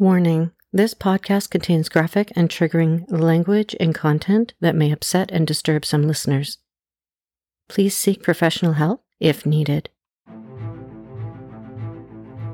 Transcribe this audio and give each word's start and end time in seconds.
Warning 0.00 0.50
this 0.72 0.92
podcast 0.92 1.50
contains 1.50 1.88
graphic 1.88 2.32
and 2.34 2.48
triggering 2.48 3.04
language 3.08 3.76
and 3.78 3.94
content 3.94 4.52
that 4.60 4.74
may 4.74 4.90
upset 4.90 5.30
and 5.30 5.46
disturb 5.46 5.84
some 5.84 6.02
listeners. 6.02 6.58
Please 7.68 7.96
seek 7.96 8.20
professional 8.20 8.72
help 8.72 9.04
if 9.20 9.46
needed. 9.46 9.90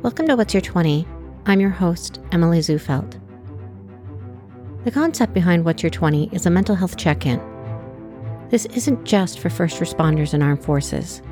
Welcome 0.02 0.28
to 0.28 0.36
What's 0.36 0.52
Your 0.52 0.60
20? 0.60 1.08
I'm 1.46 1.60
your 1.60 1.70
host, 1.70 2.20
Emily 2.30 2.58
Zufelt. 2.58 3.18
The 4.84 4.90
concept 4.90 5.32
behind 5.32 5.64
What's 5.64 5.82
Your 5.82 5.88
20 5.88 6.28
is 6.34 6.44
a 6.44 6.50
mental 6.50 6.74
health 6.74 6.98
check 6.98 7.24
in. 7.24 7.40
This 8.50 8.66
isn't 8.66 9.06
just 9.06 9.38
for 9.38 9.48
first 9.48 9.80
responders 9.80 10.34
and 10.34 10.42
armed 10.42 10.62
forces, 10.62 11.22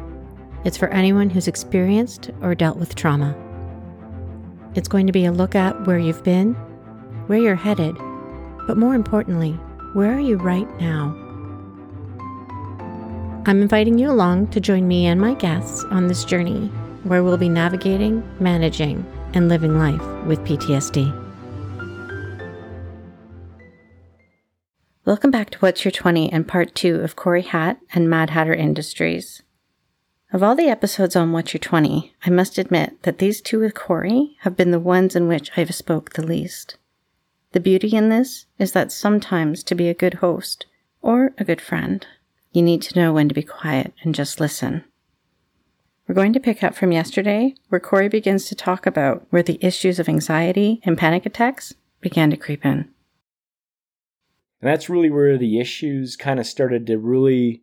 it's 0.65 0.79
for 0.79 0.89
anyone 0.89 1.29
who's 1.29 1.49
experienced 1.49 2.31
or 2.41 2.55
dealt 2.55 2.79
with 2.79 2.95
trauma. 2.95 3.37
It's 4.75 4.89
going 4.89 5.07
to 5.07 5.13
be 5.13 5.25
a 5.25 5.33
look 5.33 5.55
at 5.55 5.87
where 5.87 5.99
you've 5.99 6.25
been 6.25 6.57
where 7.29 7.39
you're 7.39 7.55
headed, 7.55 7.95
but 8.67 8.79
more 8.79 8.95
importantly, 8.95 9.53
where 9.93 10.13
are 10.13 10.21
you 10.21 10.37
right 10.37 10.69
now? 10.81 11.15
I'm 13.47 13.63
inviting 13.63 13.99
you 13.99 14.11
along 14.11 14.49
to 14.49 14.61
join 14.61 14.89
me 14.89 15.07
and 15.07 15.21
my 15.21 15.35
guests 15.35 15.85
on 15.91 16.09
this 16.09 16.25
journey 16.25 16.69
where 17.05 17.23
we'll 17.23 17.37
be 17.37 17.49
navigating, 17.49 18.23
managing, 18.41 19.07
and 19.35 19.49
living 19.49 19.79
life 19.79 20.03
with 20.27 20.41
PTSD. 20.41 21.27
Welcome 25.05 25.31
back 25.31 25.51
to 25.51 25.59
What's 25.59 25.85
Your 25.85 25.93
20 25.93 26.31
and 26.33 26.47
part 26.47 26.75
two 26.75 26.97
of 27.01 27.17
Corey 27.17 27.43
Hatt 27.43 27.79
and 27.95 28.11
Mad 28.11 28.31
Hatter 28.31 28.55
Industries. 28.55 29.43
Of 30.31 30.43
all 30.43 30.55
the 30.55 30.69
episodes 30.69 31.17
on 31.17 31.33
What's 31.33 31.55
Your 31.55 31.59
20, 31.59 32.13
I 32.27 32.29
must 32.29 32.59
admit 32.59 33.03
that 33.05 33.17
these 33.17 33.41
two 33.41 33.61
with 33.61 33.75
Corey 33.75 34.37
have 34.41 34.59
been 34.59 34.73
the 34.73 34.79
ones 34.79 35.17
in 35.17 35.27
which 35.27 35.51
I've 35.57 35.75
spoke 35.75 36.13
the 36.13 36.27
least. 36.27 36.77
The 37.53 37.61
beauty 37.61 37.97
in 37.97 38.11
this 38.11 38.45
is 38.59 38.73
that 38.73 38.93
sometimes 38.93 39.63
to 39.63 39.75
be 39.75 39.89
a 39.89 39.95
good 39.95 40.15
host 40.15 40.67
or 41.01 41.33
a 41.39 41.45
good 41.45 41.63
friend, 41.63 42.07
you 42.53 42.61
need 42.61 42.83
to 42.83 42.99
know 43.01 43.11
when 43.11 43.31
to 43.31 43.35
be 43.35 43.43
quiet 43.43 43.95
and 44.03 44.15
just 44.15 44.39
listen. 44.39 44.85
We're 46.07 46.15
going 46.15 46.35
to 46.35 46.41
pick 46.41 46.63
up 46.63 46.75
from 46.75 46.93
yesterday, 46.93 47.55
where 47.71 47.81
Corey 47.81 48.11
begins 48.11 48.45
to 48.49 48.55
talk 48.55 48.85
about 48.85 49.27
where 49.31 49.43
the 49.43 49.59
issues 49.63 49.99
of 49.99 50.11
anxiety 50.11 50.83
and 50.85 50.99
panic 50.99 51.25
attacks 51.25 51.73
began 52.03 52.29
to 52.31 52.37
creep 52.37 52.67
in. 52.67 52.91
And 54.61 54.69
that's 54.71 54.91
really 54.91 55.09
where 55.09 55.39
the 55.39 55.59
issues 55.59 56.17
kind 56.17 56.39
of 56.39 56.47
started 56.47 56.87
to 56.89 56.99
really 56.99 57.63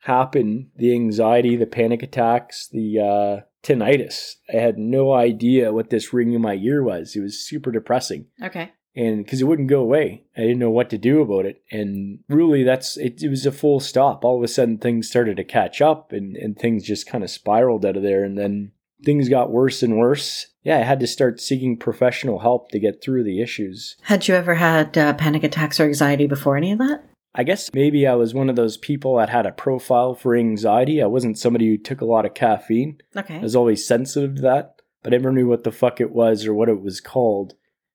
happen 0.00 0.70
the 0.76 0.92
anxiety, 0.92 1.56
the 1.56 1.66
panic 1.66 2.02
attacks, 2.02 2.68
the 2.68 3.00
uh, 3.00 3.44
tinnitus. 3.62 4.36
I 4.52 4.58
had 4.58 4.78
no 4.78 5.12
idea 5.12 5.72
what 5.72 5.90
this 5.90 6.12
ring 6.12 6.32
in 6.32 6.42
my 6.42 6.54
ear 6.54 6.82
was. 6.82 7.16
It 7.16 7.20
was 7.20 7.44
super 7.44 7.72
depressing. 7.72 8.26
Okay. 8.42 8.72
And 8.94 9.24
because 9.24 9.42
it 9.42 9.44
wouldn't 9.44 9.68
go 9.68 9.80
away. 9.80 10.24
I 10.36 10.40
didn't 10.42 10.58
know 10.58 10.70
what 10.70 10.88
to 10.90 10.98
do 10.98 11.20
about 11.20 11.44
it. 11.44 11.62
And 11.70 12.20
really 12.28 12.62
that's 12.62 12.96
it, 12.96 13.22
it, 13.22 13.28
was 13.28 13.44
a 13.44 13.52
full 13.52 13.78
stop. 13.80 14.24
All 14.24 14.38
of 14.38 14.42
a 14.42 14.48
sudden 14.48 14.78
things 14.78 15.08
started 15.08 15.36
to 15.36 15.44
catch 15.44 15.82
up 15.82 16.12
and, 16.12 16.34
and 16.36 16.58
things 16.58 16.84
just 16.84 17.06
kind 17.06 17.22
of 17.22 17.30
spiraled 17.30 17.84
out 17.84 17.96
of 17.96 18.02
there. 18.02 18.24
And 18.24 18.38
then 18.38 18.72
things 19.04 19.28
got 19.28 19.50
worse 19.50 19.82
and 19.82 19.98
worse. 19.98 20.46
Yeah 20.62 20.78
i 20.78 20.82
had 20.82 21.00
to 21.00 21.06
start 21.06 21.40
seeking 21.40 21.76
professional 21.76 22.40
help 22.40 22.70
to 22.70 22.80
get 22.80 23.02
through 23.02 23.24
the 23.24 23.42
issues. 23.42 23.96
Had 24.02 24.28
you 24.28 24.34
ever 24.34 24.54
had 24.54 24.96
uh, 24.96 25.12
panic 25.14 25.44
attacks 25.44 25.78
or 25.78 25.84
anxiety 25.84 26.26
before 26.26 26.56
any 26.56 26.72
of 26.72 26.78
that 26.78 27.04
I 27.38 27.44
guess 27.44 27.72
maybe 27.74 28.06
I 28.06 28.14
was 28.14 28.32
one 28.32 28.48
of 28.48 28.56
those 28.56 28.78
people 28.78 29.18
that 29.18 29.28
had 29.28 29.44
a 29.44 29.52
profile 29.52 30.14
for 30.14 30.34
anxiety. 30.34 31.02
I 31.02 31.06
wasn't 31.06 31.38
somebody 31.38 31.66
who 31.68 31.76
took 31.76 32.00
a 32.00 32.06
lot 32.06 32.24
of 32.24 32.32
caffeine. 32.32 32.98
Okay. 33.14 33.36
I 33.36 33.40
was 33.40 33.54
always 33.54 33.86
sensitive 33.86 34.36
to 34.36 34.42
that, 34.42 34.80
but 35.02 35.12
I 35.12 35.18
never 35.18 35.30
knew 35.30 35.46
what 35.46 35.62
the 35.62 35.70
fuck 35.70 36.00
it 36.00 36.12
was 36.12 36.46
or 36.46 36.54
what 36.54 36.70
it 36.70 36.80
was 36.80 36.98
called. 37.00 37.52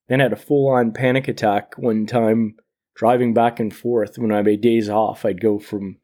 Then 0.08 0.22
I 0.22 0.26
had 0.26 0.34
a 0.34 0.38
full 0.38 0.68
on 0.68 0.94
panic 0.94 1.28
attack 1.28 1.74
one 1.76 2.06
time 2.06 2.56
driving 2.94 3.34
back 3.34 3.60
and 3.60 3.76
forth 3.76 4.20
when 4.20 4.32
I 4.32 4.44
made 4.44 4.62
days 4.62 4.90
off. 4.90 5.26
I'd 5.26 5.42
go 5.42 5.58
from 5.58 5.98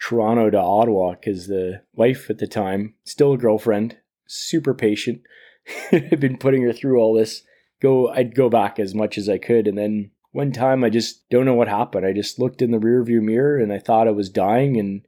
Toronto 0.00 0.48
to 0.48 0.58
Ottawa 0.58 1.12
because 1.12 1.48
the 1.48 1.82
wife 1.92 2.30
at 2.30 2.38
the 2.38 2.46
time, 2.46 2.94
still 3.04 3.34
a 3.34 3.38
girlfriend, 3.38 3.98
super 4.26 4.72
patient, 4.72 5.20
had 5.90 6.20
been 6.20 6.38
putting 6.38 6.62
her 6.62 6.72
through 6.72 6.98
all 6.98 7.12
this. 7.12 7.42
Go, 7.82 8.08
I'd 8.08 8.34
go 8.34 8.48
back 8.48 8.78
as 8.78 8.94
much 8.94 9.18
as 9.18 9.28
I 9.28 9.36
could, 9.36 9.66
and 9.66 9.76
then 9.76 10.10
one 10.32 10.52
time 10.52 10.82
I 10.82 10.90
just 10.90 11.28
don't 11.30 11.46
know 11.46 11.54
what 11.54 11.68
happened. 11.68 12.04
I 12.04 12.12
just 12.12 12.38
looked 12.38 12.60
in 12.60 12.72
the 12.72 12.78
rearview 12.78 13.22
mirror 13.22 13.56
and 13.56 13.72
I 13.72 13.78
thought 13.78 14.08
I 14.08 14.12
was 14.12 14.28
dying, 14.28 14.76
and 14.76 15.06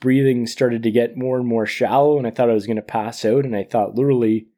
breathing 0.00 0.46
started 0.46 0.82
to 0.82 0.90
get 0.90 1.16
more 1.16 1.38
and 1.38 1.46
more 1.46 1.66
shallow, 1.66 2.18
and 2.18 2.26
I 2.26 2.30
thought 2.30 2.50
I 2.50 2.54
was 2.54 2.66
going 2.66 2.76
to 2.76 2.82
pass 2.82 3.24
out, 3.24 3.44
and 3.44 3.56
I 3.56 3.64
thought 3.64 3.94
literally 3.94 4.48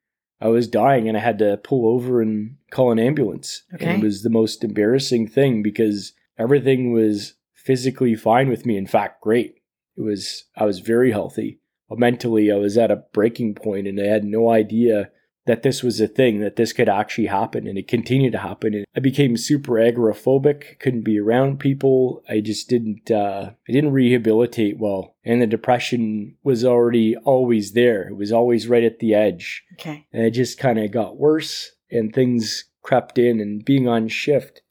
I 0.40 0.48
was 0.48 0.68
dying 0.68 1.08
and 1.08 1.16
I 1.16 1.20
had 1.20 1.38
to 1.38 1.56
pull 1.56 1.86
over 1.86 2.20
and 2.20 2.56
call 2.70 2.92
an 2.92 2.98
ambulance. 2.98 3.62
Okay. 3.74 3.86
And 3.86 4.02
it 4.02 4.04
was 4.04 4.22
the 4.22 4.30
most 4.30 4.62
embarrassing 4.62 5.28
thing 5.28 5.62
because 5.62 6.12
everything 6.38 6.92
was 6.92 7.34
physically 7.54 8.14
fine 8.14 8.50
with 8.50 8.66
me. 8.66 8.76
In 8.76 8.86
fact, 8.86 9.22
great. 9.22 9.54
It 9.96 10.02
was, 10.02 10.44
I 10.56 10.66
was 10.66 10.80
very 10.80 11.12
healthy. 11.12 11.60
But 11.88 11.98
mentally, 11.98 12.52
I 12.52 12.56
was 12.56 12.76
at 12.76 12.90
a 12.90 13.04
breaking 13.14 13.54
point 13.54 13.86
and 13.86 13.98
I 13.98 14.04
had 14.04 14.24
no 14.24 14.50
idea 14.50 15.10
that 15.46 15.62
this 15.62 15.82
was 15.82 16.00
a 16.00 16.08
thing, 16.08 16.40
that 16.40 16.56
this 16.56 16.72
could 16.72 16.88
actually 16.88 17.26
happen, 17.26 17.66
and 17.66 17.76
it 17.76 17.86
continued 17.86 18.32
to 18.32 18.38
happen. 18.38 18.74
And 18.74 18.86
I 18.96 19.00
became 19.00 19.36
super 19.36 19.72
agoraphobic, 19.72 20.78
couldn't 20.78 21.04
be 21.04 21.18
around 21.18 21.60
people. 21.60 22.22
I 22.28 22.40
just 22.40 22.68
didn't, 22.68 23.10
uh, 23.10 23.50
I 23.68 23.72
didn't 23.72 23.92
rehabilitate 23.92 24.78
well. 24.78 25.16
And 25.24 25.42
the 25.42 25.46
depression 25.46 26.36
was 26.42 26.64
already 26.64 27.16
always 27.16 27.72
there. 27.72 28.08
It 28.08 28.16
was 28.16 28.32
always 28.32 28.68
right 28.68 28.84
at 28.84 29.00
the 29.00 29.14
edge. 29.14 29.62
Okay. 29.74 30.06
And 30.12 30.24
it 30.24 30.30
just 30.30 30.58
kind 30.58 30.78
of 30.78 30.90
got 30.90 31.18
worse, 31.18 31.72
and 31.90 32.12
things 32.12 32.64
crept 32.82 33.18
in, 33.18 33.40
and 33.40 33.64
being 33.64 33.86
on 33.86 34.08
shift 34.08 34.62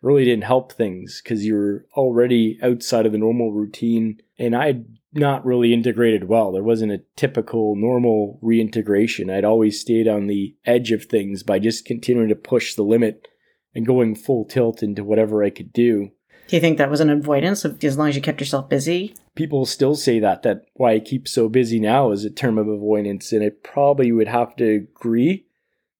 really 0.00 0.24
didn't 0.24 0.44
help 0.44 0.72
things 0.72 1.22
because 1.22 1.46
you're 1.46 1.86
already 1.96 2.58
outside 2.62 3.06
of 3.06 3.12
the 3.12 3.18
normal 3.18 3.52
routine. 3.52 4.20
And 4.38 4.54
I 4.54 4.84
not 5.14 5.44
really 5.44 5.72
integrated 5.72 6.28
well. 6.28 6.52
There 6.52 6.62
wasn't 6.62 6.92
a 6.92 7.02
typical 7.16 7.76
normal 7.76 8.38
reintegration. 8.42 9.30
I'd 9.30 9.44
always 9.44 9.80
stayed 9.80 10.08
on 10.08 10.26
the 10.26 10.56
edge 10.66 10.92
of 10.92 11.04
things 11.04 11.42
by 11.42 11.58
just 11.58 11.84
continuing 11.84 12.28
to 12.28 12.34
push 12.34 12.74
the 12.74 12.82
limit 12.82 13.28
and 13.74 13.86
going 13.86 14.14
full 14.14 14.44
tilt 14.44 14.82
into 14.82 15.04
whatever 15.04 15.42
I 15.42 15.50
could 15.50 15.72
do. 15.72 16.10
Do 16.46 16.56
you 16.56 16.60
think 16.60 16.78
that 16.78 16.90
was 16.90 17.00
an 17.00 17.10
avoidance 17.10 17.64
of, 17.64 17.82
as 17.82 17.96
long 17.96 18.08
as 18.08 18.16
you 18.16 18.22
kept 18.22 18.40
yourself 18.40 18.68
busy? 18.68 19.14
People 19.34 19.64
still 19.64 19.94
say 19.94 20.18
that, 20.20 20.42
that 20.42 20.66
why 20.74 20.92
I 20.92 21.00
keep 21.00 21.26
so 21.26 21.48
busy 21.48 21.80
now 21.80 22.10
is 22.10 22.24
a 22.24 22.30
term 22.30 22.58
of 22.58 22.68
avoidance. 22.68 23.32
And 23.32 23.42
I 23.42 23.50
probably 23.62 24.12
would 24.12 24.28
have 24.28 24.54
to 24.56 24.64
agree 24.64 25.46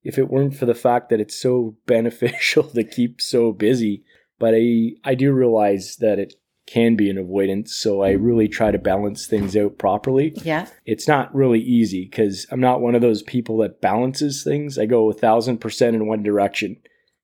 if 0.03 0.19
it 0.19 0.29
weren't 0.29 0.57
for 0.57 0.67
the 0.67 0.75
fact 0.75 1.09
that 1.09 1.21
it's 1.21 1.41
so 1.41 1.77
beneficial 1.87 2.65
to 2.65 2.85
keep 2.85 3.21
so 3.21 3.53
busy. 3.53 4.05
But 4.39 4.55
I, 4.55 4.93
I 5.03 5.15
do 5.15 5.33
realize 5.33 5.97
that 5.97 6.19
it 6.19 6.35
can 6.67 6.97
be 6.97 7.11
an 7.11 7.19
avoidance. 7.19 7.75
So 7.75 8.03
I 8.03 8.13
really 8.13 8.49
try 8.49 8.71
to 8.71 8.79
balance 8.79 9.27
things 9.27 9.57
out 9.57 9.79
properly. 9.79 10.33
Yeah. 10.43 10.67
It's 10.87 11.07
not 11.07 11.35
really 11.35 11.61
easy 11.61 12.09
because 12.11 12.47
I'm 12.51 12.61
not 12.61 12.81
one 12.81 12.95
of 12.95 13.03
those 13.03 13.23
people 13.23 13.59
that 13.59 13.81
balances 13.81 14.43
things. 14.43 14.79
I 14.79 14.87
go 14.87 15.11
a 15.11 15.15
thousand 15.15 15.59
percent 15.59 15.95
in 15.95 16.07
one 16.07 16.23
direction 16.23 16.77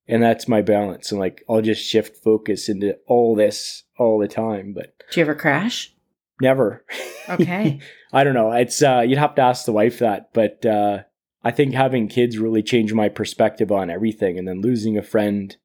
and 0.07 0.23
that's 0.23 0.49
my 0.49 0.61
balance. 0.61 1.11
And 1.11 1.21
like, 1.21 1.43
I'll 1.49 1.63
just 1.63 1.83
shift 1.83 2.23
focus 2.23 2.69
into 2.69 2.99
all 3.07 3.35
this 3.35 3.85
all 3.99 4.19
the 4.19 4.29
time. 4.29 4.73
But 4.75 4.93
do 5.11 5.21
you 5.21 5.25
ever 5.25 5.35
crash? 5.35 5.95
Never. 6.41 6.85
Okay. 7.29 7.81
I 8.13 8.25
don't 8.25 8.35
know. 8.35 8.51
It's, 8.53 8.83
uh, 8.83 9.05
you'd 9.07 9.19
have 9.19 9.37
to 9.37 9.43
ask 9.43 9.65
the 9.65 9.73
wife 9.73 10.01
that, 10.01 10.31
but, 10.35 10.67
uh, 10.67 11.05
I 11.43 11.53
think 11.53 11.73
having 11.73 12.09
kids 12.09 12.39
really 12.39 12.63
changed 12.63 12.95
my 12.95 13.09
perspective 13.09 13.73
on 13.73 13.89
everything. 13.89 14.39
And 14.39 14.47
then 14.47 14.61
losing 14.61 14.99
a 14.99 15.03
friend 15.03 15.57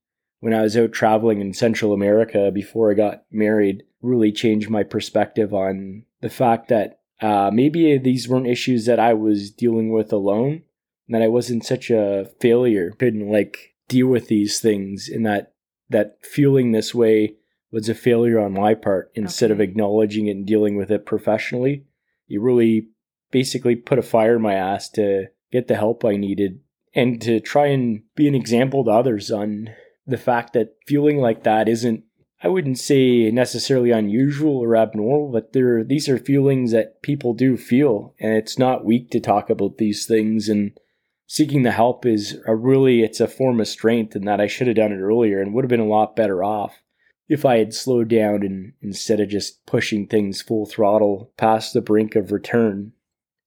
when 0.46 0.54
I 0.54 0.62
was 0.62 0.78
out 0.78 0.92
traveling 0.92 1.42
in 1.42 1.56
Central 1.56 1.92
America 1.92 2.52
before 2.54 2.92
I 2.92 2.94
got 2.94 3.24
married 3.32 3.82
really 4.04 4.32
changed 4.32 4.70
my 4.70 4.84
perspective 4.84 5.56
on 5.56 6.04
the 6.22 6.30
fact 6.30 6.68
that 6.68 7.00
uh, 7.20 7.50
maybe 7.52 7.98
these 7.98 8.30
weren't 8.30 8.46
issues 8.46 8.86
that 8.86 9.00
I 9.00 9.16
was 9.16 9.50
dealing 9.50 9.92
with 9.92 10.14
alone, 10.14 10.62
that 11.10 11.24
I 11.24 11.30
wasn't 11.30 11.66
such 11.66 11.90
a 11.90 12.30
failure, 12.40 12.92
couldn't 12.92 13.28
like 13.28 13.74
deal 13.88 14.06
with 14.06 14.28
these 14.28 14.60
things, 14.60 15.10
and 15.10 15.26
that 15.26 15.54
that 15.90 16.24
feeling 16.24 16.74
this 16.74 16.94
way 16.94 17.38
was 17.72 17.90
a 17.90 17.96
failure 17.96 18.40
on 18.40 18.54
my 18.54 18.76
part 18.76 19.12
instead 19.16 19.50
okay. 19.50 19.64
of 19.64 19.68
acknowledging 19.68 20.28
it 20.28 20.38
and 20.38 20.46
dealing 20.46 20.76
with 20.76 20.92
it 20.92 21.08
professionally. 21.08 21.86
You 22.28 22.40
really 22.40 22.90
basically 23.32 23.76
put 23.76 23.98
a 23.98 24.04
fire 24.04 24.36
in 24.36 24.44
my 24.44 24.54
ass 24.54 24.92
to 24.92 25.26
get 25.52 25.68
the 25.68 25.76
help 25.76 26.06
I 26.06 26.18
needed 26.18 26.60
and 26.94 27.20
to 27.24 27.40
try 27.40 27.66
and 27.66 28.04
be 28.16 28.28
an 28.28 28.36
example 28.36 28.86
to 28.86 28.92
others 28.92 29.32
on 29.32 29.70
the 30.08 30.18
fact 30.18 30.54
that 30.54 30.76
feeling 30.86 31.18
like 31.18 31.44
that 31.44 31.68
isn't 31.68 32.04
I 32.44 32.48
wouldn't 32.48 32.78
say 32.78 33.32
necessarily 33.32 33.92
unusual 33.92 34.58
or 34.58 34.76
abnormal, 34.76 35.32
but 35.32 35.54
there 35.54 35.84
these 35.84 36.08
are 36.10 36.18
feelings 36.18 36.72
that 36.72 37.02
people 37.02 37.34
do 37.34 37.58
feel, 37.58 38.14
and 38.20 38.34
it's 38.34 38.60
not 38.60 38.86
weak 38.86 39.10
to 39.12 39.20
talk 39.20 39.50
about 39.50 39.78
these 39.78 40.06
things. 40.06 40.50
And 40.50 40.78
seeking 41.26 41.64
the 41.64 41.72
help 41.72 42.06
is 42.06 42.38
a 42.46 42.56
really 42.56 43.02
it's 43.02 43.20
a 43.20 43.28
form 43.28 43.60
of 43.60 43.68
strength, 43.68 44.16
and 44.16 44.28
that 44.28 44.42
I 44.42 44.48
should 44.48 44.68
have 44.68 44.76
done 44.76 44.92
it 44.92 45.00
earlier 45.00 45.42
and 45.42 45.54
would 45.54 45.64
have 45.64 45.70
been 45.70 45.80
a 45.80 45.88
lot 45.88 46.16
better 46.16 46.44
off 46.44 46.84
if 47.28 47.46
I 47.46 47.58
had 47.58 47.74
slowed 47.74 48.10
down 48.10 48.44
and 48.44 48.74
instead 48.82 49.20
of 49.20 49.30
just 49.30 49.66
pushing 49.66 50.06
things 50.06 50.42
full 50.42 50.66
throttle 50.66 51.32
past 51.38 51.74
the 51.74 51.82
brink 51.82 52.16
of 52.16 52.32
return. 52.32 52.92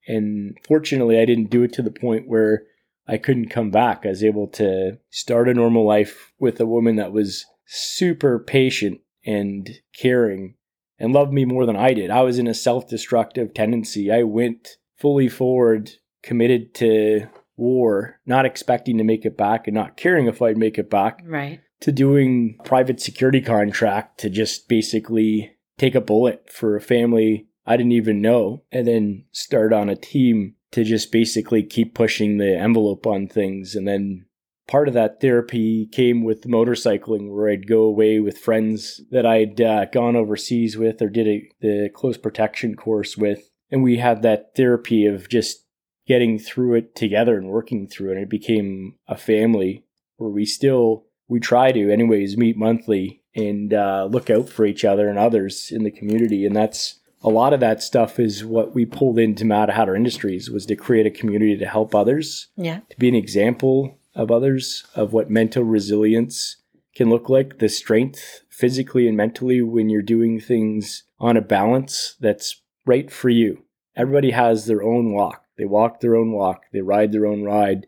And 0.09 0.57
fortunately, 0.67 1.21
I 1.21 1.25
didn't 1.25 1.51
do 1.51 1.63
it 1.63 1.73
to 1.75 1.83
the 1.83 1.91
point 1.93 2.27
where 2.27 2.65
I 3.09 3.17
couldn't 3.17 3.49
come 3.49 3.71
back. 3.71 4.05
I 4.05 4.11
was 4.11 4.23
able 4.23 4.49
to 4.49 4.99
start 5.11 5.49
a 5.49 5.55
normal 5.55 5.87
life 5.87 6.33
with 6.39 6.61
a 6.61 6.67
woman 6.67 6.97
that 6.97 7.13
was 7.13 7.47
super 7.65 8.39
patient 8.39 9.01
and 9.25 9.69
caring 9.99 10.55
and 10.99 11.13
loved 11.13 11.33
me 11.33 11.45
more 11.45 11.65
than 11.65 11.77
I 11.77 11.95
did. 11.95 12.11
I 12.11 12.21
was 12.21 12.39
in 12.39 12.47
a 12.47 12.55
self 12.55 12.89
destructive 12.89 13.55
tendency. 13.55 14.13
I 14.13 14.25
went 14.25 14.77
fully 14.97 15.29
forward, 15.29 15.91
committed 16.23 16.75
to 16.75 17.29
war, 17.57 18.21
not 18.27 18.45
expecting 18.45 18.99
to 18.99 19.05
make 19.05 19.25
it 19.25 19.37
back 19.37 19.67
and 19.67 19.75
not 19.75 19.97
caring 19.97 20.27
if 20.27 20.43
I'd 20.43 20.59
make 20.59 20.79
it 20.79 20.91
back. 20.91 21.23
Right. 21.25 21.61
To 21.81 21.93
doing 21.93 22.59
private 22.65 23.01
security 23.01 23.41
contract 23.41 24.21
to 24.21 24.31
just 24.31 24.69
basically 24.69 25.57
take 25.79 25.95
a 25.95 26.01
bullet 26.01 26.51
for 26.51 26.77
a 26.77 26.81
family 26.81 27.49
I 27.69 27.77
didn't 27.77 27.93
even 27.93 28.23
know 28.23 28.63
and 28.73 28.87
then 28.87 29.25
start 29.31 29.75
on 29.75 29.91
a 29.91 29.95
team 29.95 30.55
to 30.73 30.85
just 30.85 31.11
basically 31.11 31.63
keep 31.63 31.95
pushing 31.95 32.39
the 32.39 32.57
envelope 32.57 33.07
on 33.07 33.27
things 33.27 33.75
and 33.75 33.87
then 33.89 34.27
part 34.69 34.87
of 34.87 34.95
that 34.95 35.21
therapy 35.21 35.87
came 35.87 36.23
with 36.23 36.43
motorcycling 36.43 37.31
where 37.31 37.49
I'd 37.49 37.67
go 37.67 37.83
away 37.83 38.21
with 38.21 38.39
friends 38.39 39.01
that 39.11 39.27
I'd 39.27 39.61
uh, 39.61 39.87
gone 39.87 40.15
overseas 40.15 40.77
with 40.77 41.03
or 41.03 41.09
did 41.09 41.27
a, 41.27 41.49
the 41.61 41.91
close 41.93 42.19
protection 42.19 42.77
course 42.77 43.17
with. 43.17 43.51
And 43.71 43.83
we 43.83 43.97
had 43.97 44.23
that 44.23 44.55
therapy 44.55 45.07
of 45.07 45.29
just 45.29 45.65
getting 46.07 46.39
through 46.39 46.75
it 46.75 46.95
together 46.95 47.37
and 47.37 47.49
working 47.49 47.89
through 47.89 48.11
it. 48.11 48.15
And 48.15 48.23
it 48.23 48.31
became 48.31 48.97
a 49.09 49.17
family 49.17 49.85
where 50.17 50.31
we 50.31 50.45
still, 50.45 51.07
we 51.27 51.41
try 51.41 51.73
to 51.73 51.91
anyways, 51.91 52.37
meet 52.37 52.57
monthly 52.57 53.23
and 53.35 53.73
uh, 53.75 54.09
look 54.11 54.31
out 54.31 54.49
for 54.49 54.65
each 54.65 54.85
other 54.85 55.09
and 55.09 55.19
others 55.19 55.71
in 55.71 55.83
the 55.83 55.91
community. 55.91 56.45
And 56.47 56.55
that's 56.55 57.01
a 57.23 57.29
lot 57.29 57.53
of 57.53 57.61
that 57.61 57.83
stuff 57.83 58.19
is 58.19 58.45
what 58.45 58.75
we 58.75 58.85
pulled 58.85 59.19
into 59.19 59.45
Mad 59.45 59.71
Hatter 59.71 59.97
Industries 59.97 60.51
was 60.51 60.67
to 60.67 60.77
create 60.77 61.07
a 61.07 61.11
community 61.11 61.57
to 61.57 61.67
help 61.67 61.95
others. 61.95 62.49
Yeah. 62.57 62.81
To 62.91 62.97
be 62.97 63.09
an 63.09 63.15
example 63.15 63.99
of 64.15 64.31
others, 64.31 64.85
of 64.95 65.13
what 65.13 65.31
mental 65.31 65.65
resilience 65.65 66.57
can 66.95 67.11
look 67.11 67.29
like, 67.29 67.59
the 67.59 67.69
strength 67.69 68.43
physically 68.49 69.07
and 69.07 69.17
mentally 69.17 69.63
when 69.63 69.89
you're 69.89 70.03
doing 70.03 70.41
things 70.41 71.05
on 71.21 71.37
a 71.37 71.43
balance 71.43 72.17
that's 72.21 72.61
right 72.87 73.11
for 73.11 73.29
you. 73.29 73.65
Everybody 73.97 74.31
has 74.31 74.67
their 74.67 74.83
own 74.83 75.13
walk. 75.13 75.45
They 75.57 75.65
walk 75.65 76.01
their 76.01 76.15
own 76.15 76.33
walk, 76.33 76.67
they 76.73 76.81
ride 76.81 77.11
their 77.11 77.27
own 77.27 77.43
ride. 77.43 77.87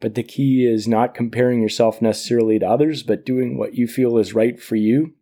But 0.00 0.14
the 0.14 0.22
key 0.22 0.66
is 0.66 0.88
not 0.88 1.14
comparing 1.14 1.60
yourself 1.60 2.00
necessarily 2.02 2.58
to 2.58 2.66
others, 2.66 3.02
but 3.02 3.26
doing 3.26 3.58
what 3.58 3.74
you 3.74 3.86
feel 3.86 4.18
is 4.18 4.34
right 4.34 4.60
for 4.60 4.76
you 4.76 5.14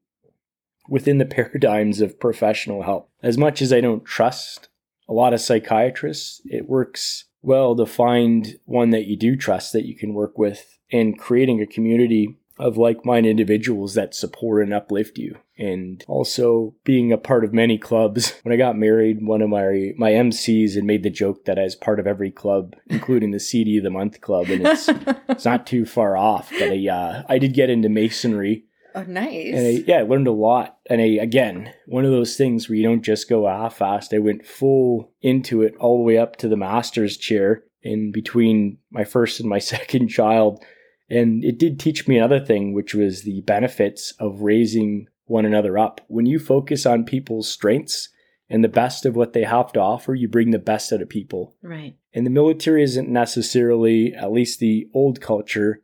within 0.90 1.16
the 1.16 1.24
paradigms 1.38 2.02
of 2.02 2.20
professional 2.20 2.82
help. 2.82 3.10
As 3.22 3.38
much 3.38 3.62
as 3.62 3.72
I 3.72 3.80
don't 3.80 4.04
trust 4.04 4.68
a 5.08 5.14
lot 5.14 5.32
of 5.32 5.40
psychiatrists, 5.40 6.42
it 6.44 6.68
works 6.68 7.24
well 7.42 7.74
to 7.76 7.86
find 7.86 8.58
one 8.66 8.90
that 8.90 9.06
you 9.06 9.16
do 9.16 9.36
trust 9.36 9.72
that 9.72 9.86
you 9.86 9.96
can 9.96 10.12
work 10.12 10.36
with 10.36 10.78
and 10.92 11.18
creating 11.18 11.62
a 11.62 11.66
community 11.66 12.36
of 12.58 12.76
like-minded 12.76 13.30
individuals 13.30 13.94
that 13.94 14.14
support 14.14 14.62
and 14.62 14.74
uplift 14.74 15.16
you 15.16 15.34
and 15.56 16.04
also 16.06 16.74
being 16.84 17.10
a 17.10 17.16
part 17.16 17.42
of 17.42 17.54
many 17.54 17.78
clubs 17.78 18.34
when 18.42 18.52
i 18.52 18.56
got 18.56 18.76
married 18.76 19.24
one 19.24 19.40
of 19.40 19.48
my 19.48 19.92
my 19.96 20.10
mcs 20.12 20.74
had 20.74 20.84
made 20.84 21.02
the 21.02 21.08
joke 21.08 21.46
that 21.46 21.58
i 21.58 21.62
was 21.62 21.74
part 21.74 21.98
of 21.98 22.06
every 22.06 22.30
club 22.30 22.76
including 22.88 23.30
the 23.30 23.40
cd 23.40 23.78
of 23.78 23.84
the 23.84 23.90
month 23.90 24.20
club 24.20 24.46
and 24.50 24.66
it's 24.66 24.88
it's 25.28 25.46
not 25.46 25.66
too 25.66 25.86
far 25.86 26.18
off 26.18 26.50
but 26.50 26.70
I, 26.70 26.88
uh, 26.88 27.22
I 27.30 27.38
did 27.38 27.54
get 27.54 27.70
into 27.70 27.88
masonry 27.88 28.66
Oh, 28.94 29.04
nice. 29.04 29.54
and 29.54 29.66
I, 29.66 29.70
yeah, 29.86 29.98
I 29.98 30.02
learned 30.02 30.26
a 30.26 30.32
lot. 30.32 30.78
And 30.88 31.00
I, 31.00 31.22
again, 31.22 31.72
one 31.86 32.04
of 32.04 32.10
those 32.10 32.36
things 32.36 32.68
where 32.68 32.76
you 32.76 32.82
don't 32.82 33.02
just 33.02 33.28
go 33.28 33.46
half-assed. 33.46 34.14
I 34.14 34.18
went 34.18 34.46
full 34.46 35.12
into 35.22 35.62
it 35.62 35.74
all 35.78 35.98
the 35.98 36.04
way 36.04 36.18
up 36.18 36.36
to 36.36 36.48
the 36.48 36.56
master's 36.56 37.16
chair 37.16 37.64
in 37.82 38.12
between 38.12 38.78
my 38.90 39.04
first 39.04 39.40
and 39.40 39.48
my 39.48 39.58
second 39.74 40.08
child. 40.08 40.62
And 41.08 41.44
it 41.44 41.58
did 41.58 41.80
teach 41.80 42.06
me 42.06 42.16
another 42.16 42.40
thing, 42.40 42.72
which 42.72 42.94
was 42.94 43.22
the 43.22 43.40
benefits 43.42 44.12
of 44.20 44.42
raising 44.42 45.08
one 45.24 45.44
another 45.44 45.78
up. 45.78 46.00
When 46.08 46.26
you 46.26 46.38
focus 46.38 46.86
on 46.86 47.04
people's 47.04 47.48
strengths 47.48 48.08
and 48.48 48.64
the 48.64 48.68
best 48.68 49.06
of 49.06 49.14
what 49.16 49.32
they 49.32 49.44
have 49.44 49.72
to 49.72 49.80
offer, 49.80 50.14
you 50.14 50.28
bring 50.28 50.50
the 50.50 50.58
best 50.58 50.92
out 50.92 51.02
of 51.02 51.08
people. 51.08 51.54
right. 51.62 51.96
And 52.12 52.26
the 52.26 52.30
military 52.30 52.82
isn't 52.82 53.08
necessarily, 53.08 54.12
at 54.14 54.32
least 54.32 54.58
the 54.58 54.88
old 54.92 55.20
culture, 55.20 55.80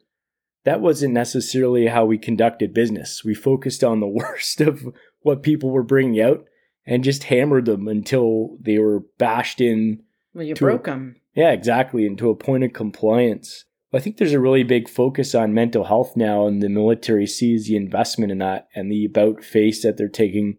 that 0.66 0.80
wasn't 0.80 1.14
necessarily 1.14 1.86
how 1.86 2.04
we 2.04 2.18
conducted 2.18 2.74
business. 2.74 3.24
We 3.24 3.34
focused 3.34 3.82
on 3.82 4.00
the 4.00 4.06
worst 4.20 4.60
of 4.60 4.84
what 5.20 5.42
people 5.42 5.70
were 5.70 5.82
bringing 5.84 6.20
out 6.20 6.44
and 6.84 7.02
just 7.02 7.24
hammered 7.24 7.64
them 7.64 7.88
until 7.88 8.58
they 8.60 8.78
were 8.78 9.04
bashed 9.16 9.60
in. 9.60 10.02
Well, 10.34 10.44
you 10.44 10.54
To 10.56 10.64
a- 10.66 10.68
broke 10.70 10.84
them. 10.84 11.16
Yeah, 11.34 11.52
exactly, 11.52 12.04
into 12.04 12.30
a 12.30 12.34
point 12.36 12.64
of 12.64 12.72
compliance. 12.72 13.64
I 13.92 14.00
think 14.00 14.16
there's 14.16 14.32
a 14.32 14.40
really 14.40 14.62
big 14.64 14.88
focus 14.88 15.34
on 15.34 15.54
mental 15.54 15.84
health 15.84 16.16
now, 16.16 16.46
and 16.46 16.60
the 16.62 16.68
military 16.68 17.26
sees 17.26 17.66
the 17.66 17.76
investment 17.76 18.32
in 18.32 18.38
that 18.38 18.68
and 18.74 18.90
the 18.90 19.04
about 19.06 19.42
face 19.44 19.82
that 19.82 19.96
they're 19.96 20.08
taking 20.08 20.58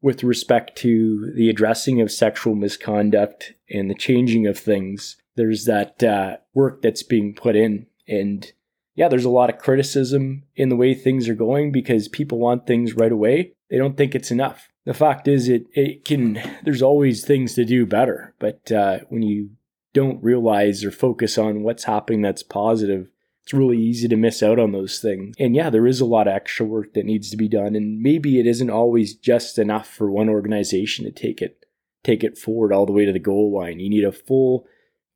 with 0.00 0.22
respect 0.22 0.76
to 0.78 1.32
the 1.34 1.48
addressing 1.48 2.00
of 2.00 2.10
sexual 2.12 2.54
misconduct 2.54 3.54
and 3.70 3.90
the 3.90 3.94
changing 3.94 4.46
of 4.46 4.58
things. 4.58 5.16
There's 5.36 5.64
that 5.64 6.02
uh, 6.02 6.36
work 6.54 6.82
that's 6.82 7.02
being 7.02 7.34
put 7.34 7.56
in, 7.56 7.86
and 8.06 8.50
yeah, 8.98 9.06
there's 9.06 9.24
a 9.24 9.30
lot 9.30 9.48
of 9.48 9.58
criticism 9.60 10.42
in 10.56 10.70
the 10.70 10.76
way 10.76 10.92
things 10.92 11.28
are 11.28 11.34
going 11.36 11.70
because 11.70 12.08
people 12.08 12.38
want 12.38 12.66
things 12.66 12.94
right 12.94 13.12
away. 13.12 13.52
They 13.70 13.78
don't 13.78 13.96
think 13.96 14.12
it's 14.12 14.32
enough. 14.32 14.70
The 14.86 14.92
fact 14.92 15.28
is, 15.28 15.48
it 15.48 15.66
it 15.72 16.04
can. 16.04 16.42
There's 16.64 16.82
always 16.82 17.24
things 17.24 17.54
to 17.54 17.64
do 17.64 17.86
better, 17.86 18.34
but 18.40 18.72
uh, 18.72 18.98
when 19.08 19.22
you 19.22 19.50
don't 19.94 20.20
realize 20.20 20.84
or 20.84 20.90
focus 20.90 21.38
on 21.38 21.62
what's 21.62 21.84
happening 21.84 22.22
that's 22.22 22.42
positive, 22.42 23.06
it's 23.44 23.54
really 23.54 23.78
easy 23.78 24.08
to 24.08 24.16
miss 24.16 24.42
out 24.42 24.58
on 24.58 24.72
those 24.72 24.98
things. 24.98 25.36
And 25.38 25.54
yeah, 25.54 25.70
there 25.70 25.86
is 25.86 26.00
a 26.00 26.04
lot 26.04 26.26
of 26.26 26.34
extra 26.34 26.66
work 26.66 26.94
that 26.94 27.06
needs 27.06 27.30
to 27.30 27.36
be 27.36 27.48
done, 27.48 27.76
and 27.76 28.00
maybe 28.00 28.40
it 28.40 28.48
isn't 28.48 28.68
always 28.68 29.14
just 29.14 29.60
enough 29.60 29.86
for 29.86 30.10
one 30.10 30.28
organization 30.28 31.04
to 31.04 31.12
take 31.12 31.40
it 31.40 31.64
take 32.02 32.24
it 32.24 32.36
forward 32.36 32.72
all 32.72 32.84
the 32.84 32.92
way 32.92 33.04
to 33.04 33.12
the 33.12 33.20
goal 33.20 33.56
line. 33.56 33.78
You 33.78 33.90
need 33.90 34.04
a 34.04 34.10
full 34.10 34.66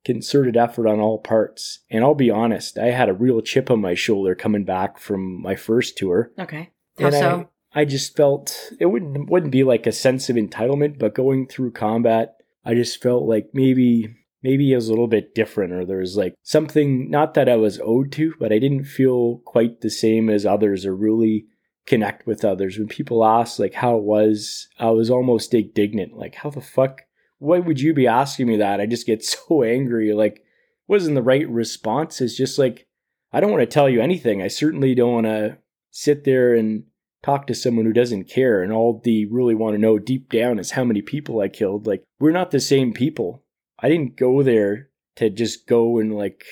concerted 0.05 0.57
effort 0.57 0.87
on 0.87 0.99
all 0.99 1.19
parts. 1.19 1.79
And 1.89 2.03
I'll 2.03 2.15
be 2.15 2.29
honest, 2.29 2.77
I 2.77 2.87
had 2.87 3.09
a 3.09 3.13
real 3.13 3.41
chip 3.41 3.71
on 3.71 3.81
my 3.81 3.93
shoulder 3.93 4.35
coming 4.35 4.65
back 4.65 4.97
from 4.97 5.41
my 5.41 5.55
first 5.55 5.97
tour. 5.97 6.31
Okay. 6.37 6.71
How 6.99 7.05
And 7.07 7.15
so? 7.15 7.49
I, 7.73 7.81
I 7.81 7.85
just 7.85 8.15
felt 8.15 8.71
it 8.79 8.87
wouldn't 8.87 9.29
wouldn't 9.29 9.51
be 9.51 9.63
like 9.63 9.87
a 9.87 9.91
sense 9.91 10.29
of 10.29 10.35
entitlement, 10.35 10.99
but 10.99 11.15
going 11.15 11.47
through 11.47 11.71
combat, 11.71 12.35
I 12.65 12.75
just 12.75 13.01
felt 13.01 13.23
like 13.23 13.49
maybe 13.53 14.15
maybe 14.43 14.71
it 14.71 14.75
was 14.75 14.87
a 14.87 14.91
little 14.91 15.07
bit 15.07 15.33
different, 15.33 15.73
or 15.73 15.85
there 15.85 15.97
was 15.97 16.17
like 16.17 16.35
something 16.43 17.09
not 17.09 17.33
that 17.33 17.49
I 17.49 17.55
was 17.55 17.79
owed 17.83 18.11
to, 18.13 18.33
but 18.39 18.51
I 18.51 18.59
didn't 18.59 18.85
feel 18.85 19.39
quite 19.45 19.81
the 19.81 19.89
same 19.89 20.29
as 20.29 20.45
others, 20.45 20.85
or 20.85 20.95
really 20.95 21.45
connect 21.85 22.27
with 22.27 22.45
others. 22.45 22.77
When 22.77 22.87
people 22.87 23.25
ask 23.25 23.57
like 23.57 23.73
how 23.73 23.97
it 23.97 24.03
was, 24.03 24.67
I 24.77 24.91
was 24.91 25.09
almost 25.09 25.53
indignant. 25.53 26.15
Like 26.15 26.35
how 26.35 26.49
the 26.49 26.61
fuck? 26.61 27.01
Why 27.39 27.59
would 27.59 27.79
you 27.79 27.93
be 27.93 28.07
asking 28.07 28.47
me 28.47 28.57
that? 28.57 28.79
I 28.79 28.85
just 28.85 29.05
get 29.05 29.23
so 29.25 29.63
angry. 29.63 30.13
Like 30.13 30.43
wasn't 30.87 31.15
the 31.15 31.21
right 31.21 31.47
response. 31.49 32.21
It's 32.21 32.35
just 32.35 32.59
like 32.59 32.87
I 33.31 33.39
don't 33.39 33.51
want 33.51 33.61
to 33.61 33.67
tell 33.67 33.89
you 33.89 34.01
anything. 34.01 34.41
I 34.41 34.47
certainly 34.47 34.93
don't 34.93 35.13
want 35.13 35.25
to 35.27 35.57
sit 35.91 36.23
there 36.23 36.53
and 36.53 36.83
talk 37.23 37.47
to 37.47 37.55
someone 37.55 37.85
who 37.85 37.93
doesn't 37.93 38.29
care 38.29 38.61
and 38.61 38.71
all 38.71 39.01
they 39.03 39.25
really 39.29 39.55
want 39.55 39.75
to 39.75 39.81
know 39.81 39.97
deep 39.97 40.29
down 40.29 40.59
is 40.59 40.71
how 40.71 40.83
many 40.83 41.01
people 41.01 41.39
I 41.39 41.47
killed. 41.47 41.87
Like 41.87 42.03
we're 42.19 42.31
not 42.31 42.51
the 42.51 42.59
same 42.59 42.93
people. 42.93 43.43
I 43.79 43.89
didn't 43.89 44.17
go 44.17 44.43
there 44.43 44.89
to 45.15 45.29
just 45.29 45.67
go 45.67 45.99
and 45.99 46.13
like 46.13 46.43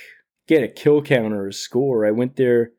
get 0.47 0.63
a 0.63 0.67
kill 0.67 1.01
count 1.01 1.33
or 1.33 1.47
a 1.47 1.53
score. 1.53 2.05
I 2.05 2.11
went 2.11 2.35
there 2.35 2.71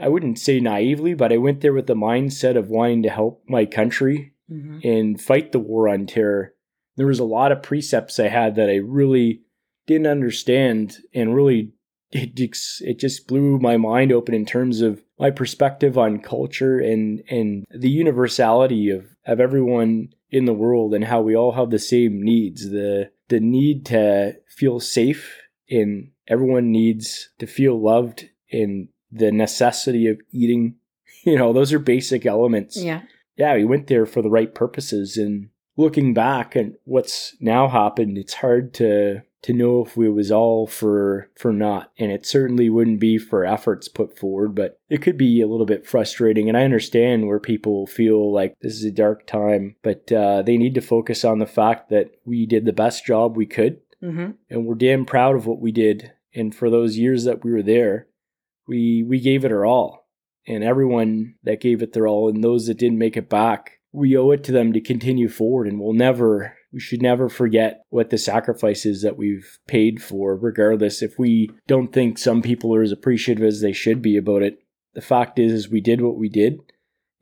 I 0.00 0.08
wouldn't 0.08 0.38
say 0.38 0.60
naively, 0.60 1.14
but 1.14 1.32
I 1.32 1.38
went 1.38 1.60
there 1.60 1.72
with 1.72 1.86
the 1.86 1.94
mindset 1.94 2.56
of 2.56 2.68
wanting 2.68 3.02
to 3.04 3.10
help 3.10 3.42
my 3.48 3.64
country 3.66 4.32
hmm 4.48 4.78
and 4.82 5.20
fight 5.20 5.52
the 5.52 5.58
war 5.58 5.88
on 5.88 6.06
terror. 6.06 6.54
There 7.00 7.06
was 7.06 7.18
a 7.18 7.24
lot 7.24 7.50
of 7.50 7.62
precepts 7.62 8.20
I 8.20 8.28
had 8.28 8.56
that 8.56 8.68
I 8.68 8.76
really 8.76 9.40
didn't 9.86 10.06
understand 10.06 10.98
and 11.14 11.34
really 11.34 11.72
it 12.12 12.34
just, 12.34 12.82
it 12.82 12.98
just 12.98 13.26
blew 13.26 13.58
my 13.58 13.78
mind 13.78 14.12
open 14.12 14.34
in 14.34 14.44
terms 14.44 14.82
of 14.82 15.02
my 15.18 15.30
perspective 15.30 15.96
on 15.96 16.20
culture 16.20 16.78
and 16.78 17.22
and 17.30 17.64
the 17.70 17.88
universality 17.88 18.90
of 18.90 19.06
of 19.26 19.40
everyone 19.40 20.08
in 20.30 20.44
the 20.44 20.52
world 20.52 20.92
and 20.94 21.04
how 21.04 21.20
we 21.22 21.34
all 21.34 21.52
have 21.52 21.70
the 21.70 21.78
same 21.78 22.22
needs 22.22 22.70
the 22.70 23.10
the 23.28 23.40
need 23.40 23.86
to 23.86 24.34
feel 24.48 24.78
safe 24.80 25.40
and 25.70 26.10
everyone 26.28 26.70
needs 26.70 27.30
to 27.38 27.46
feel 27.46 27.80
loved 27.80 28.28
and 28.52 28.88
the 29.10 29.32
necessity 29.32 30.06
of 30.06 30.20
eating 30.32 30.74
you 31.24 31.36
know 31.36 31.52
those 31.52 31.72
are 31.72 31.78
basic 31.78 32.26
elements 32.26 32.76
Yeah. 32.76 33.02
yeah, 33.36 33.54
we 33.56 33.64
went 33.64 33.86
there 33.86 34.06
for 34.06 34.20
the 34.22 34.30
right 34.38 34.52
purposes. 34.54 35.16
And 35.16 35.48
looking 35.80 36.14
back 36.14 36.54
at 36.54 36.66
what's 36.84 37.34
now 37.40 37.68
happened, 37.68 38.18
it's 38.18 38.34
hard 38.34 38.74
to 38.74 39.22
to 39.42 39.54
know 39.54 39.86
if 39.86 39.96
it 39.96 40.10
was 40.10 40.30
all 40.30 40.66
for 40.66 41.30
for 41.34 41.52
naught. 41.52 41.90
And 41.98 42.12
it 42.12 42.26
certainly 42.26 42.68
wouldn't 42.68 43.00
be 43.00 43.16
for 43.18 43.44
efforts 43.44 43.88
put 43.88 44.16
forward, 44.16 44.54
but 44.54 44.78
it 44.88 45.00
could 45.00 45.16
be 45.16 45.40
a 45.40 45.46
little 45.46 45.66
bit 45.66 45.86
frustrating. 45.86 46.48
And 46.48 46.58
I 46.58 46.64
understand 46.64 47.26
where 47.26 47.40
people 47.40 47.86
feel 47.86 48.32
like 48.32 48.54
this 48.60 48.74
is 48.74 48.84
a 48.84 48.90
dark 48.90 49.26
time, 49.26 49.76
but 49.82 50.12
uh, 50.12 50.42
they 50.42 50.58
need 50.58 50.74
to 50.74 50.82
focus 50.82 51.24
on 51.24 51.38
the 51.38 51.46
fact 51.46 51.88
that 51.88 52.10
we 52.24 52.44
did 52.46 52.66
the 52.66 52.72
best 52.72 53.06
job 53.06 53.36
we 53.36 53.46
could, 53.46 53.80
hmm 54.00 54.30
and 54.50 54.66
we're 54.66 54.74
damn 54.74 55.06
proud 55.06 55.36
of 55.36 55.46
what 55.46 55.60
we 55.60 55.72
did. 55.72 56.12
And 56.34 56.54
for 56.54 56.70
those 56.70 56.98
years 56.98 57.24
that 57.24 57.42
we 57.42 57.50
were 57.50 57.62
there, 57.62 58.06
we 58.68 59.02
we 59.02 59.18
gave 59.20 59.44
it 59.44 59.52
our 59.52 59.64
all. 59.64 60.06
And 60.46 60.64
everyone 60.64 61.34
that 61.44 61.60
gave 61.60 61.82
it 61.82 61.92
their 61.92 62.08
all 62.08 62.28
and 62.28 62.42
those 62.42 62.66
that 62.66 62.78
didn't 62.78 62.98
make 62.98 63.16
it 63.16 63.28
back, 63.28 63.79
we 63.92 64.16
owe 64.16 64.30
it 64.30 64.44
to 64.44 64.52
them 64.52 64.72
to 64.72 64.80
continue 64.80 65.28
forward 65.28 65.66
and 65.66 65.80
we'll 65.80 65.92
never 65.92 66.56
we 66.72 66.80
should 66.80 67.02
never 67.02 67.28
forget 67.28 67.82
what 67.90 68.10
the 68.10 68.18
sacrifices 68.18 69.02
that 69.02 69.16
we've 69.16 69.58
paid 69.66 70.02
for, 70.02 70.36
regardless 70.36 71.02
if 71.02 71.18
we 71.18 71.50
don't 71.66 71.92
think 71.92 72.16
some 72.16 72.42
people 72.42 72.74
are 72.74 72.82
as 72.82 72.92
appreciative 72.92 73.44
as 73.44 73.60
they 73.60 73.72
should 73.72 74.00
be 74.00 74.16
about 74.16 74.42
it. 74.42 74.62
The 74.94 75.00
fact 75.00 75.38
is, 75.38 75.52
is 75.52 75.68
we 75.68 75.80
did 75.80 76.00
what 76.00 76.16
we 76.16 76.28
did 76.28 76.60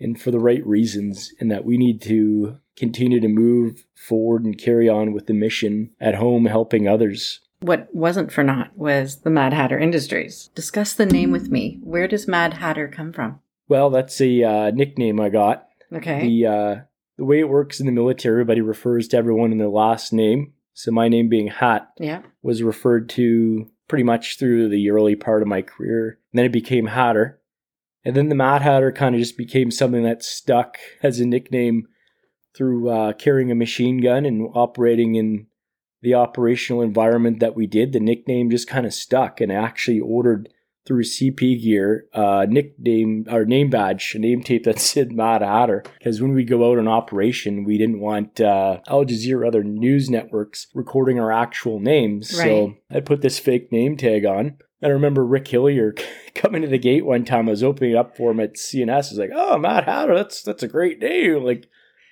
and 0.00 0.20
for 0.20 0.30
the 0.30 0.38
right 0.38 0.64
reasons, 0.66 1.32
and 1.40 1.50
that 1.50 1.64
we 1.64 1.76
need 1.76 2.00
to 2.02 2.58
continue 2.76 3.20
to 3.20 3.28
move 3.28 3.84
forward 3.94 4.44
and 4.44 4.56
carry 4.56 4.88
on 4.88 5.12
with 5.12 5.26
the 5.26 5.34
mission 5.34 5.90
at 6.00 6.14
home, 6.14 6.46
helping 6.46 6.86
others. 6.86 7.40
What 7.60 7.92
wasn't 7.92 8.30
for 8.30 8.44
naught 8.44 8.70
was 8.76 9.22
the 9.22 9.30
Mad 9.30 9.52
Hatter 9.52 9.78
Industries. 9.78 10.50
Discuss 10.54 10.92
the 10.92 11.06
name 11.06 11.32
with 11.32 11.50
me. 11.50 11.80
Where 11.82 12.06
does 12.06 12.28
Mad 12.28 12.54
Hatter 12.54 12.86
come 12.86 13.12
from? 13.12 13.40
Well, 13.66 13.90
that's 13.90 14.20
a 14.20 14.44
uh, 14.44 14.70
nickname 14.70 15.20
I 15.20 15.30
got. 15.30 15.67
Okay. 15.92 16.20
The 16.28 16.46
uh, 16.46 16.76
the 17.16 17.24
way 17.24 17.40
it 17.40 17.48
works 17.48 17.80
in 17.80 17.86
the 17.86 17.92
military, 17.92 18.34
everybody 18.34 18.60
refers 18.60 19.08
to 19.08 19.16
everyone 19.16 19.52
in 19.52 19.58
their 19.58 19.68
last 19.68 20.12
name. 20.12 20.52
So 20.74 20.92
my 20.92 21.08
name 21.08 21.28
being 21.28 21.48
Hat 21.48 21.90
yeah. 21.98 22.22
was 22.42 22.62
referred 22.62 23.08
to 23.10 23.68
pretty 23.88 24.04
much 24.04 24.38
through 24.38 24.68
the 24.68 24.90
early 24.90 25.16
part 25.16 25.42
of 25.42 25.48
my 25.48 25.62
career. 25.62 26.18
And 26.32 26.38
then 26.38 26.44
it 26.44 26.52
became 26.52 26.86
Hatter. 26.86 27.40
And 28.04 28.14
then 28.14 28.28
the 28.28 28.36
Mad 28.36 28.62
Hatter 28.62 28.92
kind 28.92 29.14
of 29.14 29.20
just 29.20 29.36
became 29.36 29.70
something 29.70 30.04
that 30.04 30.22
stuck 30.22 30.78
as 31.02 31.18
a 31.18 31.26
nickname 31.26 31.88
through 32.56 32.88
uh, 32.90 33.12
carrying 33.14 33.50
a 33.50 33.56
machine 33.56 34.00
gun 34.00 34.24
and 34.24 34.48
operating 34.54 35.16
in 35.16 35.46
the 36.00 36.14
operational 36.14 36.82
environment 36.82 37.40
that 37.40 37.56
we 37.56 37.66
did. 37.66 37.92
The 37.92 38.00
nickname 38.00 38.50
just 38.50 38.68
kind 38.68 38.86
of 38.86 38.94
stuck, 38.94 39.40
and 39.40 39.50
I 39.50 39.56
actually 39.56 40.00
ordered 40.00 40.48
through 40.88 41.04
CP 41.04 41.62
Gear 41.62 42.06
uh, 42.14 42.46
nickname 42.48 43.26
or 43.30 43.44
name 43.44 43.68
badge, 43.68 44.14
a 44.14 44.18
name 44.18 44.42
tape 44.42 44.64
that 44.64 44.78
said 44.80 45.12
Mad 45.12 45.42
Hatter. 45.42 45.84
Because 45.98 46.20
when 46.20 46.32
we 46.32 46.44
go 46.44 46.72
out 46.72 46.78
on 46.78 46.88
operation, 46.88 47.62
we 47.64 47.76
didn't 47.76 48.00
want 48.00 48.40
uh, 48.40 48.80
Al 48.88 49.04
Jazeera 49.04 49.42
or 49.42 49.46
other 49.46 49.62
news 49.62 50.08
networks 50.08 50.66
recording 50.74 51.20
our 51.20 51.30
actual 51.30 51.78
names. 51.78 52.36
Right. 52.36 52.46
So 52.46 52.74
I 52.90 53.00
put 53.00 53.20
this 53.20 53.38
fake 53.38 53.70
name 53.70 53.98
tag 53.98 54.24
on. 54.24 54.56
I 54.82 54.88
remember 54.88 55.26
Rick 55.26 55.48
Hillier 55.48 55.94
coming 56.34 56.62
to 56.62 56.68
the 56.68 56.78
gate 56.78 57.04
one 57.04 57.24
time. 57.24 57.48
I 57.48 57.50
was 57.50 57.62
opening 57.62 57.94
up 57.94 58.16
for 58.16 58.30
him 58.30 58.40
at 58.40 58.54
CNS. 58.54 59.10
He's 59.10 59.18
like, 59.18 59.30
"Oh, 59.34 59.58
Mad 59.58 59.84
Hatter, 59.84 60.14
that's 60.14 60.42
that's 60.42 60.62
a 60.62 60.68
great 60.68 61.00
name." 61.00 61.44
Like, 61.44 61.68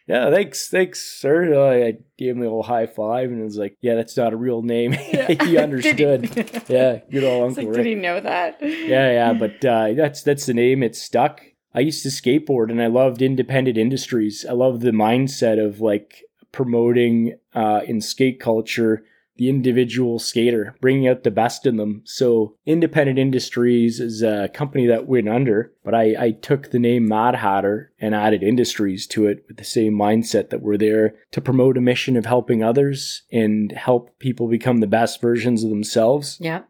yeah, 0.06 0.30
thanks, 0.30 0.68
thanks, 0.68 1.02
sir. 1.02 1.52
Uh, 1.54 1.86
I 1.86 1.92
gave 2.16 2.36
him 2.36 2.38
a 2.38 2.44
little 2.44 2.62
high 2.62 2.86
five, 2.86 3.30
and 3.30 3.40
it 3.40 3.44
was 3.44 3.56
like, 3.58 3.76
"Yeah, 3.80 3.94
that's 3.96 4.16
not 4.16 4.32
a 4.32 4.36
real 4.36 4.62
name." 4.62 4.92
he 5.42 5.58
understood. 5.58 6.30
yeah, 6.68 7.00
good 7.10 7.25
old 7.25 7.50
It's 7.50 7.58
Uncle 7.58 7.64
like, 7.64 7.66
Rick. 7.66 7.84
did 7.84 7.86
he 7.86 7.94
know 7.94 8.20
that? 8.20 8.58
Yeah, 8.62 9.10
yeah, 9.10 9.32
but 9.38 9.64
uh, 9.64 9.92
that's 9.94 10.22
that's 10.22 10.46
the 10.46 10.54
name. 10.54 10.82
It's 10.82 11.00
stuck. 11.02 11.42
I 11.75 11.80
used 11.80 12.02
to 12.04 12.08
skateboard, 12.08 12.70
and 12.70 12.80
I 12.80 12.86
loved 12.86 13.20
independent 13.20 13.76
industries. 13.76 14.46
I 14.48 14.52
love 14.52 14.80
the 14.80 14.92
mindset 14.92 15.62
of 15.62 15.80
like 15.80 16.22
promoting 16.52 17.34
uh, 17.54 17.82
in 17.86 18.00
skate 18.00 18.40
culture 18.40 19.04
the 19.37 19.49
individual 19.49 20.19
skater, 20.19 20.75
bringing 20.81 21.07
out 21.09 21.23
the 21.25 21.31
best 21.31 21.66
in 21.66 21.76
them. 21.76 22.02
So, 22.05 22.57
Independent 22.66 23.19
Industries 23.19 24.00
is 24.00 24.23
a 24.23 24.49
company 24.52 24.87
that 24.87 25.07
went 25.07 25.28
under, 25.28 25.73
but 25.85 25.95
I, 25.95 26.14
I 26.19 26.31
took 26.33 26.71
the 26.71 26.78
name 26.78 27.07
Mad 27.09 27.35
Hatter 27.37 27.93
and 28.00 28.14
added 28.14 28.43
industries 28.43 29.07
to 29.09 29.26
it 29.26 29.45
with 29.49 29.57
the 29.59 29.64
same 29.64 29.93
mindset 29.95 30.50
that 30.50 30.62
we're 30.62 30.76
there 30.78 31.16
to 31.33 31.40
promote 31.40 31.76
a 31.76 31.81
mission 31.81 32.16
of 32.16 32.26
helping 32.26 32.62
others 32.62 33.23
and 33.31 33.73
help 33.73 34.19
people 34.19 34.49
become 34.49 34.78
the 34.81 34.87
best 34.87 35.21
versions 35.21 35.62
of 35.64 35.71
themselves 35.71 36.38
Yeah. 36.40 36.62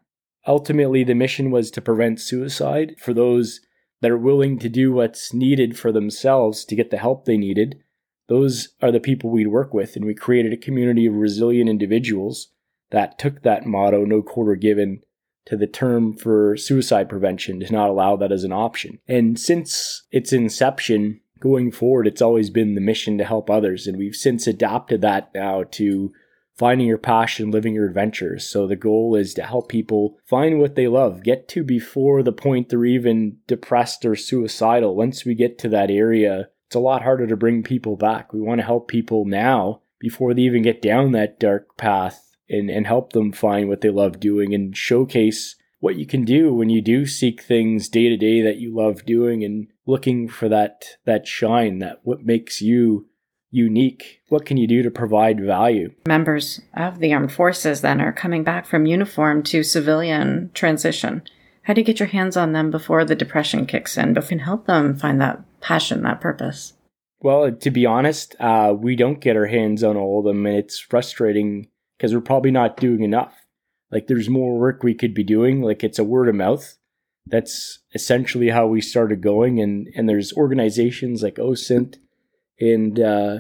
ultimately 0.46 1.04
the 1.04 1.14
mission 1.14 1.50
was 1.50 1.70
to 1.72 1.80
prevent 1.80 2.20
suicide 2.20 2.94
for 2.98 3.12
those 3.12 3.60
that 4.02 4.10
are 4.10 4.18
willing 4.18 4.58
to 4.58 4.68
do 4.68 4.92
what's 4.92 5.32
needed 5.32 5.78
for 5.78 5.90
themselves 5.92 6.64
to 6.64 6.76
get 6.76 6.90
the 6.90 6.98
help 6.98 7.24
they 7.24 7.36
needed 7.36 7.78
those 8.28 8.70
are 8.82 8.90
the 8.92 9.00
people 9.00 9.30
we'd 9.30 9.46
work 9.48 9.72
with 9.72 9.96
and 9.96 10.04
we 10.04 10.14
created 10.14 10.52
a 10.52 10.56
community 10.56 11.06
of 11.06 11.14
resilient 11.14 11.68
individuals 11.70 12.48
that 12.90 13.18
took 13.18 13.42
that 13.42 13.66
motto 13.66 14.04
no 14.04 14.22
quarter 14.22 14.54
given 14.54 15.00
to 15.44 15.56
the 15.56 15.66
term 15.66 16.12
for 16.12 16.56
suicide 16.56 17.08
prevention 17.08 17.60
to 17.60 17.72
not 17.72 17.90
allow 17.90 18.16
that 18.16 18.32
as 18.32 18.44
an 18.44 18.52
option 18.52 18.98
and 19.06 19.38
since 19.38 20.04
its 20.10 20.32
inception 20.32 21.20
going 21.40 21.70
forward 21.70 22.06
it's 22.06 22.22
always 22.22 22.50
been 22.50 22.74
the 22.74 22.80
mission 22.80 23.18
to 23.18 23.24
help 23.24 23.48
others 23.48 23.86
and 23.86 23.96
we've 23.96 24.16
since 24.16 24.46
adapted 24.46 25.00
that 25.00 25.30
now 25.34 25.62
to 25.64 26.12
finding 26.56 26.86
your 26.86 26.98
passion, 26.98 27.50
living 27.50 27.74
your 27.74 27.86
adventures. 27.86 28.46
So 28.46 28.66
the 28.66 28.76
goal 28.76 29.14
is 29.14 29.34
to 29.34 29.42
help 29.42 29.68
people 29.68 30.18
find 30.24 30.58
what 30.58 30.74
they 30.74 30.88
love, 30.88 31.22
get 31.22 31.48
to 31.48 31.62
before 31.62 32.22
the 32.22 32.32
point 32.32 32.68
they're 32.68 32.84
even 32.84 33.38
depressed 33.46 34.04
or 34.04 34.16
suicidal. 34.16 34.96
Once 34.96 35.24
we 35.24 35.34
get 35.34 35.58
to 35.58 35.68
that 35.70 35.90
area, 35.90 36.48
it's 36.66 36.76
a 36.76 36.80
lot 36.80 37.02
harder 37.02 37.26
to 37.26 37.36
bring 37.36 37.62
people 37.62 37.96
back. 37.96 38.32
We 38.32 38.40
want 38.40 38.60
to 38.60 38.66
help 38.66 38.88
people 38.88 39.24
now 39.24 39.82
before 39.98 40.34
they 40.34 40.42
even 40.42 40.62
get 40.62 40.82
down 40.82 41.12
that 41.12 41.38
dark 41.38 41.76
path 41.76 42.35
and, 42.48 42.70
and 42.70 42.86
help 42.86 43.12
them 43.12 43.32
find 43.32 43.68
what 43.68 43.80
they 43.80 43.90
love 43.90 44.20
doing 44.20 44.54
and 44.54 44.76
showcase 44.76 45.56
what 45.80 45.96
you 45.96 46.06
can 46.06 46.24
do 46.24 46.52
when 46.52 46.70
you 46.70 46.80
do 46.80 47.06
seek 47.06 47.42
things 47.42 47.88
day 47.88 48.08
to 48.08 48.16
day 48.16 48.40
that 48.42 48.56
you 48.56 48.74
love 48.74 49.04
doing 49.04 49.44
and 49.44 49.68
looking 49.86 50.28
for 50.28 50.48
that 50.48 50.84
that 51.04 51.26
shine 51.26 51.78
that 51.78 52.00
what 52.02 52.24
makes 52.24 52.60
you 52.60 53.06
unique 53.50 54.20
what 54.28 54.44
can 54.44 54.56
you 54.56 54.66
do 54.66 54.82
to 54.82 54.90
provide 54.90 55.40
value 55.40 55.92
Members 56.08 56.60
of 56.74 56.98
the 56.98 57.12
armed 57.12 57.32
forces 57.32 57.80
then 57.80 58.00
are 58.00 58.12
coming 58.12 58.42
back 58.42 58.66
from 58.66 58.86
uniform 58.86 59.42
to 59.44 59.62
civilian 59.62 60.50
transition. 60.54 61.22
How 61.62 61.74
do 61.74 61.80
you 61.80 61.84
get 61.84 61.98
your 61.98 62.08
hands 62.08 62.36
on 62.36 62.52
them 62.52 62.70
before 62.70 63.04
the 63.04 63.16
depression 63.16 63.66
kicks 63.66 63.96
in, 63.96 64.14
but 64.14 64.28
can 64.28 64.38
help 64.38 64.66
them 64.66 64.96
find 64.96 65.20
that 65.20 65.42
passion, 65.60 66.02
that 66.02 66.20
purpose? 66.20 66.74
Well, 67.20 67.50
to 67.50 67.70
be 67.72 67.86
honest, 67.86 68.36
uh, 68.38 68.72
we 68.76 68.94
don't 68.94 69.20
get 69.20 69.36
our 69.36 69.46
hands 69.46 69.82
on 69.82 69.96
all 69.96 70.20
of 70.20 70.26
them, 70.26 70.46
and 70.46 70.56
it's 70.56 70.78
frustrating 70.78 71.66
because 71.96 72.14
we're 72.14 72.20
probably 72.20 72.50
not 72.50 72.76
doing 72.76 73.02
enough. 73.02 73.34
Like, 73.90 74.06
there's 74.06 74.28
more 74.28 74.58
work 74.58 74.82
we 74.82 74.94
could 74.94 75.14
be 75.14 75.24
doing. 75.24 75.62
Like, 75.62 75.84
it's 75.84 75.98
a 75.98 76.04
word 76.04 76.28
of 76.28 76.34
mouth. 76.34 76.76
That's 77.26 77.80
essentially 77.94 78.50
how 78.50 78.66
we 78.66 78.80
started 78.80 79.20
going, 79.20 79.60
and 79.60 79.88
and 79.96 80.08
there's 80.08 80.32
organizations 80.34 81.22
like 81.22 81.36
OSISS 81.36 81.96
and 82.60 83.00
uh, 83.00 83.38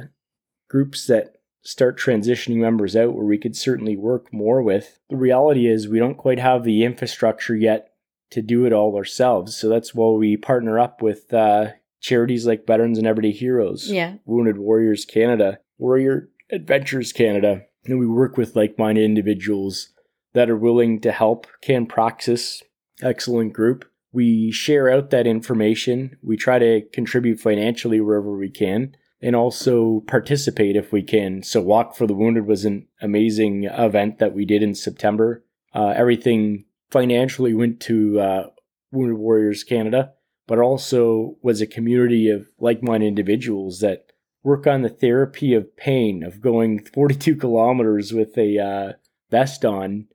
groups 0.68 1.06
that 1.06 1.36
start 1.62 1.98
transitioning 1.98 2.56
members 2.56 2.94
out 2.96 3.12
where 3.14 3.24
we 3.24 3.38
could 3.38 3.56
certainly 3.56 3.96
work 3.96 4.32
more 4.32 4.62
with. 4.62 4.98
The 5.10 5.16
reality 5.16 5.66
is 5.66 5.88
we 5.88 5.98
don't 5.98 6.16
quite 6.16 6.38
have 6.38 6.64
the 6.64 6.84
infrastructure 6.84 7.56
yet 7.56 7.92
to 8.30 8.42
do 8.42 8.66
it 8.66 8.72
all 8.72 8.96
ourselves. 8.96 9.56
So 9.56 9.68
that's 9.68 9.94
why 9.94 10.10
we 10.10 10.36
partner 10.36 10.78
up 10.78 11.02
with 11.02 11.32
uh, 11.32 11.72
charities 12.00 12.46
like 12.46 12.66
Veterans 12.66 12.98
and 12.98 13.06
Everyday 13.06 13.32
Heroes, 13.32 13.90
Yeah. 13.90 14.14
Wounded 14.24 14.58
Warriors 14.58 15.04
Canada, 15.04 15.58
Warrior 15.78 16.28
Adventures 16.50 17.12
Canada, 17.12 17.62
and 17.86 17.98
we 17.98 18.06
work 18.06 18.36
with 18.36 18.56
like-minded 18.56 19.04
individuals 19.04 19.88
that 20.34 20.50
are 20.50 20.56
willing 20.56 21.00
to 21.00 21.12
help. 21.12 21.46
Can 21.62 21.86
Praxis, 21.86 22.62
excellent 23.02 23.52
group. 23.52 23.84
We 24.12 24.50
share 24.50 24.90
out 24.90 25.10
that 25.10 25.26
information. 25.26 26.16
We 26.22 26.36
try 26.36 26.58
to 26.58 26.82
contribute 26.92 27.40
financially 27.40 28.00
wherever 28.00 28.36
we 28.36 28.50
can 28.50 28.96
and 29.20 29.34
also 29.34 30.02
participate 30.06 30.76
if 30.76 30.92
we 30.92 31.02
can. 31.02 31.42
So 31.42 31.60
Walk 31.60 31.96
for 31.96 32.06
the 32.06 32.14
Wounded 32.14 32.46
was 32.46 32.64
an 32.64 32.86
amazing 33.00 33.64
event 33.64 34.18
that 34.18 34.34
we 34.34 34.44
did 34.44 34.62
in 34.62 34.74
September. 34.74 35.44
Uh, 35.74 35.92
everything 35.96 36.64
financially 36.90 37.54
went 37.54 37.80
to 37.80 38.20
uh, 38.20 38.46
Wounded 38.92 39.18
Warriors 39.18 39.64
Canada, 39.64 40.12
but 40.46 40.58
also 40.58 41.36
was 41.42 41.60
a 41.60 41.66
community 41.66 42.28
of 42.30 42.46
like-minded 42.58 43.06
individuals 43.06 43.80
that 43.80 44.05
work 44.46 44.64
on 44.66 44.82
the 44.82 44.88
therapy 44.88 45.52
of 45.54 45.76
pain 45.76 46.22
of 46.22 46.40
going 46.40 46.84
42 46.94 47.34
kilometers 47.44 48.12
with 48.12 48.38
a 48.38 48.58
uh, 48.58 48.92
vest 49.30 49.64
on 49.64 50.06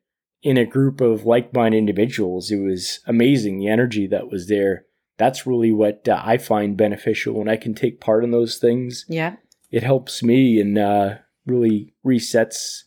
in 0.41 0.57
a 0.57 0.65
group 0.65 1.01
of 1.01 1.25
like-minded 1.25 1.77
individuals. 1.77 2.50
It 2.50 2.61
was 2.61 3.01
amazing 3.05 3.59
the 3.59 3.67
energy 3.67 4.07
that 4.07 4.31
was 4.31 4.47
there. 4.47 4.85
That's 5.17 5.45
really 5.45 5.71
what 5.73 6.07
uh, 6.07 6.19
I 6.23 6.38
find 6.38 6.77
beneficial 6.77 7.33
when 7.35 7.50
I 7.50 7.57
can 7.57 7.73
take 7.75 8.00
part 8.00 8.23
in 8.23 8.31
those 8.31 8.57
things 8.57 9.05
Yeah. 9.09 9.35
it 9.69 9.83
helps 9.83 10.23
me 10.23 10.59
and 10.61 10.77
uh, 10.77 11.15
really 11.45 11.93
resets 12.05 12.83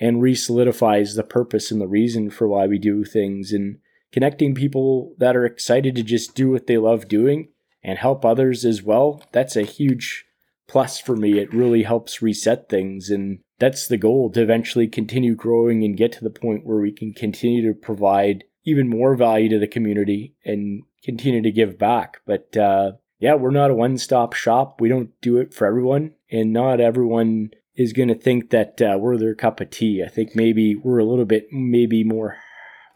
and 0.00 0.20
resolidifies 0.20 1.14
the 1.16 1.22
purpose 1.22 1.70
and 1.70 1.80
the 1.80 1.88
reason 1.88 2.28
for 2.30 2.46
why 2.48 2.66
we 2.66 2.78
do 2.78 3.04
things 3.04 3.52
and 3.52 3.78
connecting 4.12 4.54
people 4.54 5.14
that 5.18 5.36
are 5.36 5.44
excited 5.46 5.94
to 5.94 6.02
just 6.02 6.34
do 6.34 6.50
what 6.50 6.66
they 6.66 6.76
love 6.78 7.08
doing 7.08 7.48
and 7.82 7.98
help 7.98 8.24
others 8.24 8.64
as 8.64 8.82
well 8.82 9.22
that's 9.32 9.56
a 9.56 9.62
huge 9.62 10.24
plus 10.68 11.00
for 11.00 11.16
me 11.16 11.38
it 11.38 11.52
really 11.52 11.82
helps 11.82 12.22
reset 12.22 12.68
things 12.68 13.10
and 13.10 13.38
that's 13.58 13.88
the 13.88 13.96
goal 13.96 14.30
to 14.30 14.42
eventually 14.42 14.86
continue 14.86 15.34
growing 15.34 15.82
and 15.82 15.96
get 15.96 16.12
to 16.12 16.22
the 16.22 16.30
point 16.30 16.64
where 16.64 16.78
we 16.78 16.92
can 16.92 17.12
continue 17.12 17.66
to 17.66 17.78
provide 17.78 18.44
even 18.64 18.88
more 18.88 19.16
value 19.16 19.48
to 19.48 19.58
the 19.58 19.66
community 19.66 20.34
and 20.44 20.82
continue 21.02 21.42
to 21.42 21.50
give 21.50 21.78
back 21.78 22.18
but 22.26 22.56
uh, 22.56 22.92
yeah, 23.18 23.34
we're 23.34 23.50
not 23.50 23.70
a 23.70 23.74
one 23.74 23.98
stop 23.98 24.32
shop. 24.32 24.80
We 24.80 24.88
don't 24.88 25.10
do 25.20 25.38
it 25.38 25.52
for 25.52 25.66
everyone, 25.66 26.12
and 26.30 26.52
not 26.52 26.80
everyone 26.80 27.50
is 27.74 27.92
going 27.92 28.08
to 28.08 28.14
think 28.14 28.50
that 28.50 28.80
uh, 28.80 28.96
we're 28.98 29.16
their 29.16 29.34
cup 29.34 29.60
of 29.60 29.70
tea. 29.70 30.02
I 30.04 30.08
think 30.08 30.34
maybe 30.34 30.74
we're 30.74 30.98
a 30.98 31.04
little 31.04 31.24
bit, 31.24 31.48
maybe 31.52 32.04
more 32.04 32.36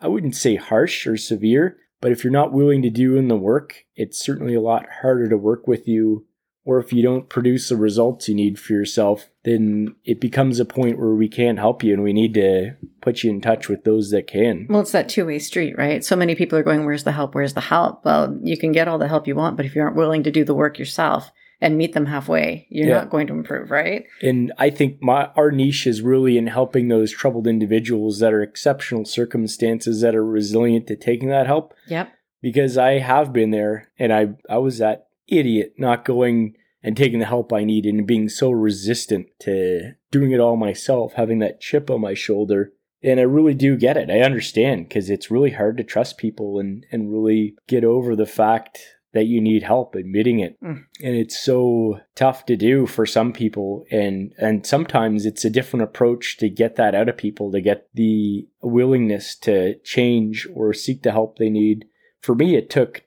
I 0.01 0.09
wouldn't 0.09 0.35
say 0.35 0.57
harsh 0.57 1.07
or 1.07 1.17
severe, 1.17 1.77
but 2.01 2.11
if 2.11 2.25
you're 2.25 2.33
not 2.33 2.53
willing 2.53 2.83
to 2.83 2.91
do 2.91 3.17
in 3.17 3.29
the 3.29 3.37
work, 3.37 3.85
it's 3.95 4.19
certainly 4.19 4.55
a 4.55 4.61
lot 4.61 4.87
harder 5.01 5.29
to 5.29 5.37
work 5.37 5.69
with 5.69 5.87
you 5.87 6.27
or 6.65 6.79
if 6.79 6.93
you 6.93 7.03
don't 7.03 7.29
produce 7.29 7.69
the 7.69 7.77
results 7.77 8.29
you 8.29 8.35
need 8.35 8.59
for 8.59 8.73
yourself, 8.73 9.29
then 9.45 9.97
it 10.05 10.21
becomes 10.21 10.61
a 10.61 10.65
point 10.65 10.99
where 10.99 11.15
we 11.15 11.29
can't 11.29 11.59
help 11.59 11.83
you 11.83 11.93
and 11.93 12.03
we 12.03 12.13
need 12.13 12.35
to 12.35 12.77
put 13.01 13.25
you 13.25 13.31
in 13.31 13.41
touch 13.41 13.69
with 13.69 13.85
those 13.85 14.11
that 14.11 14.29
can. 14.29 14.67
Well, 14.69 14.81
it's 14.81 14.93
that 14.93 15.09
two 15.09 15.27
way 15.27 15.39
street, 15.39 15.77
right? 15.77 16.05
So 16.05 16.15
many 16.15 16.35
people 16.35 16.59
are 16.59 16.63
going, 16.63 16.85
Where's 16.85 17.05
the 17.05 17.13
help? 17.13 17.35
Where's 17.35 17.55
the 17.55 17.61
help? 17.61 18.05
Well, 18.05 18.39
you 18.43 18.57
can 18.57 18.73
get 18.73 18.89
all 18.89 18.99
the 18.99 19.09
help 19.09 19.27
you 19.27 19.35
want, 19.35 19.57
but 19.57 19.67
if 19.67 19.75
you 19.75 19.83
aren't 19.83 19.97
willing 19.97 20.23
to 20.23 20.31
do 20.31 20.45
the 20.45 20.55
work 20.55 20.79
yourself, 20.79 21.33
and 21.63 21.79
meet 21.79 21.93
them 21.93 22.07
halfway, 22.07 22.67
you're 22.71 22.89
yeah. 22.89 22.99
not 22.99 23.11
going 23.11 23.29
to 23.29 23.33
improve, 23.33 23.71
right? 23.71 24.05
And 24.21 24.53
I 24.59 24.69
think 24.69 25.01
my 25.01 25.31
our 25.37 25.53
niche 25.53 25.87
is 25.87 26.03
really 26.03 26.37
in 26.37 26.49
helping 26.49 26.89
those 26.89 27.13
troubled 27.13 27.47
individuals 27.47 28.19
that 28.19 28.35
are 28.35 28.43
exceptional 28.43 29.05
circumstances 29.05 30.01
that 30.01 30.17
are 30.17 30.25
resilient 30.25 30.89
to 30.89 30.97
taking 30.97 31.29
that 31.29 31.47
help. 31.47 31.73
Yep. 31.87 32.13
Because 32.43 32.77
I 32.77 32.99
have 32.99 33.33
been 33.33 33.53
there 33.53 33.93
and 33.97 34.13
I 34.13 34.31
I 34.51 34.59
was 34.59 34.79
that 34.79 35.07
idiot 35.39 35.75
not 35.79 36.05
going 36.05 36.55
and 36.83 36.97
taking 36.97 37.21
the 37.21 37.27
help 37.27 37.53
I 37.53 37.65
needed 37.65 37.95
and 37.95 38.07
being 38.07 38.29
so 38.29 38.51
resistant 38.51 39.27
to 39.41 39.93
doing 40.11 40.33
it 40.33 40.41
all 40.41 40.57
myself, 40.57 41.15
having 41.15 41.39
that 41.39 41.61
chip 41.61 41.91
on 41.91 42.01
my 42.01 42.15
shoulder. 42.15 42.73
And 43.05 43.19
I 43.19 43.25
really 43.25 43.55
do 43.55 43.77
get 43.77 43.97
it. 43.97 44.11
I 44.11 44.21
understand 44.21 44.89
because 44.89 45.11
it's 45.11 45.31
really 45.31 45.51
hard 45.51 45.77
to 45.77 45.85
trust 45.85 46.19
people 46.19 46.59
and, 46.59 46.85
and 46.91 47.13
really 47.13 47.57
get 47.69 47.85
over 47.85 48.15
the 48.15 48.27
fact 48.27 48.81
that 49.13 49.27
you 49.27 49.41
need 49.41 49.63
help 49.63 49.95
admitting 49.95 50.41
it. 50.41 50.61
Mm. 50.63 50.85
And 51.03 51.17
it's 51.17 51.39
so 51.39 52.01
tough 52.15 52.47
to 52.47 52.57
do 52.57 52.87
for 52.87 53.05
some 53.05 53.33
people 53.33 53.85
and 53.91 54.33
and 54.39 54.67
sometimes 54.67 55.27
it's 55.27 55.45
a 55.45 55.51
different 55.51 55.85
approach 55.85 56.39
to 56.39 56.49
get 56.49 56.77
that 56.77 56.95
out 56.95 57.09
of 57.09 57.17
people 57.17 57.53
to 57.53 57.61
get 57.61 57.89
the 57.95 58.49
willingness 58.63 59.37
to 59.41 59.79
change 59.81 60.49
or 60.55 60.73
seek 60.73 61.03
the 61.03 61.13
help 61.13 61.37
they 61.37 61.51
need. 61.51 61.85
For 62.21 62.35
me 62.35 62.57
it 62.57 62.71
took 62.71 63.03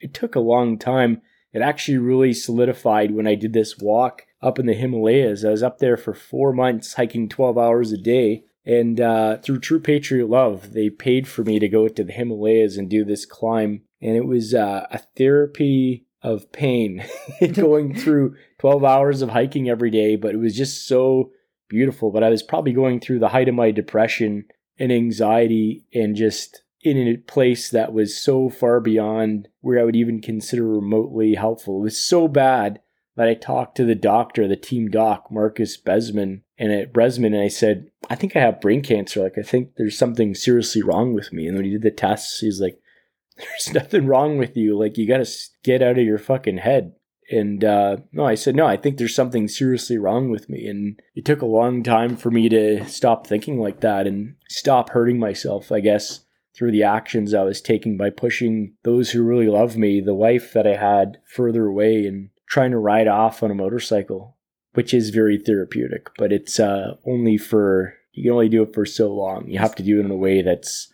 it 0.00 0.12
took 0.12 0.34
a 0.34 0.40
long 0.40 0.78
time 0.78 1.22
it 1.56 1.62
actually 1.62 1.96
really 1.96 2.34
solidified 2.34 3.12
when 3.12 3.26
I 3.26 3.34
did 3.34 3.54
this 3.54 3.78
walk 3.78 4.26
up 4.42 4.58
in 4.58 4.66
the 4.66 4.74
Himalayas. 4.74 5.42
I 5.42 5.50
was 5.50 5.62
up 5.62 5.78
there 5.78 5.96
for 5.96 6.12
four 6.12 6.52
months, 6.52 6.92
hiking 6.92 7.30
12 7.30 7.56
hours 7.56 7.92
a 7.92 7.96
day. 7.96 8.44
And 8.66 9.00
uh, 9.00 9.38
through 9.38 9.60
True 9.60 9.80
Patriot 9.80 10.28
Love, 10.28 10.74
they 10.74 10.90
paid 10.90 11.26
for 11.26 11.44
me 11.44 11.58
to 11.58 11.66
go 11.66 11.88
to 11.88 12.04
the 12.04 12.12
Himalayas 12.12 12.76
and 12.76 12.90
do 12.90 13.06
this 13.06 13.24
climb. 13.24 13.80
And 14.02 14.16
it 14.16 14.26
was 14.26 14.52
uh, 14.52 14.86
a 14.90 14.98
therapy 15.16 16.04
of 16.20 16.52
pain 16.52 17.02
going 17.54 17.94
through 17.94 18.36
12 18.58 18.84
hours 18.84 19.22
of 19.22 19.30
hiking 19.30 19.70
every 19.70 19.90
day, 19.90 20.16
but 20.16 20.34
it 20.34 20.38
was 20.38 20.54
just 20.54 20.86
so 20.86 21.30
beautiful. 21.70 22.10
But 22.10 22.22
I 22.22 22.28
was 22.28 22.42
probably 22.42 22.74
going 22.74 23.00
through 23.00 23.20
the 23.20 23.28
height 23.28 23.48
of 23.48 23.54
my 23.54 23.70
depression 23.70 24.44
and 24.78 24.92
anxiety 24.92 25.86
and 25.94 26.16
just 26.16 26.64
in 26.86 27.08
a 27.08 27.16
place 27.16 27.68
that 27.70 27.92
was 27.92 28.16
so 28.16 28.48
far 28.48 28.78
beyond 28.80 29.48
where 29.60 29.80
I 29.80 29.84
would 29.84 29.96
even 29.96 30.20
consider 30.20 30.64
remotely 30.64 31.34
helpful. 31.34 31.80
It 31.80 31.84
was 31.84 31.98
so 31.98 32.28
bad 32.28 32.80
that 33.16 33.26
I 33.26 33.34
talked 33.34 33.76
to 33.76 33.84
the 33.84 33.96
doctor, 33.96 34.46
the 34.46 34.56
team 34.56 34.88
doc, 34.88 35.26
Marcus 35.30 35.76
Besman, 35.80 36.42
and 36.58 36.70
at 36.72 36.92
Bresman, 36.92 37.34
and 37.34 37.40
I 37.40 37.48
said, 37.48 37.90
I 38.08 38.14
think 38.14 38.36
I 38.36 38.40
have 38.40 38.60
brain 38.60 38.82
cancer. 38.82 39.22
Like, 39.22 39.36
I 39.36 39.42
think 39.42 39.74
there's 39.76 39.98
something 39.98 40.34
seriously 40.34 40.82
wrong 40.82 41.12
with 41.12 41.32
me. 41.32 41.46
And 41.46 41.56
when 41.56 41.64
he 41.64 41.72
did 41.72 41.82
the 41.82 41.90
tests, 41.90 42.38
he's 42.40 42.60
like, 42.60 42.78
There's 43.36 43.74
nothing 43.74 44.06
wrong 44.06 44.38
with 44.38 44.56
you. 44.56 44.78
Like, 44.78 44.96
you 44.96 45.06
got 45.06 45.22
to 45.22 45.30
get 45.62 45.82
out 45.82 45.98
of 45.98 46.04
your 46.04 46.18
fucking 46.18 46.58
head. 46.58 46.94
And 47.30 47.62
uh, 47.64 47.98
no, 48.12 48.24
I 48.24 48.34
said, 48.34 48.54
No, 48.56 48.66
I 48.66 48.78
think 48.78 48.96
there's 48.96 49.14
something 49.14 49.48
seriously 49.48 49.98
wrong 49.98 50.30
with 50.30 50.48
me. 50.48 50.66
And 50.66 51.02
it 51.14 51.26
took 51.26 51.42
a 51.42 51.46
long 51.46 51.82
time 51.82 52.16
for 52.16 52.30
me 52.30 52.48
to 52.48 52.86
stop 52.86 53.26
thinking 53.26 53.58
like 53.58 53.80
that 53.80 54.06
and 54.06 54.36
stop 54.48 54.90
hurting 54.90 55.18
myself, 55.18 55.70
I 55.70 55.80
guess 55.80 56.20
through 56.56 56.72
the 56.72 56.82
actions 56.82 57.34
I 57.34 57.42
was 57.42 57.60
taking 57.60 57.96
by 57.96 58.10
pushing 58.10 58.74
those 58.82 59.10
who 59.10 59.22
really 59.22 59.48
love 59.48 59.76
me, 59.76 60.00
the 60.00 60.14
wife 60.14 60.52
that 60.54 60.66
I 60.66 60.76
had 60.76 61.18
further 61.26 61.66
away 61.66 62.06
and 62.06 62.30
trying 62.48 62.70
to 62.70 62.78
ride 62.78 63.08
off 63.08 63.42
on 63.42 63.50
a 63.50 63.54
motorcycle, 63.54 64.36
which 64.72 64.94
is 64.94 65.10
very 65.10 65.38
therapeutic, 65.38 66.08
but 66.16 66.32
it's 66.32 66.58
uh, 66.58 66.96
only 67.06 67.36
for, 67.36 67.94
you 68.12 68.22
can 68.24 68.32
only 68.32 68.48
do 68.48 68.62
it 68.62 68.72
for 68.72 68.86
so 68.86 69.12
long. 69.12 69.48
You 69.48 69.58
have 69.58 69.74
to 69.74 69.82
do 69.82 70.00
it 70.00 70.04
in 70.04 70.10
a 70.10 70.16
way 70.16 70.40
that's 70.42 70.92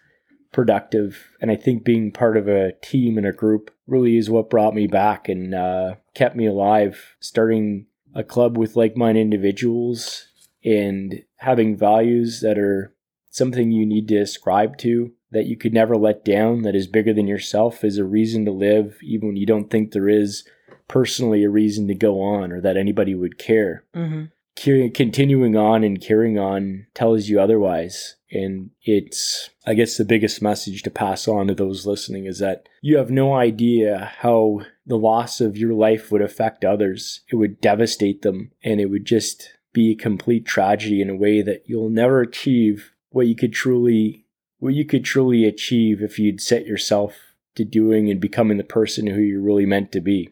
productive. 0.51 1.31
And 1.40 1.51
I 1.51 1.57
think 1.57 1.85
being 1.85 2.11
part 2.11 2.37
of 2.37 2.48
a 2.48 2.72
team 2.83 3.16
and 3.16 3.27
a 3.27 3.33
group 3.33 3.70
really 3.87 4.16
is 4.16 4.29
what 4.29 4.51
brought 4.51 4.75
me 4.75 4.87
back 4.87 5.29
and 5.29 5.55
uh, 5.55 5.94
kept 6.14 6.37
me 6.37 6.46
alive. 6.46 7.16
Starting 7.20 7.87
a 8.14 8.25
club 8.25 8.59
with 8.59 8.77
like 8.77 8.96
minded 8.96 9.20
individuals 9.20 10.27
and 10.64 11.22
having 11.37 11.77
values 11.77 12.40
that 12.40 12.59
are 12.59 12.94
something 13.31 13.70
you 13.70 13.87
need 13.87 14.09
to 14.09 14.18
ascribe 14.18 14.77
to 14.79 15.12
that 15.33 15.47
you 15.47 15.57
could 15.57 15.73
never 15.73 15.97
let 15.97 16.25
down, 16.25 16.62
that 16.62 16.75
is 16.75 16.87
bigger 16.87 17.12
than 17.12 17.27
yourself, 17.27 17.83
is 17.85 17.99
a 17.99 18.05
reason 18.05 18.45
to 18.45 18.53
live, 18.53 18.99
even 19.03 19.29
when 19.29 19.37
you 19.37 19.47
don't 19.47 19.71
think 19.71 19.90
there 19.90 20.09
is 20.09 20.45
personally 20.88 21.42
a 21.42 21.51
reason 21.51 21.88
to 21.88 21.95
go 21.95 22.21
on 22.21 22.53
or 22.53 22.61
that 22.61 22.77
anybody 22.77 23.14
would 23.14 23.38
care. 23.38 23.85
Mm-hmm. 23.95 24.25
Continuing 24.92 25.57
on 25.57 25.83
and 25.83 26.01
carrying 26.01 26.38
on 26.38 26.87
tells 26.92 27.29
you 27.29 27.40
otherwise. 27.40 28.16
And 28.31 28.71
it's, 28.83 29.49
I 29.66 29.73
guess, 29.73 29.97
the 29.97 30.05
biggest 30.05 30.42
message 30.42 30.83
to 30.83 30.90
pass 30.90 31.27
on 31.27 31.49
to 31.49 31.55
those 31.55 31.87
listening 31.87 32.27
is 32.27 32.38
that 32.40 32.68
you 32.83 32.99
have 32.99 33.11
no 33.11 33.35
idea 33.35 34.12
how 34.18 34.61
the 34.85 34.99
loss 34.99 35.40
of 35.40 35.57
your 35.57 35.73
life 35.73 36.12
would 36.12 36.21
affect 36.21 36.64
others. 36.64 37.23
It 37.31 37.37
would 37.37 37.62
devastate 37.62 38.21
them 38.21 38.53
and 38.62 38.79
it 38.79 38.87
would 38.87 39.07
just 39.07 39.51
be 39.73 39.92
a 39.92 39.97
complete 39.97 40.45
tragedy 40.45 41.01
in 41.01 41.09
a 41.09 41.16
way 41.16 41.40
that 41.40 41.62
you'll 41.64 41.88
never 41.88 42.21
achieve 42.21 42.92
what 43.09 43.27
you 43.27 43.35
could 43.35 43.55
truly 43.55 44.27
what 44.62 44.75
you 44.75 44.85
could 44.85 45.05
truly 45.05 45.44
achieve 45.44 46.01
if 46.01 46.20
you'd 46.20 46.40
set 46.40 46.66
yourself 46.66 47.35
to 47.57 47.64
doing 47.64 48.09
and 48.09 48.20
becoming 48.20 48.59
the 48.59 48.64
person 48.64 49.09
who 49.09 49.20
you're 49.20 49.42
really 49.42 49.66
meant 49.66 49.90
to 49.90 50.01
be. 50.01 50.31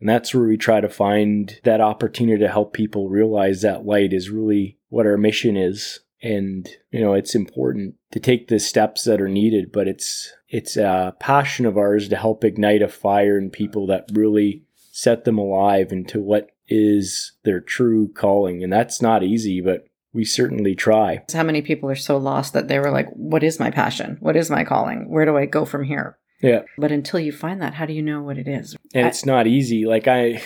And 0.00 0.08
that's 0.08 0.34
where 0.34 0.48
we 0.48 0.56
try 0.56 0.80
to 0.80 0.88
find 0.88 1.60
that 1.62 1.80
opportunity 1.80 2.40
to 2.40 2.50
help 2.50 2.72
people 2.72 3.08
realize 3.08 3.62
that 3.62 3.86
light 3.86 4.12
is 4.12 4.30
really 4.30 4.78
what 4.88 5.06
our 5.06 5.16
mission 5.16 5.56
is. 5.56 6.00
And, 6.20 6.68
you 6.90 7.00
know, 7.00 7.14
it's 7.14 7.36
important 7.36 7.94
to 8.10 8.18
take 8.18 8.48
the 8.48 8.58
steps 8.58 9.04
that 9.04 9.20
are 9.20 9.28
needed, 9.28 9.70
but 9.70 9.86
it's, 9.86 10.32
it's 10.48 10.76
a 10.76 11.14
passion 11.20 11.64
of 11.64 11.78
ours 11.78 12.08
to 12.08 12.16
help 12.16 12.42
ignite 12.42 12.82
a 12.82 12.88
fire 12.88 13.38
in 13.38 13.48
people 13.48 13.86
that 13.86 14.08
really 14.12 14.64
set 14.90 15.22
them 15.22 15.38
alive 15.38 15.92
into 15.92 16.20
what 16.20 16.50
is 16.66 17.30
their 17.44 17.60
true 17.60 18.08
calling. 18.08 18.64
And 18.64 18.72
that's 18.72 19.00
not 19.00 19.22
easy, 19.22 19.60
but 19.60 19.86
we 20.12 20.24
certainly 20.24 20.74
try. 20.74 21.22
How 21.32 21.42
many 21.42 21.62
people 21.62 21.88
are 21.90 21.94
so 21.94 22.16
lost 22.16 22.52
that 22.52 22.68
they 22.68 22.78
were 22.78 22.90
like, 22.90 23.08
What 23.10 23.42
is 23.42 23.60
my 23.60 23.70
passion? 23.70 24.16
What 24.20 24.36
is 24.36 24.50
my 24.50 24.64
calling? 24.64 25.10
Where 25.10 25.24
do 25.24 25.36
I 25.36 25.46
go 25.46 25.64
from 25.64 25.84
here? 25.84 26.18
Yeah. 26.42 26.62
But 26.78 26.92
until 26.92 27.20
you 27.20 27.32
find 27.32 27.60
that, 27.62 27.74
how 27.74 27.86
do 27.86 27.92
you 27.92 28.02
know 28.02 28.22
what 28.22 28.38
it 28.38 28.46
is? 28.48 28.76
And 28.94 29.06
I- 29.06 29.08
it's 29.08 29.26
not 29.26 29.46
easy. 29.46 29.84
Like, 29.84 30.06
I, 30.08 30.40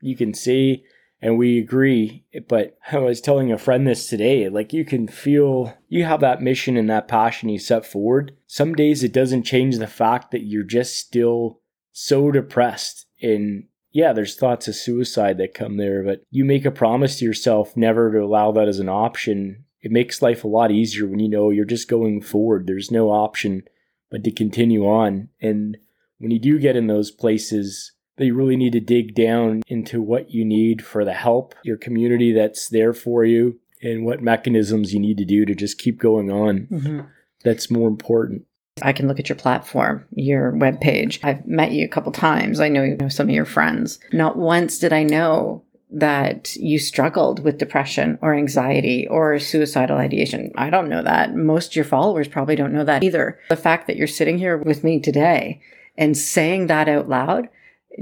you 0.00 0.16
can 0.16 0.34
see, 0.34 0.82
and 1.22 1.38
we 1.38 1.58
agree, 1.58 2.24
but 2.48 2.76
I 2.90 2.98
was 2.98 3.20
telling 3.20 3.52
a 3.52 3.58
friend 3.58 3.86
this 3.86 4.08
today. 4.08 4.48
Like, 4.48 4.72
you 4.72 4.84
can 4.84 5.06
feel 5.06 5.76
you 5.88 6.04
have 6.04 6.20
that 6.20 6.42
mission 6.42 6.76
and 6.76 6.90
that 6.90 7.08
passion 7.08 7.48
you 7.48 7.58
set 7.58 7.86
forward. 7.86 8.36
Some 8.46 8.74
days 8.74 9.04
it 9.04 9.12
doesn't 9.12 9.44
change 9.44 9.78
the 9.78 9.86
fact 9.86 10.30
that 10.32 10.42
you're 10.46 10.64
just 10.64 10.96
still 10.96 11.60
so 11.92 12.30
depressed 12.32 13.06
and 13.22 13.64
yeah, 13.92 14.12
there's 14.12 14.36
thoughts 14.36 14.68
of 14.68 14.74
suicide 14.74 15.38
that 15.38 15.54
come 15.54 15.76
there, 15.76 16.02
but 16.02 16.22
you 16.30 16.44
make 16.44 16.64
a 16.64 16.70
promise 16.70 17.18
to 17.18 17.24
yourself 17.24 17.76
never 17.76 18.12
to 18.12 18.18
allow 18.18 18.52
that 18.52 18.68
as 18.68 18.78
an 18.78 18.88
option. 18.88 19.64
It 19.82 19.90
makes 19.90 20.22
life 20.22 20.44
a 20.44 20.48
lot 20.48 20.70
easier 20.70 21.06
when 21.06 21.20
you 21.20 21.28
know 21.28 21.50
you're 21.50 21.64
just 21.64 21.88
going 21.88 22.20
forward. 22.20 22.66
There's 22.66 22.90
no 22.90 23.10
option 23.10 23.62
but 24.10 24.24
to 24.24 24.30
continue 24.30 24.86
on. 24.86 25.28
And 25.40 25.76
when 26.18 26.30
you 26.30 26.38
do 26.38 26.58
get 26.58 26.76
in 26.76 26.86
those 26.86 27.10
places, 27.10 27.92
that 28.16 28.26
you 28.26 28.34
really 28.34 28.56
need 28.56 28.72
to 28.74 28.80
dig 28.80 29.14
down 29.14 29.62
into 29.66 30.02
what 30.02 30.30
you 30.30 30.44
need 30.44 30.84
for 30.84 31.04
the 31.04 31.14
help, 31.14 31.54
your 31.62 31.78
community 31.78 32.32
that's 32.32 32.68
there 32.68 32.92
for 32.92 33.24
you, 33.24 33.58
and 33.82 34.04
what 34.04 34.22
mechanisms 34.22 34.92
you 34.92 35.00
need 35.00 35.16
to 35.16 35.24
do 35.24 35.46
to 35.46 35.54
just 35.54 35.78
keep 35.78 35.98
going 35.98 36.30
on. 36.30 36.68
Mm-hmm. 36.70 37.00
That's 37.44 37.70
more 37.70 37.88
important. 37.88 38.42
I 38.82 38.92
can 38.92 39.08
look 39.08 39.18
at 39.18 39.28
your 39.28 39.36
platform, 39.36 40.06
your 40.14 40.52
web 40.52 40.80
page. 40.80 41.20
I've 41.22 41.46
met 41.46 41.72
you 41.72 41.84
a 41.84 41.88
couple 41.88 42.12
times. 42.12 42.60
I 42.60 42.68
know 42.68 42.82
you 42.82 42.96
know 42.96 43.08
some 43.08 43.28
of 43.28 43.34
your 43.34 43.44
friends. 43.44 43.98
Not 44.12 44.36
once 44.36 44.78
did 44.78 44.92
I 44.92 45.02
know 45.02 45.64
that 45.92 46.54
you 46.56 46.78
struggled 46.78 47.42
with 47.42 47.58
depression 47.58 48.18
or 48.22 48.34
anxiety 48.34 49.08
or 49.08 49.38
suicidal 49.38 49.98
ideation. 49.98 50.52
I 50.56 50.70
don't 50.70 50.88
know 50.88 51.02
that. 51.02 51.34
Most 51.34 51.72
of 51.72 51.76
your 51.76 51.84
followers 51.84 52.28
probably 52.28 52.54
don't 52.54 52.72
know 52.72 52.84
that 52.84 53.02
either. 53.02 53.40
The 53.48 53.56
fact 53.56 53.86
that 53.86 53.96
you're 53.96 54.06
sitting 54.06 54.38
here 54.38 54.56
with 54.56 54.84
me 54.84 55.00
today 55.00 55.60
and 55.98 56.16
saying 56.16 56.68
that 56.68 56.88
out 56.88 57.08
loud, 57.08 57.48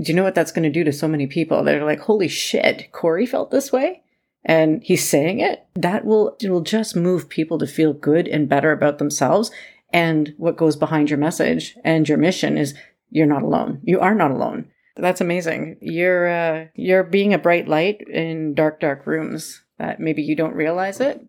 do 0.03 0.13
you 0.13 0.15
know 0.15 0.23
what 0.23 0.35
that's 0.35 0.53
going 0.53 0.65
to 0.65 0.71
do 0.71 0.85
to 0.85 0.93
so 0.93 1.09
many 1.09 1.27
people? 1.27 1.65
They're 1.65 1.85
like, 1.85 2.01
holy 2.01 2.29
shit, 2.29 2.93
Corey 2.93 3.25
felt 3.25 3.51
this 3.51 3.73
way? 3.73 4.03
And 4.45 4.83
he's 4.83 5.09
saying 5.09 5.41
it. 5.41 5.67
That 5.75 6.05
will, 6.05 6.37
it 6.41 6.51
will 6.51 6.61
just 6.61 6.95
move 6.95 7.29
people 7.29 7.59
to 7.59 7.67
feel 7.67 7.95
good 7.95 8.29
and 8.29 8.49
better 8.49 8.71
about 8.71 8.99
themselves 8.99 9.51
and 9.93 10.35
what 10.37 10.57
goes 10.57 10.77
behind 10.77 11.11
your 11.11 11.19
message 11.19 11.77
and 11.85 12.09
your 12.09 12.19
mission 12.19 12.59
is 12.59 12.75
you're 13.11 13.27
not 13.27 13.43
alone. 13.43 13.81
You 13.83 14.01
are 14.01 14.15
not 14.15 14.31
alone. 14.31 14.71
That's 14.97 15.21
amazing. 15.21 15.79
You're 15.81 16.29
uh, 16.29 16.67
you're 16.75 17.05
being 17.05 17.33
a 17.33 17.39
bright 17.39 17.69
light 17.69 18.03
in 18.09 18.55
dark, 18.55 18.81
dark 18.81 19.07
rooms 19.07 19.63
that 19.79 20.01
maybe 20.01 20.23
you 20.23 20.35
don't 20.35 20.55
realize 20.55 21.01
it. 21.01 21.25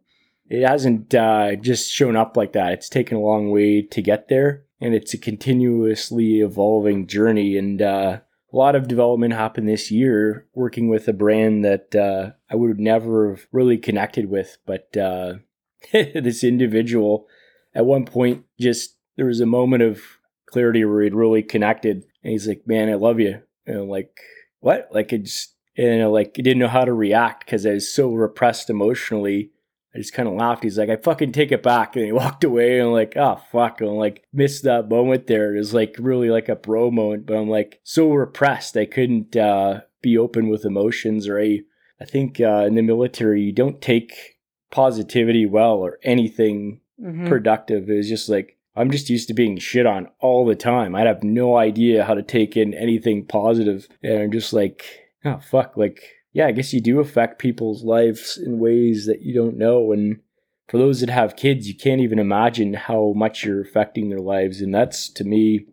it 0.50 0.68
hasn't 0.68 1.14
uh, 1.14 1.56
just 1.56 1.92
shown 1.92 2.16
up 2.16 2.36
like 2.36 2.54
that. 2.54 2.74
It's 2.74 2.90
taken 2.90 3.18
a 3.18 3.22
long 3.22 3.52
way 3.52 3.84
to 3.84 4.02
get 4.02 4.28
there, 4.28 4.64
and 4.82 4.96
it's 4.96 5.14
a 5.14 5.20
continuously 5.20 6.42
evolving 6.42 7.06
journey. 7.06 7.58
And 7.58 7.80
uh, 7.82 8.20
a 8.52 8.58
lot 8.58 8.76
of 8.76 8.88
development 8.88 9.34
happened 9.34 9.70
this 9.70 9.92
year 9.92 10.48
working 10.56 10.90
with 10.90 11.08
a 11.08 11.14
brand 11.14 11.64
that 11.64 11.96
uh, 11.96 12.32
I 12.50 12.56
would 12.56 12.70
have 12.70 12.80
never 12.80 13.30
have 13.30 13.46
really 13.52 13.78
connected 13.78 14.30
with. 14.30 14.58
But 14.66 14.98
uh, 14.98 15.36
this 15.94 16.44
individual, 16.44 17.28
at 17.74 17.86
one 17.86 18.06
point, 18.06 18.46
just 18.60 18.96
there 19.16 19.26
was 19.26 19.40
a 19.40 19.46
moment 19.46 19.84
of 19.84 20.02
clarity 20.48 20.84
where 20.86 21.02
he'd 21.02 21.14
really 21.14 21.44
connected. 21.44 22.04
And 22.24 22.32
he's 22.32 22.48
like, 22.48 22.64
Man, 22.66 22.90
I 22.90 22.96
love 22.96 23.20
you. 23.20 23.42
And 23.66 23.78
I'm 23.78 23.90
like, 23.90 24.20
What? 24.60 24.90
Like, 24.92 25.14
it's, 25.14 25.54
and 25.78 26.02
I 26.02 26.06
like, 26.08 26.36
I 26.38 26.42
didn't 26.42 26.60
know 26.60 26.68
how 26.68 26.86
to 26.86 26.94
react 26.94 27.46
because 27.46 27.66
I 27.66 27.74
was 27.74 27.94
so 27.94 28.12
repressed 28.12 28.70
emotionally 28.70 29.52
I 29.94 29.98
just 29.98 30.14
kind 30.14 30.30
of 30.30 30.36
laughed. 30.36 30.64
He's 30.64 30.78
like, 30.78 30.90
I 30.90 30.98
fucking 30.98 31.32
take 31.32 31.52
it 31.52 31.64
back. 31.64 31.96
And 31.96 32.06
he 32.06 32.12
walked 32.14 32.44
away 32.44 32.80
and 32.80 32.88
I'm 32.88 32.94
like, 32.94 33.14
oh, 33.16 33.42
fuck. 33.52 33.82
And 33.82 33.90
I'm 33.90 33.96
like, 33.96 34.24
missed 34.32 34.64
that 34.64 34.90
moment 34.90 35.28
there. 35.28 35.56
It 35.56 35.60
was 35.60 35.74
like 35.74 35.96
really 36.00 36.30
like 36.30 36.50
a 36.50 36.56
bro 36.56 36.92
moment, 36.92 37.26
but 37.26 37.38
I'm 37.38 37.50
like 37.50 37.80
so 37.84 38.12
repressed. 38.12 38.78
I 38.78 38.86
couldn't 38.86 39.36
uh, 39.36 39.82
be 40.02 40.18
open 40.18 40.50
with 40.50 40.66
emotions 40.66 41.28
or 41.28 41.40
I, 41.40 41.62
I 42.00 42.06
think 42.06 42.40
uh, 42.40 42.66
in 42.68 42.76
the 42.76 42.82
military, 42.82 43.42
you 43.42 43.52
don't 43.52 43.82
take 43.82 44.38
positivity 44.72 45.46
well 45.46 45.78
or 45.78 45.98
anything 46.04 46.82
mm-hmm. 47.02 47.28
productive. 47.28 47.90
It 47.90 47.98
was 47.98 48.10
just 48.10 48.30
like, 48.30 48.58
I'm 48.76 48.92
just 48.92 49.10
used 49.10 49.28
to 49.28 49.34
being 49.34 49.58
shit 49.58 49.86
on 49.86 50.10
all 50.20 50.46
the 50.46 50.56
time. 50.56 50.96
I'd 50.96 51.08
have 51.08 51.24
no 51.24 51.58
idea 51.58 52.06
how 52.06 52.14
to 52.14 52.24
take 52.24 52.56
in 52.56 52.74
anything 52.74 53.26
positive. 53.26 53.88
And 54.02 54.20
I'm 54.24 54.32
just 54.32 54.54
like, 54.54 54.86
oh, 55.26 55.40
fuck. 55.40 55.76
Like, 55.76 56.02
yeah, 56.34 56.48
I 56.48 56.52
guess 56.52 56.74
you 56.74 56.82
do 56.82 57.00
affect 57.00 57.40
people's 57.40 57.84
lives 57.84 58.38
in 58.38 58.60
ways 58.60 59.06
that 59.08 59.22
you 59.22 59.34
don't 59.34 59.58
know. 59.58 59.92
And 59.92 60.20
for 60.68 60.78
those 60.78 61.02
that 61.02 61.10
have 61.10 61.36
kids, 61.36 61.68
you 61.68 61.76
can't 61.76 62.02
even 62.02 62.20
imagine 62.20 62.76
how 62.76 63.14
much 63.16 63.44
you're 63.44 63.62
affecting 63.62 64.10
their 64.10 64.20
lives. 64.20 64.62
And 64.62 64.74
that's 64.74 65.10
to 65.14 65.24
me 65.24 65.66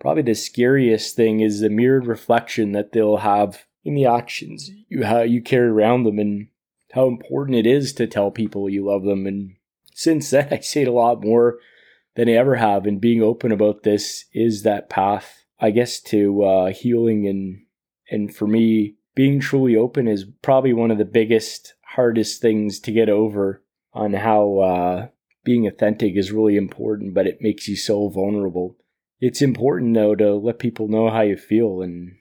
probably 0.00 0.22
the 0.22 0.34
scariest 0.34 1.16
thing 1.16 1.40
is 1.40 1.60
the 1.60 1.68
mirrored 1.68 2.06
reflection 2.06 2.72
that 2.72 2.92
they'll 2.92 3.18
have 3.18 3.66
in 3.84 3.94
the 3.94 4.06
actions 4.06 4.70
you 4.88 5.04
how 5.04 5.22
you 5.22 5.40
carry 5.40 5.68
around 5.68 6.04
them 6.04 6.18
and 6.18 6.48
how 6.92 7.06
important 7.06 7.56
it 7.56 7.66
is 7.66 7.92
to 7.92 8.06
tell 8.06 8.30
people 8.30 8.68
you 8.68 8.84
love 8.84 9.02
them. 9.04 9.26
And 9.26 9.54
since 9.98 10.30
then, 10.30 10.48
I 10.52 10.60
say 10.60 10.82
it 10.82 10.88
a 10.88 10.92
lot 10.92 11.24
more 11.24 11.58
than 12.14 12.28
I 12.28 12.32
ever 12.32 12.54
have. 12.54 12.86
And 12.86 13.00
being 13.00 13.22
open 13.22 13.52
about 13.52 13.82
this 13.82 14.26
is 14.32 14.62
that 14.62 14.88
path, 14.88 15.44
I 15.58 15.70
guess, 15.70 16.00
to 16.02 16.42
uh, 16.44 16.66
healing 16.72 17.26
and 17.26 17.64
and 18.10 18.34
for 18.34 18.46
me, 18.46 18.94
being 19.14 19.38
truly 19.38 19.76
open 19.76 20.08
is 20.08 20.24
probably 20.40 20.72
one 20.72 20.90
of 20.90 20.96
the 20.96 21.04
biggest, 21.04 21.74
hardest 21.82 22.40
things 22.40 22.80
to 22.80 22.92
get 22.92 23.10
over 23.10 23.62
on 23.92 24.14
how 24.14 24.58
uh, 24.60 25.08
being 25.44 25.66
authentic 25.66 26.16
is 26.16 26.32
really 26.32 26.56
important, 26.56 27.12
but 27.12 27.26
it 27.26 27.42
makes 27.42 27.68
you 27.68 27.76
so 27.76 28.08
vulnerable. 28.08 28.78
It's 29.20 29.42
important 29.42 29.92
though 29.92 30.14
to 30.14 30.36
let 30.36 30.58
people 30.58 30.88
know 30.88 31.10
how 31.10 31.20
you 31.22 31.36
feel, 31.36 31.82
and 31.82 32.12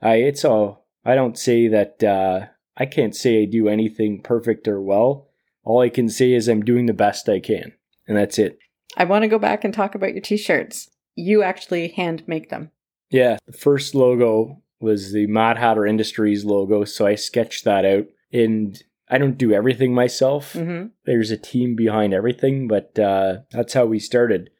I 0.00 0.14
it's 0.16 0.44
all. 0.44 0.86
I 1.04 1.14
don't 1.14 1.36
say 1.36 1.68
that 1.68 2.02
uh, 2.02 2.46
I 2.76 2.86
can't 2.86 3.14
say 3.14 3.42
I 3.42 3.44
do 3.44 3.68
anything 3.68 4.22
perfect 4.22 4.66
or 4.66 4.80
well. 4.80 5.28
All 5.64 5.80
I 5.80 5.88
can 5.88 6.08
say 6.08 6.32
is 6.32 6.48
I'm 6.48 6.64
doing 6.64 6.86
the 6.86 6.92
best 6.92 7.28
I 7.28 7.40
can, 7.40 7.72
and 8.06 8.16
that's 8.16 8.38
it. 8.38 8.58
I 8.96 9.04
want 9.04 9.22
to 9.22 9.28
go 9.28 9.38
back 9.38 9.64
and 9.64 9.74
talk 9.74 9.94
about 9.94 10.12
your 10.12 10.20
t-shirts. 10.20 10.90
You 11.16 11.42
actually 11.42 11.88
hand 11.88 12.22
make 12.26 12.50
them. 12.50 12.70
Yeah, 13.10 13.38
the 13.46 13.52
first 13.52 13.94
logo 13.94 14.62
was 14.80 15.12
the 15.12 15.26
Mad 15.26 15.56
Hatter 15.56 15.86
Industries 15.86 16.44
logo. 16.44 16.84
So 16.84 17.06
I 17.06 17.14
sketched 17.14 17.64
that 17.64 17.84
out. 17.84 18.06
And 18.32 18.82
I 19.08 19.18
don't 19.18 19.38
do 19.38 19.52
everything 19.52 19.94
myself. 19.94 20.54
Mm-hmm. 20.54 20.88
There's 21.04 21.30
a 21.30 21.36
team 21.36 21.76
behind 21.76 22.12
everything, 22.12 22.66
but 22.66 22.98
uh, 22.98 23.38
that's 23.52 23.74
how 23.74 23.84
we 23.86 24.00
started. 24.00 24.50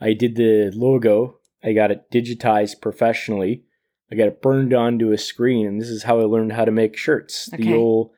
I 0.00 0.14
did 0.14 0.34
the 0.34 0.72
logo. 0.74 1.38
I 1.62 1.72
got 1.72 1.92
it 1.92 2.10
digitized 2.10 2.80
professionally. 2.80 3.62
I 4.10 4.16
got 4.16 4.26
it 4.26 4.42
burned 4.42 4.74
onto 4.74 5.12
a 5.12 5.18
screen, 5.18 5.64
and 5.64 5.80
this 5.80 5.90
is 5.90 6.02
how 6.02 6.18
I 6.18 6.24
learned 6.24 6.54
how 6.54 6.64
to 6.64 6.72
make 6.72 6.96
shirts. 6.96 7.48
Okay. 7.54 7.62
The 7.62 7.74
old 7.74 8.10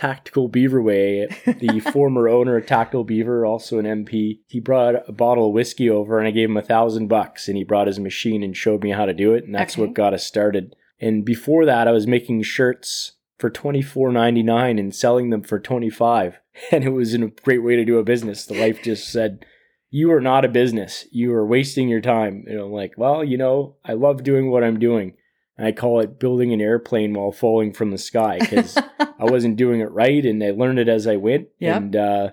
Tactical 0.00 0.48
Beaver 0.48 0.80
way. 0.80 1.28
The 1.44 1.78
former 1.92 2.26
owner 2.26 2.56
of 2.56 2.64
Tactical 2.64 3.04
Beaver, 3.04 3.44
also 3.44 3.78
an 3.78 3.84
MP, 3.84 4.38
he 4.46 4.58
brought 4.58 5.06
a 5.06 5.12
bottle 5.12 5.48
of 5.48 5.52
whiskey 5.52 5.90
over, 5.90 6.18
and 6.18 6.26
I 6.26 6.30
gave 6.30 6.48
him 6.48 6.56
a 6.56 6.62
thousand 6.62 7.08
bucks, 7.08 7.48
and 7.48 7.56
he 7.58 7.64
brought 7.64 7.86
his 7.86 8.00
machine 8.00 8.42
and 8.42 8.56
showed 8.56 8.82
me 8.82 8.92
how 8.92 9.04
to 9.04 9.12
do 9.12 9.34
it, 9.34 9.44
and 9.44 9.54
that's 9.54 9.74
okay. 9.74 9.82
what 9.82 9.92
got 9.92 10.14
us 10.14 10.24
started. 10.24 10.74
And 11.00 11.22
before 11.22 11.66
that, 11.66 11.86
I 11.86 11.92
was 11.92 12.06
making 12.06 12.42
shirts 12.44 13.12
for 13.36 13.50
twenty 13.50 13.82
four 13.82 14.10
ninety 14.10 14.42
nine 14.42 14.78
and 14.78 14.94
selling 14.94 15.28
them 15.28 15.42
for 15.42 15.58
twenty 15.58 15.90
five. 15.90 16.40
And 16.72 16.84
it 16.84 16.90
was 16.90 17.14
a 17.14 17.18
great 17.18 17.62
way 17.62 17.76
to 17.76 17.84
do 17.84 17.98
a 17.98 18.04
business. 18.04 18.44
The 18.44 18.58
wife 18.58 18.82
just 18.82 19.12
said, 19.12 19.44
"You 19.90 20.12
are 20.12 20.20
not 20.20 20.44
a 20.46 20.48
business. 20.48 21.06
You 21.10 21.32
are 21.34 21.46
wasting 21.46 21.88
your 21.88 22.00
time." 22.00 22.44
And 22.46 22.58
I'm 22.58 22.72
like, 22.72 22.94
"Well, 22.96 23.22
you 23.22 23.36
know, 23.36 23.76
I 23.84 23.92
love 23.92 24.24
doing 24.24 24.50
what 24.50 24.64
I'm 24.64 24.78
doing." 24.78 25.14
And 25.60 25.68
I 25.68 25.72
call 25.72 26.00
it 26.00 26.18
building 26.18 26.54
an 26.54 26.60
airplane 26.62 27.12
while 27.12 27.32
falling 27.32 27.74
from 27.74 27.90
the 27.90 27.98
sky 27.98 28.38
because 28.40 28.78
I 28.98 29.24
wasn't 29.24 29.56
doing 29.56 29.80
it 29.80 29.90
right, 29.92 30.24
and 30.24 30.42
I 30.42 30.52
learned 30.52 30.78
it 30.78 30.88
as 30.88 31.06
I 31.06 31.16
went. 31.16 31.48
Yep. 31.58 31.76
And 31.76 31.96
uh, 31.96 32.30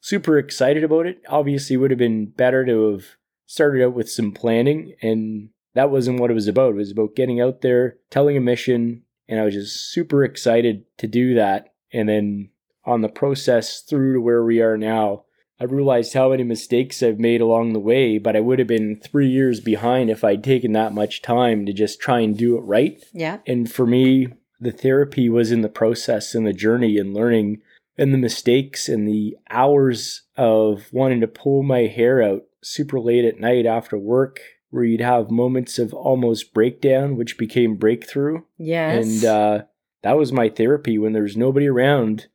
super 0.00 0.38
excited 0.38 0.84
about 0.84 1.06
it. 1.06 1.20
Obviously, 1.28 1.76
would 1.76 1.90
have 1.90 1.98
been 1.98 2.26
better 2.26 2.64
to 2.64 2.92
have 2.92 3.04
started 3.46 3.84
out 3.84 3.94
with 3.94 4.08
some 4.08 4.30
planning 4.30 4.94
and 5.02 5.48
that 5.78 5.90
wasn't 5.90 6.18
what 6.18 6.30
it 6.30 6.34
was 6.34 6.48
about. 6.48 6.70
It 6.70 6.76
was 6.76 6.90
about 6.90 7.14
getting 7.14 7.40
out 7.40 7.60
there, 7.60 7.98
telling 8.10 8.36
a 8.36 8.40
mission, 8.40 9.02
and 9.28 9.38
I 9.38 9.44
was 9.44 9.54
just 9.54 9.92
super 9.92 10.24
excited 10.24 10.84
to 10.98 11.06
do 11.06 11.34
that. 11.34 11.72
And 11.92 12.08
then 12.08 12.50
on 12.84 13.02
the 13.02 13.08
process 13.08 13.80
through 13.82 14.14
to 14.14 14.20
where 14.20 14.44
we 14.44 14.60
are 14.60 14.76
now, 14.76 15.24
I 15.60 15.64
realized 15.64 16.14
how 16.14 16.30
many 16.30 16.44
mistakes 16.44 17.02
I've 17.02 17.18
made 17.18 17.40
along 17.40 17.72
the 17.72 17.80
way, 17.80 18.18
but 18.18 18.36
I 18.36 18.40
would 18.40 18.58
have 18.58 18.68
been 18.68 18.96
three 18.96 19.28
years 19.28 19.60
behind 19.60 20.08
if 20.08 20.22
I'd 20.22 20.44
taken 20.44 20.72
that 20.72 20.94
much 20.94 21.20
time 21.20 21.66
to 21.66 21.72
just 21.72 22.00
try 22.00 22.20
and 22.20 22.36
do 22.36 22.56
it 22.56 22.60
right. 22.60 23.02
Yeah. 23.12 23.38
And 23.46 23.70
for 23.70 23.86
me, 23.86 24.28
the 24.60 24.70
therapy 24.70 25.28
was 25.28 25.50
in 25.50 25.62
the 25.62 25.68
process 25.68 26.34
and 26.34 26.46
the 26.46 26.52
journey 26.52 26.96
and 26.98 27.12
learning 27.12 27.60
and 27.96 28.14
the 28.14 28.18
mistakes 28.18 28.88
and 28.88 29.06
the 29.06 29.36
hours 29.50 30.22
of 30.36 30.88
wanting 30.92 31.20
to 31.20 31.28
pull 31.28 31.64
my 31.64 31.80
hair 31.80 32.22
out 32.22 32.44
super 32.62 33.00
late 33.00 33.24
at 33.24 33.40
night 33.40 33.66
after 33.66 33.98
work 33.98 34.40
where 34.70 34.84
you'd 34.84 35.00
have 35.00 35.30
moments 35.30 35.78
of 35.78 35.94
almost 35.94 36.52
breakdown, 36.52 37.16
which 37.16 37.38
became 37.38 37.76
breakthrough. 37.76 38.42
Yes. 38.58 39.04
And 39.04 39.24
uh, 39.24 39.62
that 40.02 40.18
was 40.18 40.32
my 40.32 40.48
therapy 40.48 40.98
when 40.98 41.12
there 41.12 41.22
was 41.22 41.36
nobody 41.36 41.66
around. 41.66 42.26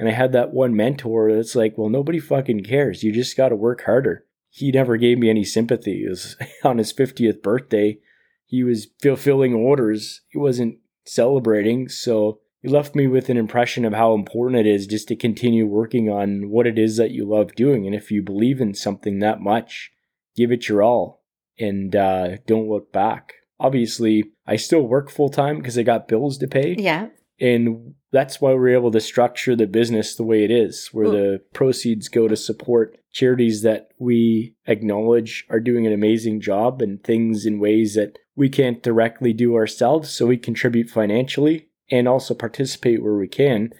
And 0.00 0.08
I 0.08 0.12
had 0.12 0.32
that 0.32 0.54
one 0.54 0.74
mentor 0.74 1.30
that's 1.30 1.54
like, 1.54 1.76
well, 1.76 1.90
nobody 1.90 2.18
fucking 2.18 2.64
cares. 2.64 3.02
You 3.02 3.12
just 3.12 3.36
got 3.36 3.50
to 3.50 3.54
work 3.54 3.82
harder. 3.84 4.24
He 4.48 4.72
never 4.72 4.96
gave 4.96 5.18
me 5.18 5.28
any 5.28 5.44
sympathy. 5.44 6.04
It 6.06 6.08
was 6.08 6.36
on 6.64 6.78
his 6.78 6.90
50th 6.90 7.42
birthday. 7.42 7.98
He 8.46 8.64
was 8.64 8.88
fulfilling 9.02 9.52
orders. 9.52 10.22
He 10.28 10.38
wasn't 10.38 10.78
celebrating. 11.04 11.90
So 11.90 12.40
he 12.62 12.68
left 12.68 12.94
me 12.94 13.08
with 13.08 13.28
an 13.28 13.36
impression 13.36 13.84
of 13.84 13.92
how 13.92 14.14
important 14.14 14.58
it 14.58 14.66
is 14.66 14.86
just 14.86 15.06
to 15.08 15.16
continue 15.16 15.66
working 15.66 16.08
on 16.08 16.48
what 16.48 16.66
it 16.66 16.78
is 16.78 16.96
that 16.96 17.10
you 17.10 17.28
love 17.28 17.54
doing. 17.54 17.84
And 17.84 17.94
if 17.94 18.10
you 18.10 18.22
believe 18.22 18.58
in 18.58 18.72
something 18.72 19.18
that 19.18 19.42
much, 19.42 19.92
give 20.34 20.50
it 20.50 20.66
your 20.66 20.82
all 20.82 21.22
and 21.58 21.94
uh, 21.94 22.38
don't 22.46 22.70
look 22.70 22.90
back. 22.90 23.34
Obviously, 23.58 24.32
I 24.46 24.56
still 24.56 24.80
work 24.80 25.10
full 25.10 25.28
time 25.28 25.58
because 25.58 25.76
I 25.76 25.82
got 25.82 26.08
bills 26.08 26.38
to 26.38 26.48
pay. 26.48 26.74
Yeah. 26.78 27.08
And 27.40 27.94
that's 28.12 28.40
why 28.40 28.52
we're 28.52 28.74
able 28.74 28.90
to 28.90 29.00
structure 29.00 29.56
the 29.56 29.66
business 29.66 30.14
the 30.14 30.24
way 30.24 30.44
it 30.44 30.50
is, 30.50 30.88
where 30.92 31.08
the 31.08 31.42
proceeds 31.54 32.08
go 32.08 32.28
to 32.28 32.36
support 32.36 32.98
charities 33.12 33.62
that 33.62 33.90
we 33.98 34.54
acknowledge 34.66 35.46
are 35.48 35.60
doing 35.60 35.86
an 35.86 35.92
amazing 35.92 36.40
job 36.40 36.82
and 36.82 37.02
things 37.02 37.46
in 37.46 37.58
ways 37.58 37.94
that 37.94 38.18
we 38.36 38.48
can't 38.48 38.82
directly 38.82 39.32
do 39.32 39.54
ourselves. 39.54 40.10
So 40.10 40.26
we 40.26 40.36
contribute 40.36 40.90
financially 40.90 41.68
and 41.90 42.06
also 42.06 42.34
participate 42.34 43.02
where 43.02 43.16
we 43.16 43.28
can. 43.28 43.72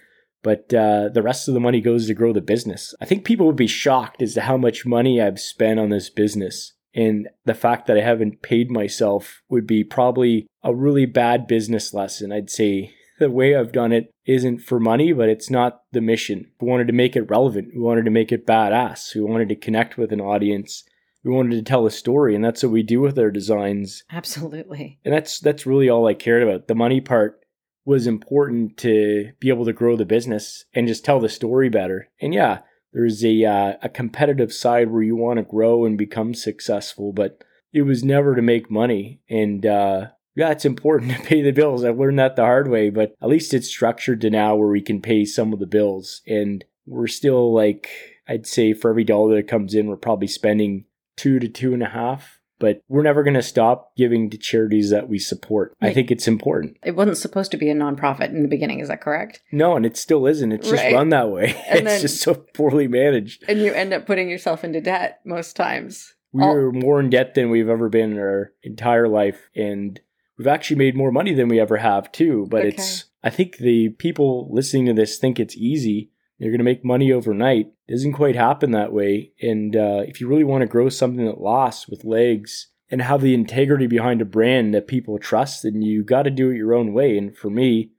But 0.42 0.72
uh, 0.72 1.10
the 1.12 1.22
rest 1.22 1.48
of 1.48 1.54
the 1.54 1.60
money 1.60 1.80
goes 1.80 2.06
to 2.06 2.14
grow 2.14 2.32
the 2.32 2.40
business. 2.40 2.94
I 3.00 3.04
think 3.04 3.24
people 3.24 3.46
would 3.46 3.56
be 3.56 3.66
shocked 3.66 4.22
as 4.22 4.34
to 4.34 4.42
how 4.42 4.56
much 4.56 4.86
money 4.86 5.20
I've 5.20 5.38
spent 5.38 5.78
on 5.78 5.90
this 5.90 6.08
business 6.08 6.72
and 6.94 7.28
the 7.44 7.54
fact 7.54 7.86
that 7.86 7.96
I 7.96 8.00
haven't 8.00 8.42
paid 8.42 8.70
myself 8.70 9.42
would 9.48 9.66
be 9.66 9.84
probably 9.84 10.46
a 10.62 10.74
really 10.74 11.06
bad 11.06 11.46
business 11.46 11.94
lesson. 11.94 12.32
I'd 12.32 12.50
say 12.50 12.94
the 13.20 13.30
way 13.30 13.54
I've 13.54 13.70
done 13.70 13.92
it 13.92 14.10
isn't 14.26 14.58
for 14.58 14.80
money, 14.80 15.12
but 15.12 15.28
it's 15.28 15.50
not 15.50 15.82
the 15.92 16.00
mission. 16.00 16.50
We 16.60 16.66
wanted 16.66 16.88
to 16.88 16.92
make 16.92 17.14
it 17.14 17.30
relevant. 17.30 17.68
We 17.72 17.80
wanted 17.80 18.06
to 18.06 18.10
make 18.10 18.32
it 18.32 18.46
badass. 18.46 19.14
We 19.14 19.20
wanted 19.20 19.48
to 19.50 19.56
connect 19.56 19.96
with 19.96 20.12
an 20.12 20.20
audience. 20.20 20.82
We 21.22 21.30
wanted 21.30 21.56
to 21.56 21.62
tell 21.62 21.86
a 21.86 21.90
story, 21.90 22.34
and 22.34 22.44
that's 22.44 22.62
what 22.62 22.72
we 22.72 22.82
do 22.82 23.00
with 23.00 23.18
our 23.18 23.30
designs. 23.30 24.02
Absolutely. 24.10 24.98
And 25.04 25.14
that's 25.14 25.38
that's 25.38 25.66
really 25.66 25.88
all 25.88 26.08
I 26.08 26.14
cared 26.14 26.42
about. 26.42 26.66
The 26.66 26.74
money 26.74 27.00
part 27.00 27.40
was 27.84 28.06
important 28.06 28.76
to 28.78 29.30
be 29.38 29.50
able 29.50 29.66
to 29.66 29.72
grow 29.72 29.96
the 29.96 30.04
business 30.04 30.64
and 30.74 30.88
just 30.88 31.04
tell 31.04 31.20
the 31.20 31.28
story 31.28 31.68
better. 31.68 32.08
And 32.20 32.32
yeah, 32.32 32.60
there's 32.92 33.24
a 33.24 33.44
uh, 33.44 33.72
a 33.82 33.88
competitive 33.88 34.52
side 34.52 34.90
where 34.90 35.02
you 35.02 35.14
want 35.14 35.36
to 35.38 35.42
grow 35.44 35.84
and 35.84 35.98
become 35.98 36.34
successful, 36.34 37.12
but 37.12 37.44
it 37.72 37.82
was 37.82 38.02
never 38.02 38.34
to 38.34 38.42
make 38.42 38.70
money. 38.70 39.20
And 39.28 39.64
uh, 39.66 40.08
yeah, 40.36 40.50
it's 40.50 40.64
important 40.64 41.12
to 41.12 41.22
pay 41.22 41.42
the 41.42 41.52
bills. 41.52 41.84
I've 41.84 41.98
learned 41.98 42.18
that 42.18 42.36
the 42.36 42.42
hard 42.42 42.68
way, 42.68 42.90
but 42.90 43.14
at 43.22 43.28
least 43.28 43.54
it's 43.54 43.68
structured 43.68 44.20
to 44.22 44.30
now 44.30 44.56
where 44.56 44.68
we 44.68 44.82
can 44.82 45.00
pay 45.00 45.24
some 45.24 45.52
of 45.52 45.58
the 45.58 45.66
bills, 45.66 46.22
and 46.26 46.64
we're 46.86 47.06
still 47.06 47.52
like 47.52 47.88
I'd 48.28 48.46
say 48.46 48.72
for 48.72 48.90
every 48.90 49.04
dollar 49.04 49.36
that 49.36 49.48
comes 49.48 49.74
in, 49.74 49.86
we're 49.86 49.96
probably 49.96 50.28
spending 50.28 50.84
two 51.16 51.38
to 51.38 51.48
two 51.48 51.74
and 51.74 51.82
a 51.82 51.88
half 51.88 52.40
but 52.60 52.84
we're 52.88 53.02
never 53.02 53.24
going 53.24 53.34
to 53.34 53.42
stop 53.42 53.96
giving 53.96 54.30
to 54.30 54.38
charities 54.38 54.90
that 54.90 55.08
we 55.08 55.18
support. 55.18 55.74
Right. 55.82 55.90
I 55.90 55.94
think 55.94 56.12
it's 56.12 56.28
important. 56.28 56.76
It 56.84 56.94
wasn't 56.94 57.16
supposed 57.16 57.50
to 57.50 57.56
be 57.56 57.70
a 57.70 57.74
nonprofit 57.74 58.28
in 58.28 58.42
the 58.42 58.48
beginning, 58.48 58.78
is 58.78 58.88
that 58.88 59.00
correct? 59.00 59.42
No, 59.50 59.74
and 59.74 59.84
it 59.84 59.96
still 59.96 60.26
isn't. 60.26 60.52
It's 60.52 60.68
just 60.68 60.82
right. 60.84 60.94
run 60.94 61.08
that 61.08 61.30
way. 61.30 61.56
And 61.68 61.80
it's 61.80 61.84
then, 61.84 62.00
just 62.02 62.22
so 62.22 62.34
poorly 62.34 62.86
managed. 62.86 63.44
And 63.48 63.60
you 63.60 63.72
end 63.72 63.92
up 63.92 64.06
putting 64.06 64.28
yourself 64.28 64.62
into 64.62 64.80
debt 64.80 65.20
most 65.24 65.56
times. 65.56 66.14
We're 66.32 66.70
more 66.70 67.00
in 67.00 67.10
debt 67.10 67.34
than 67.34 67.50
we've 67.50 67.68
ever 67.68 67.88
been 67.88 68.12
in 68.12 68.18
our 68.18 68.52
entire 68.62 69.08
life. 69.08 69.50
And 69.56 69.98
we've 70.40 70.46
actually 70.46 70.76
made 70.76 70.96
more 70.96 71.12
money 71.12 71.34
than 71.34 71.48
we 71.48 71.60
ever 71.60 71.76
have, 71.76 72.10
too. 72.10 72.46
But 72.48 72.60
okay. 72.60 72.68
it's, 72.68 73.04
I 73.22 73.28
think 73.28 73.58
the 73.58 73.90
people 73.90 74.48
listening 74.50 74.86
to 74.86 74.94
this 74.94 75.18
think 75.18 75.38
it's 75.38 75.56
easy 75.56 76.10
you're 76.40 76.50
going 76.50 76.58
to 76.58 76.64
make 76.64 76.84
money 76.84 77.12
overnight. 77.12 77.66
It 77.86 77.92
doesn't 77.92 78.14
quite 78.14 78.34
happen 78.34 78.70
that 78.70 78.94
way. 78.94 79.32
And 79.42 79.76
uh, 79.76 80.04
if 80.06 80.20
you 80.20 80.26
really 80.26 80.44
want 80.44 80.62
to 80.62 80.66
grow 80.66 80.88
something 80.88 81.26
that 81.26 81.40
lasts 81.40 81.86
with 81.86 82.02
legs 82.02 82.68
and 82.90 83.02
have 83.02 83.20
the 83.20 83.34
integrity 83.34 83.86
behind 83.86 84.22
a 84.22 84.24
brand 84.24 84.74
that 84.74 84.88
people 84.88 85.18
trust, 85.18 85.64
then 85.64 85.82
you 85.82 86.02
got 86.02 86.22
to 86.22 86.30
do 86.30 86.50
it 86.50 86.56
your 86.56 86.74
own 86.74 86.94
way. 86.94 87.18
And 87.18 87.36
for 87.36 87.50
me, 87.50 87.90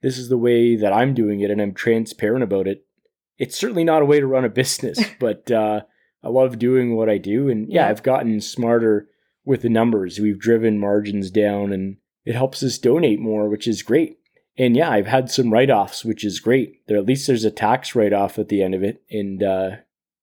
this 0.00 0.16
is 0.16 0.30
the 0.30 0.38
way 0.38 0.76
that 0.76 0.94
I'm 0.94 1.12
doing 1.12 1.40
it, 1.40 1.50
and 1.50 1.60
I'm 1.60 1.74
transparent 1.74 2.42
about 2.42 2.66
it. 2.66 2.86
It's 3.36 3.56
certainly 3.56 3.84
not 3.84 4.00
a 4.00 4.06
way 4.06 4.18
to 4.18 4.26
run 4.26 4.46
a 4.46 4.48
business, 4.62 4.98
but 5.18 5.50
uh, 5.50 5.82
I 6.24 6.28
love 6.28 6.58
doing 6.58 6.96
what 6.96 7.10
I 7.10 7.18
do. 7.18 7.50
And 7.50 7.70
yeah, 7.70 7.86
I've 7.86 8.02
gotten 8.02 8.40
smarter 8.40 9.08
with 9.44 9.62
the 9.62 9.68
numbers. 9.68 10.18
We've 10.18 10.38
driven 10.38 10.78
margins 10.78 11.30
down, 11.30 11.72
and 11.72 11.96
it 12.24 12.34
helps 12.34 12.62
us 12.62 12.78
donate 12.78 13.20
more, 13.20 13.48
which 13.48 13.66
is 13.66 13.82
great. 13.82 14.18
And 14.58 14.76
yeah, 14.76 14.90
I've 14.90 15.06
had 15.06 15.30
some 15.30 15.52
write 15.52 15.70
offs, 15.70 16.04
which 16.04 16.24
is 16.24 16.40
great. 16.40 16.86
There 16.86 16.98
at 16.98 17.06
least 17.06 17.26
there's 17.26 17.44
a 17.44 17.50
tax 17.50 17.94
write 17.94 18.12
off 18.12 18.38
at 18.38 18.48
the 18.48 18.62
end 18.62 18.74
of 18.74 18.82
it, 18.82 19.02
and 19.10 19.42
uh, 19.42 19.70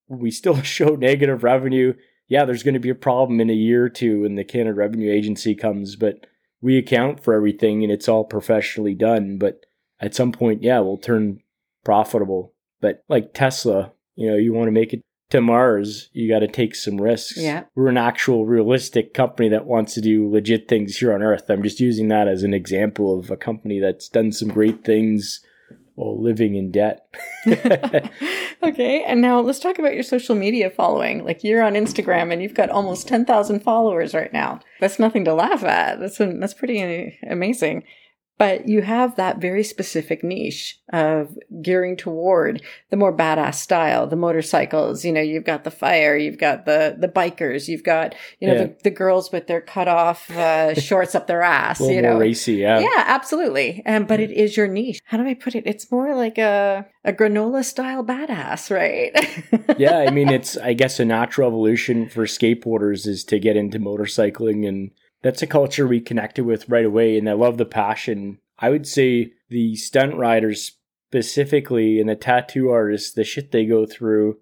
we 0.08 0.32
still 0.32 0.62
show 0.62 0.96
negative 0.96 1.44
revenue. 1.44 1.94
Yeah, 2.28 2.46
there's 2.46 2.64
going 2.64 2.74
to 2.74 2.80
be 2.80 2.90
a 2.90 2.96
problem 2.96 3.40
in 3.40 3.50
a 3.50 3.54
year 3.54 3.86
or 3.86 3.90
two 3.90 4.22
when 4.22 4.36
the 4.36 4.44
Canada 4.44 4.76
Revenue 4.76 5.12
Agency 5.12 5.56
comes, 5.56 5.96
but 5.96 6.28
we 6.62 6.78
account 6.78 7.24
for 7.24 7.34
everything 7.34 7.84
and 7.84 7.92
it's 7.92 8.10
all 8.10 8.26
professionally 8.26 8.94
done. 8.94 9.38
But 9.38 9.66
at 10.02 10.16
some 10.16 10.32
point, 10.32 10.64
yeah, 10.64 10.80
we'll 10.80 10.98
turn 10.98 11.40
profitable. 11.86 12.54
But 12.82 13.04
like 13.08 13.34
Tesla, 13.34 13.94
you 14.16 14.30
know, 14.30 14.36
you 14.36 14.54
want 14.54 14.68
to 14.68 14.74
make 14.74 14.94
it 14.94 15.02
to 15.30 15.42
Mars, 15.42 16.10
you 16.14 16.30
got 16.30 16.40
to 16.40 16.48
take 16.48 16.76
some 16.76 17.02
risks. 17.02 17.38
Yeah. 17.38 17.66
We're 17.76 17.90
an 17.90 17.98
actual 17.98 18.46
realistic 18.46 19.14
company 19.14 19.50
that 19.50 19.66
wants 19.66 19.94
to 19.96 20.02
do 20.02 20.30
legit 20.30 20.68
things 20.68 20.98
here 20.98 21.14
on 21.14 21.22
Earth. 21.22 21.50
I'm 21.50 21.64
just 21.64 21.80
using 21.80 22.08
that 22.10 22.28
as 22.28 22.44
an 22.44 22.54
example 22.54 23.20
of 23.20 23.30
a 23.30 23.38
company 23.38 23.80
that's 23.80 24.08
done 24.08 24.32
some 24.32 24.50
great 24.50 24.86
things 24.86 25.42
while 25.96 26.22
living 26.22 26.56
in 26.56 26.72
debt. 26.72 27.08
okay. 27.48 29.04
And 29.04 29.20
now 29.20 29.42
let's 29.42 29.60
talk 29.60 29.80
about 29.80 29.96
your 29.96 30.04
social 30.04 30.36
media 30.36 30.70
following. 30.70 31.26
Like 31.26 31.44
you're 31.44 31.64
on 31.64 31.74
Instagram 31.74 32.32
and 32.32 32.42
you've 32.42 32.54
got 32.54 32.70
almost 32.70 33.08
10,000 33.08 33.62
followers 33.62 34.14
right 34.14 34.32
now. 34.32 34.60
That's 34.80 35.00
nothing 35.00 35.26
to 35.26 35.34
laugh 35.34 35.64
at. 35.64 36.00
That's, 36.00 36.20
that's 36.20 36.54
pretty 36.54 37.20
amazing 37.28 37.84
but 38.38 38.68
you 38.68 38.82
have 38.84 39.16
that 39.16 39.40
very 39.40 39.64
specific 39.64 40.24
niche 40.24 40.80
of 40.94 41.38
gearing 41.62 41.98
toward 41.98 42.62
the 42.90 42.98
more 42.98 43.16
badass 43.16 43.56
style, 43.56 44.06
the 44.06 44.16
motorcycles. 44.16 45.04
You 45.04 45.12
know, 45.12 45.22
you've 45.22 45.44
got 45.44 45.64
the 45.64 45.72
fire, 45.72 46.16
you've 46.16 46.38
got 46.38 46.66
the 46.66 46.96
the 46.98 47.08
bikers, 47.08 47.68
you've 47.68 47.84
got 47.84 48.14
you 48.40 48.48
know 48.48 48.54
yeah. 48.54 48.64
the, 48.66 48.76
the 48.84 48.92
girls 48.92 49.32
with 49.32 49.48
their 49.48 49.62
cut 49.62 49.88
off 49.88 50.30
uh, 50.32 50.74
shorts 50.80 51.16
up 51.16 51.28
their 51.28 51.42
ass. 51.42 51.80
you 51.80 52.02
know, 52.02 52.18
racy, 52.18 52.54
yeah, 52.54 52.80
yeah, 52.80 53.04
absolutely. 53.08 53.84
Um, 53.86 54.06
but 54.06 54.20
it 54.20 54.32
is 54.32 54.56
your 54.56 54.68
niche. 54.68 55.00
How 55.06 55.18
do 55.18 55.26
I 55.26 55.34
put 55.34 55.56
it? 55.56 55.64
It's 55.66 55.92
more 55.92 56.16
like 56.16 56.38
a 56.38 56.86
a 57.04 57.14
granola 57.14 57.64
style 57.64 58.04
badass, 58.04 58.70
right? 58.70 59.80
yeah, 59.80 59.98
I 59.98 60.12
mean, 60.12 60.30
it's 60.30 60.58
I 60.58 60.74
guess 60.74 61.00
a 61.00 61.06
natural 61.06 61.48
evolution 61.48 62.08
for 62.10 62.26
skateboarders 62.26 63.08
is 63.08 63.24
to 63.26 63.40
get 63.40 63.56
into 63.56 63.80
motorcycling 63.80 64.68
and 64.68 64.92
that's 65.24 65.42
a 65.42 65.48
culture 65.48 65.88
we 65.88 66.00
connected 66.00 66.46
with 66.46 66.70
right 66.70 66.86
away. 66.86 67.18
And 67.18 67.30
I 67.30 67.34
love 67.34 67.58
the 67.58 67.66
passion. 67.66 68.40
I 68.60 68.70
would 68.70 68.88
say 68.88 69.34
the 69.50 69.76
stunt 69.76 70.16
riders 70.16 70.74
specifically 71.10 72.00
and 72.00 72.10
the 72.10 72.16
tattoo 72.16 72.70
artists, 72.70 73.14
the 73.14 73.24
shit 73.24 73.52
they 73.52 73.66
go 73.66 73.86
through, 73.86 74.38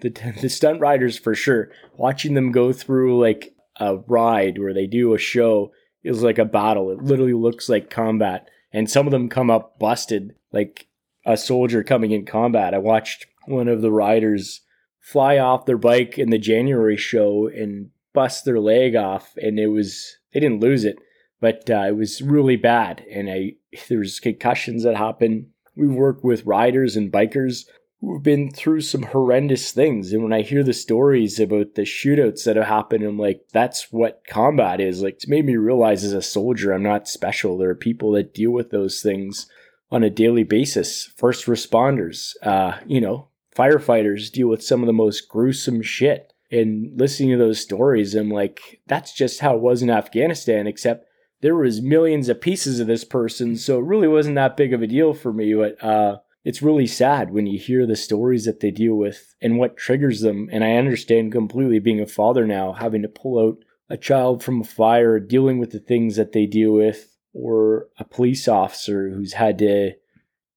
the, 0.00 0.10
the 0.40 0.48
stunt 0.48 0.80
riders 0.80 1.18
for 1.18 1.34
sure, 1.34 1.70
watching 1.96 2.34
them 2.34 2.52
go 2.52 2.72
through 2.72 3.20
like 3.20 3.54
a 3.76 3.96
ride 3.96 4.58
where 4.58 4.74
they 4.74 4.86
do 4.86 5.14
a 5.14 5.18
show 5.18 5.72
is 6.02 6.22
like 6.22 6.38
a 6.38 6.44
battle. 6.44 6.90
It 6.90 7.02
literally 7.02 7.32
looks 7.32 7.68
like 7.68 7.90
combat. 7.90 8.48
And 8.72 8.90
some 8.90 9.06
of 9.06 9.12
them 9.12 9.28
come 9.28 9.50
up 9.50 9.78
busted, 9.78 10.34
like 10.50 10.88
a 11.24 11.36
soldier 11.36 11.84
coming 11.84 12.10
in 12.10 12.26
combat. 12.26 12.74
I 12.74 12.78
watched 12.78 13.26
one 13.46 13.68
of 13.68 13.82
the 13.82 13.92
riders 13.92 14.62
fly 14.98 15.38
off 15.38 15.66
their 15.66 15.78
bike 15.78 16.18
in 16.18 16.30
the 16.30 16.38
January 16.38 16.96
show 16.96 17.48
and 17.48 17.90
bust 18.12 18.44
their 18.44 18.60
leg 18.60 18.96
off, 18.96 19.34
and 19.36 19.58
it 19.58 19.68
was 19.68 20.16
they 20.32 20.40
didn't 20.40 20.60
lose 20.60 20.84
it, 20.84 20.96
but 21.40 21.68
uh, 21.70 21.84
it 21.88 21.96
was 21.96 22.22
really 22.22 22.56
bad. 22.56 23.04
And 23.10 23.30
I 23.30 23.54
there 23.88 23.98
was 23.98 24.20
concussions 24.20 24.84
that 24.84 24.96
happened. 24.96 25.46
We 25.74 25.88
work 25.88 26.22
with 26.22 26.46
riders 26.46 26.96
and 26.96 27.12
bikers 27.12 27.64
who've 28.02 28.22
been 28.22 28.50
through 28.50 28.80
some 28.80 29.02
horrendous 29.02 29.70
things. 29.70 30.12
And 30.12 30.22
when 30.22 30.32
I 30.32 30.42
hear 30.42 30.64
the 30.64 30.72
stories 30.72 31.38
about 31.38 31.76
the 31.76 31.82
shootouts 31.82 32.44
that 32.44 32.56
have 32.56 32.66
happened, 32.66 33.04
I'm 33.04 33.18
like, 33.18 33.42
that's 33.52 33.92
what 33.92 34.22
combat 34.28 34.80
is. 34.80 35.02
Like, 35.02 35.14
it's 35.14 35.28
made 35.28 35.46
me 35.46 35.56
realize 35.56 36.02
as 36.02 36.12
a 36.12 36.20
soldier, 36.20 36.72
I'm 36.72 36.82
not 36.82 37.08
special. 37.08 37.56
There 37.56 37.70
are 37.70 37.76
people 37.76 38.10
that 38.12 38.34
deal 38.34 38.50
with 38.50 38.70
those 38.70 39.00
things 39.00 39.46
on 39.90 40.02
a 40.02 40.10
daily 40.10 40.42
basis. 40.42 41.12
First 41.16 41.46
responders, 41.46 42.34
uh, 42.42 42.78
you 42.86 43.00
know, 43.00 43.28
firefighters 43.54 44.32
deal 44.32 44.48
with 44.48 44.64
some 44.64 44.82
of 44.82 44.88
the 44.88 44.92
most 44.92 45.28
gruesome 45.28 45.80
shit 45.80 46.31
and 46.52 47.00
listening 47.00 47.30
to 47.30 47.38
those 47.38 47.60
stories, 47.60 48.14
I'm 48.14 48.30
like, 48.30 48.80
that's 48.86 49.12
just 49.12 49.40
how 49.40 49.56
it 49.56 49.62
was 49.62 49.82
in 49.82 49.90
Afghanistan, 49.90 50.66
except 50.66 51.06
there 51.40 51.56
was 51.56 51.82
millions 51.82 52.28
of 52.28 52.40
pieces 52.40 52.78
of 52.78 52.86
this 52.86 53.04
person, 53.04 53.56
so 53.56 53.78
it 53.78 53.84
really 53.84 54.06
wasn't 54.06 54.36
that 54.36 54.56
big 54.56 54.72
of 54.72 54.82
a 54.82 54.86
deal 54.86 55.14
for 55.14 55.32
me. 55.32 55.54
But 55.54 55.82
uh, 55.82 56.18
it's 56.44 56.62
really 56.62 56.86
sad 56.86 57.32
when 57.32 57.46
you 57.46 57.58
hear 57.58 57.86
the 57.86 57.96
stories 57.96 58.44
that 58.44 58.60
they 58.60 58.70
deal 58.70 58.94
with 58.94 59.34
and 59.40 59.58
what 59.58 59.76
triggers 59.76 60.20
them. 60.20 60.48
And 60.52 60.62
I 60.62 60.74
understand 60.74 61.32
completely 61.32 61.78
being 61.78 62.00
a 62.00 62.06
father 62.06 62.46
now, 62.46 62.72
having 62.74 63.02
to 63.02 63.08
pull 63.08 63.38
out 63.38 63.56
a 63.88 63.96
child 63.96 64.42
from 64.42 64.60
a 64.60 64.64
fire, 64.64 65.18
dealing 65.18 65.58
with 65.58 65.70
the 65.70 65.80
things 65.80 66.16
that 66.16 66.32
they 66.32 66.46
deal 66.46 66.72
with, 66.72 67.16
or 67.32 67.88
a 67.98 68.04
police 68.04 68.46
officer 68.46 69.10
who's 69.10 69.32
had 69.32 69.58
to 69.58 69.92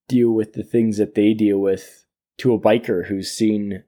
deal 0.07 0.31
with 0.31 0.53
the 0.53 0.63
things 0.63 0.97
that 0.97 1.15
they 1.15 1.33
deal 1.33 1.57
with, 1.57 2.05
to 2.37 2.53
a 2.53 2.59
biker 2.59 3.07
who's 3.07 3.31
seen 3.31 3.83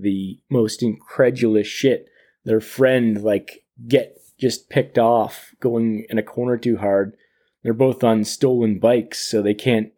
the 0.00 0.40
most 0.50 0.82
incredulous 0.82 1.66
shit. 1.66 2.08
Their 2.44 2.60
friend 2.60 3.22
like 3.22 3.64
get 3.86 4.16
just 4.38 4.70
picked 4.70 4.98
off 4.98 5.54
going 5.60 6.06
in 6.08 6.18
a 6.18 6.22
corner 6.22 6.56
too 6.56 6.78
hard. 6.78 7.16
They're 7.62 7.74
both 7.74 8.02
on 8.02 8.24
stolen 8.24 8.78
bikes, 8.78 9.28
so 9.28 9.42
they 9.42 9.54
can't 9.54 9.92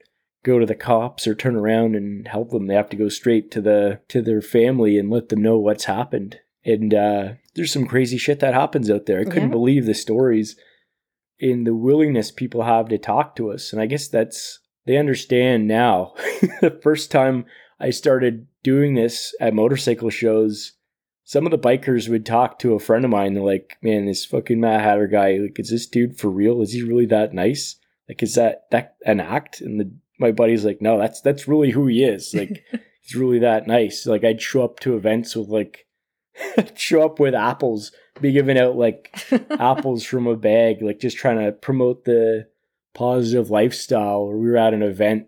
go 0.45 0.59
to 0.59 0.67
the 0.67 0.75
cops 0.75 1.27
or 1.27 1.35
turn 1.35 1.55
around 1.55 1.95
and 1.95 2.27
help 2.27 2.51
them. 2.51 2.67
They 2.67 2.75
have 2.75 2.91
to 2.91 2.97
go 2.97 3.09
straight 3.09 3.51
to 3.53 3.61
the 3.61 4.01
to 4.09 4.21
their 4.21 4.43
family 4.43 4.99
and 4.99 5.11
let 5.11 5.29
them 5.29 5.43
know 5.43 5.59
what's 5.59 5.85
happened. 5.85 6.41
And 6.65 6.95
uh, 6.95 7.29
there's 7.55 7.73
some 7.73 7.87
crazy 7.87 8.19
shit 8.19 8.41
that 8.41 8.55
happens 8.55 8.91
out 8.91 9.07
there. 9.07 9.21
I 9.21 9.25
couldn't 9.25 9.49
yeah. 9.49 9.49
believe 9.49 9.87
the 9.87 9.95
stories 9.95 10.57
and 11.41 11.67
the 11.67 11.75
willingness 11.75 12.31
people 12.31 12.63
have 12.63 12.89
to 12.89 12.99
talk 12.99 13.35
to 13.37 13.51
us. 13.51 13.73
And 13.73 13.83
I 13.83 13.87
guess 13.87 14.09
that's 14.09 14.61
they 14.87 14.97
understand 14.97 15.69
now. 15.69 16.15
the 16.61 16.79
first 16.83 17.11
time 17.11 17.45
I 17.83 17.91
started 17.91 18.47
doing 18.63 18.95
this 18.95 19.35
at 19.41 19.55
motorcycle 19.55 20.11
shows, 20.11 20.73
some 21.25 21.47
of 21.47 21.51
the 21.51 21.59
bikers 21.59 22.09
would 22.09 22.27
talk 22.27 22.59
to 22.59 22.75
a 22.75 22.79
friend 22.79 23.05
of 23.05 23.11
mine. 23.11 23.35
They're 23.35 23.43
like, 23.43 23.77
"Man, 23.83 24.07
this 24.07 24.25
fucking 24.25 24.61
Mad 24.61 24.81
Hatter 24.81 25.07
guy, 25.07 25.39
like, 25.39 25.59
is 25.59 25.71
this 25.71 25.87
dude 25.87 26.19
for 26.19 26.29
real? 26.29 26.63
Is 26.63 26.73
he 26.73 26.83
really 26.83 27.07
that 27.07 27.33
nice? 27.33 27.77
Like, 28.09 28.23
is 28.23 28.35
that 28.35 28.71
that 28.71 28.97
an 29.07 29.21
act?" 29.21 29.61
And 29.61 29.81
the, 29.81 29.93
my 30.19 30.33
buddy's 30.33 30.65
like, 30.65 30.83
"No, 30.83 30.99
that's 30.99 31.21
that's 31.21 31.49
really 31.49 31.71
who 31.71 31.87
he 31.87 32.05
is. 32.05 32.35
Like, 32.39 32.65
he's 33.03 33.15
really 33.15 33.39
that 33.41 33.67
nice. 33.67 34.07
Like, 34.07 34.25
I'd 34.25 34.43
show 34.43 34.65
up 34.65 34.81
to 34.81 34.97
events 34.97 35.35
with 35.37 35.49
like." 35.49 35.87
show 36.77 37.05
up 37.05 37.21
with 37.21 37.35
apples, 37.35 37.93
be 38.23 38.33
giving 38.33 38.59
out 38.59 38.75
like 38.75 39.15
apples 39.51 40.03
from 40.03 40.27
a 40.27 40.35
bag, 40.35 40.81
like 40.81 40.99
just 40.99 41.19
trying 41.19 41.39
to 41.39 41.53
promote 41.53 42.07
the 42.07 42.49
positive 42.95 43.51
lifestyle. 43.51 44.21
Or 44.21 44.39
we 44.39 44.49
were 44.49 44.57
at 44.57 44.73
an 44.73 44.83
event 44.83 45.27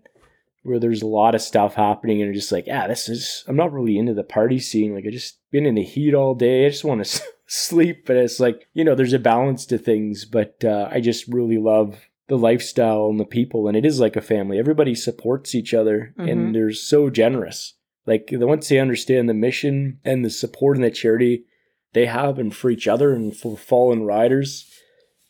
where 0.65 0.81
there's 0.81 1.03
a 1.03 1.07
lot 1.07 1.35
of 1.35 1.43
stuff 1.43 1.75
happening 1.75 2.23
and 2.23 2.35
just 2.35 2.51
like, 2.51 2.67
yeah, 2.67 2.87
this 2.87 3.09
is, 3.09 3.45
I'm 3.47 3.55
not 3.55 3.73
really 3.73 3.99
into 3.99 4.15
the 4.15 4.25
party 4.25 4.59
scene. 4.59 4.95
Like, 4.95 5.05
I 5.07 5.11
just 5.11 5.39
been 5.51 5.67
in 5.67 5.75
the 5.75 5.83
heat 5.83 6.15
all 6.15 6.35
day. 6.35 6.67
I 6.67 6.71
just 6.71 6.85
want 6.85 7.05
to 7.05 7.23
sleep. 7.47 8.07
But 8.07 8.17
it's 8.17 8.41
like, 8.41 8.67
you 8.73 8.83
know, 8.83 8.95
there's 8.95 9.13
a 9.13 9.19
balance 9.19 9.67
to 9.67 9.79
things. 9.79 10.25
But 10.25 10.65
uh, 10.65 10.89
I 10.91 11.01
just 11.01 11.29
really 11.29 11.59
love 11.59 12.09
the 12.29 12.39
lifestyle 12.39 13.09
and 13.11 13.21
the 13.21 13.27
people. 13.27 13.69
And 13.69 13.77
it 13.77 13.85
is 13.85 14.01
like 14.01 14.17
a 14.17 14.23
family. 14.23 14.59
Everybody 14.59 14.95
supports 14.95 15.55
each 15.55 15.75
other 15.75 16.15
mm-hmm. 16.19 16.29
and 16.29 16.55
they're 16.55 16.73
so 16.73 17.11
generous. 17.11 17.75
Like, 18.07 18.31
once 18.33 18.69
they 18.69 18.79
understand 18.79 19.29
the 19.29 19.35
mission 19.35 20.01
and 20.03 20.25
the 20.25 20.31
support 20.31 20.77
and 20.77 20.85
the 20.85 20.91
charity 20.91 21.45
they 21.93 22.07
have 22.07 22.39
and 22.39 22.55
for 22.55 22.71
each 22.71 22.89
other 22.89 23.13
and 23.13 23.37
for 23.37 23.57
fallen 23.57 24.05
riders, 24.05 24.74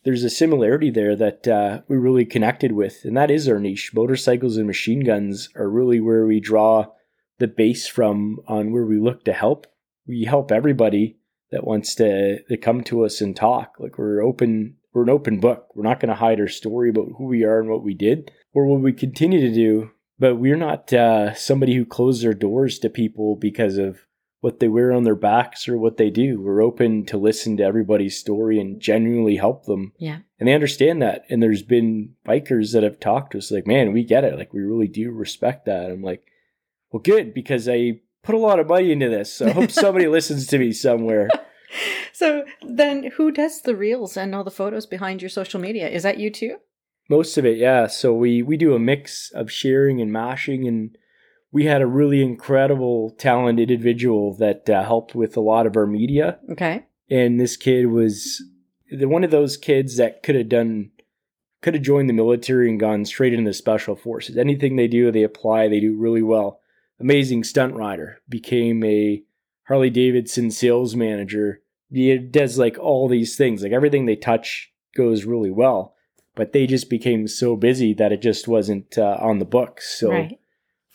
there's 0.04 0.24
a 0.24 0.30
similarity 0.30 0.90
there 0.90 1.16
that 1.16 1.48
uh, 1.48 1.80
we 1.88 1.96
really 1.96 2.24
connected 2.24 2.72
with, 2.72 3.00
and 3.04 3.16
that 3.16 3.30
is 3.30 3.48
our 3.48 3.58
niche. 3.58 3.92
Motorcycles 3.94 4.56
and 4.56 4.66
machine 4.66 5.00
guns 5.00 5.48
are 5.56 5.68
really 5.68 6.00
where 6.00 6.26
we 6.26 6.40
draw 6.40 6.86
the 7.38 7.48
base 7.48 7.88
from 7.88 8.38
on 8.46 8.72
where 8.72 8.84
we 8.84 8.98
look 8.98 9.24
to 9.24 9.32
help. 9.32 9.66
We 10.06 10.24
help 10.24 10.52
everybody 10.52 11.16
that 11.50 11.66
wants 11.66 11.94
to, 11.96 12.42
to 12.42 12.56
come 12.56 12.82
to 12.84 13.04
us 13.04 13.20
and 13.20 13.34
talk. 13.34 13.74
Like 13.78 13.98
we're 13.98 14.22
open, 14.22 14.76
we're 14.92 15.04
an 15.04 15.10
open 15.10 15.40
book. 15.40 15.68
We're 15.74 15.84
not 15.84 16.00
going 16.00 16.10
to 16.10 16.14
hide 16.14 16.40
our 16.40 16.48
story 16.48 16.90
about 16.90 17.08
who 17.16 17.24
we 17.24 17.42
are 17.44 17.60
and 17.60 17.70
what 17.70 17.82
we 17.82 17.94
did 17.94 18.30
or 18.52 18.66
what 18.66 18.80
we 18.80 18.92
continue 18.92 19.40
to 19.40 19.54
do. 19.54 19.90
But 20.18 20.36
we're 20.36 20.56
not 20.56 20.92
uh, 20.92 21.34
somebody 21.34 21.74
who 21.74 21.84
closes 21.84 22.22
their 22.22 22.34
doors 22.34 22.78
to 22.80 22.90
people 22.90 23.36
because 23.36 23.78
of 23.78 24.00
what 24.44 24.60
they 24.60 24.68
wear 24.68 24.92
on 24.92 25.04
their 25.04 25.14
backs 25.14 25.66
or 25.66 25.78
what 25.78 25.96
they 25.96 26.10
do. 26.10 26.38
We're 26.38 26.62
open 26.62 27.06
to 27.06 27.16
listen 27.16 27.56
to 27.56 27.62
everybody's 27.62 28.18
story 28.18 28.60
and 28.60 28.78
genuinely 28.78 29.36
help 29.36 29.64
them. 29.64 29.94
Yeah. 29.96 30.18
And 30.38 30.46
they 30.46 30.52
understand 30.52 31.00
that. 31.00 31.24
And 31.30 31.42
there's 31.42 31.62
been 31.62 32.10
bikers 32.28 32.74
that 32.74 32.82
have 32.82 33.00
talked 33.00 33.32
to 33.32 33.38
us 33.38 33.50
like, 33.50 33.66
man, 33.66 33.94
we 33.94 34.04
get 34.04 34.22
it. 34.22 34.36
Like, 34.36 34.52
we 34.52 34.60
really 34.60 34.86
do 34.86 35.12
respect 35.12 35.64
that. 35.64 35.90
I'm 35.90 36.02
like, 36.02 36.26
well, 36.90 37.00
good, 37.00 37.32
because 37.32 37.70
I 37.70 38.00
put 38.22 38.34
a 38.34 38.38
lot 38.38 38.60
of 38.60 38.68
money 38.68 38.92
into 38.92 39.08
this. 39.08 39.32
So 39.32 39.46
I 39.46 39.52
hope 39.52 39.70
somebody 39.70 40.08
listens 40.08 40.46
to 40.48 40.58
me 40.58 40.72
somewhere. 40.72 41.30
So 42.12 42.44
then 42.62 43.10
who 43.16 43.32
does 43.32 43.62
the 43.62 43.74
reels 43.74 44.16
and 44.16 44.32
all 44.32 44.44
the 44.44 44.50
photos 44.52 44.86
behind 44.86 45.20
your 45.20 45.28
social 45.28 45.58
media? 45.58 45.88
Is 45.88 46.04
that 46.04 46.18
you 46.18 46.30
too? 46.30 46.58
Most 47.10 47.36
of 47.36 47.44
it, 47.44 47.58
yeah. 47.58 47.88
So 47.88 48.14
we, 48.14 48.40
we 48.40 48.56
do 48.56 48.76
a 48.76 48.78
mix 48.78 49.32
of 49.32 49.50
sharing 49.50 50.00
and 50.00 50.12
mashing 50.12 50.68
and 50.68 50.96
we 51.54 51.66
had 51.66 51.80
a 51.80 51.86
really 51.86 52.20
incredible, 52.20 53.10
talented 53.10 53.70
individual 53.70 54.34
that 54.34 54.68
uh, 54.68 54.82
helped 54.82 55.14
with 55.14 55.36
a 55.36 55.40
lot 55.40 55.66
of 55.66 55.76
our 55.76 55.86
media. 55.86 56.36
Okay. 56.50 56.84
And 57.08 57.38
this 57.38 57.56
kid 57.56 57.86
was 57.86 58.42
one 58.90 59.22
of 59.22 59.30
those 59.30 59.56
kids 59.56 59.96
that 59.96 60.24
could 60.24 60.34
have 60.34 60.48
done, 60.48 60.90
could 61.62 61.74
have 61.74 61.82
joined 61.84 62.08
the 62.08 62.14
military 62.14 62.68
and 62.68 62.80
gone 62.80 63.04
straight 63.04 63.32
into 63.32 63.48
the 63.48 63.54
special 63.54 63.94
forces. 63.94 64.36
Anything 64.36 64.74
they 64.74 64.88
do, 64.88 65.12
they 65.12 65.22
apply, 65.22 65.68
they 65.68 65.78
do 65.78 65.96
really 65.96 66.22
well. 66.22 66.58
Amazing 66.98 67.44
stunt 67.44 67.74
rider, 67.74 68.20
became 68.28 68.82
a 68.82 69.22
Harley 69.68 69.90
Davidson 69.90 70.50
sales 70.50 70.96
manager. 70.96 71.62
He 71.88 72.18
does 72.18 72.58
like 72.58 72.78
all 72.80 73.06
these 73.06 73.36
things, 73.36 73.62
like 73.62 73.70
everything 73.70 74.06
they 74.06 74.16
touch 74.16 74.72
goes 74.96 75.24
really 75.24 75.52
well. 75.52 75.94
But 76.34 76.52
they 76.52 76.66
just 76.66 76.90
became 76.90 77.28
so 77.28 77.54
busy 77.54 77.94
that 77.94 78.10
it 78.10 78.22
just 78.22 78.48
wasn't 78.48 78.98
uh, 78.98 79.18
on 79.20 79.38
the 79.38 79.44
books. 79.44 80.00
So 80.00 80.10
right 80.10 80.40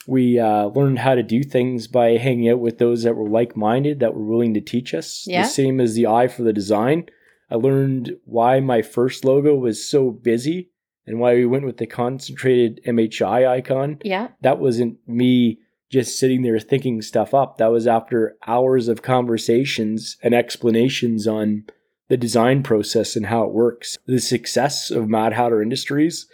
we 0.07 0.39
uh, 0.39 0.65
learned 0.67 0.99
how 0.99 1.15
to 1.15 1.23
do 1.23 1.43
things 1.43 1.88
by 1.88 2.17
hanging 2.17 2.49
out 2.49 2.59
with 2.59 2.77
those 2.77 3.03
that 3.03 3.15
were 3.15 3.29
like-minded 3.29 3.99
that 3.99 4.13
were 4.13 4.25
willing 4.25 4.53
to 4.53 4.62
teach 4.62 4.93
us. 4.93 5.25
Yeah. 5.27 5.43
the 5.43 5.49
same 5.49 5.79
as 5.79 5.93
the 5.93 6.07
eye 6.07 6.27
for 6.27 6.43
the 6.43 6.53
design. 6.53 7.05
I 7.51 7.55
learned 7.55 8.13
why 8.25 8.59
my 8.59 8.81
first 8.81 9.25
logo 9.25 9.55
was 9.55 9.88
so 9.88 10.12
busy 10.12 10.71
and 11.05 11.19
why 11.19 11.35
we 11.35 11.45
went 11.45 11.65
with 11.65 11.77
the 11.77 11.88
concentrated 11.88 12.81
mhi 12.85 13.47
icon. 13.47 13.99
Yeah. 14.03 14.29
that 14.41 14.59
wasn't 14.59 14.97
me 15.07 15.59
just 15.91 16.19
sitting 16.19 16.43
there 16.43 16.59
thinking 16.59 17.01
stuff 17.01 17.33
up. 17.33 17.57
That 17.57 17.71
was 17.71 17.88
after 17.88 18.38
hours 18.45 18.88
of 18.88 19.01
conversations 19.01 20.17
and 20.21 20.35
explanations 20.35 21.27
on 21.27 21.63
the 22.09 22.17
design 22.17 22.62
process 22.63 23.15
and 23.15 23.25
how 23.25 23.43
it 23.43 23.51
works. 23.51 23.97
The 24.05 24.19
success 24.19 24.91
of 24.91 25.09
mad 25.09 25.33
hatter 25.33 25.62
industries 25.62 26.27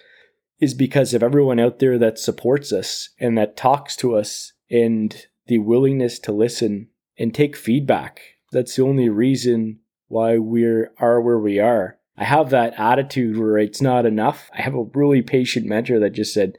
is 0.60 0.74
because 0.74 1.14
of 1.14 1.24
everyone 1.24 1.60
out 1.60 1.80
there 1.80 1.98
that 1.98 2.20
supports 2.20 2.72
us 2.72 3.10
and 3.20 3.38
that 3.38 3.58
talks 3.58 3.96
to 3.98 4.16
us 4.16 4.54
and 4.70 5.28
the 5.48 5.60
willingness 5.60 6.20
to 6.20 6.32
listen 6.32 6.88
and 7.18 7.34
take 7.34 7.56
feedback. 7.56 8.22
That's 8.52 8.76
the 8.76 8.84
only 8.84 9.10
reason 9.10 9.80
why 10.08 10.38
we 10.38 10.64
are 10.66 10.94
are 10.98 11.22
where 11.22 11.40
we 11.40 11.60
are. 11.60 11.98
I 12.18 12.24
have 12.24 12.50
that 12.50 12.80
attitude 12.80 13.38
where 13.38 13.58
it's 13.58 13.82
not 13.82 14.06
enough. 14.06 14.50
I 14.58 14.62
have 14.62 14.76
a 14.76 14.86
really 14.94 15.22
patient 15.22 15.66
mentor 15.66 16.00
that 16.00 16.14
just 16.14 16.34
said, 16.34 16.58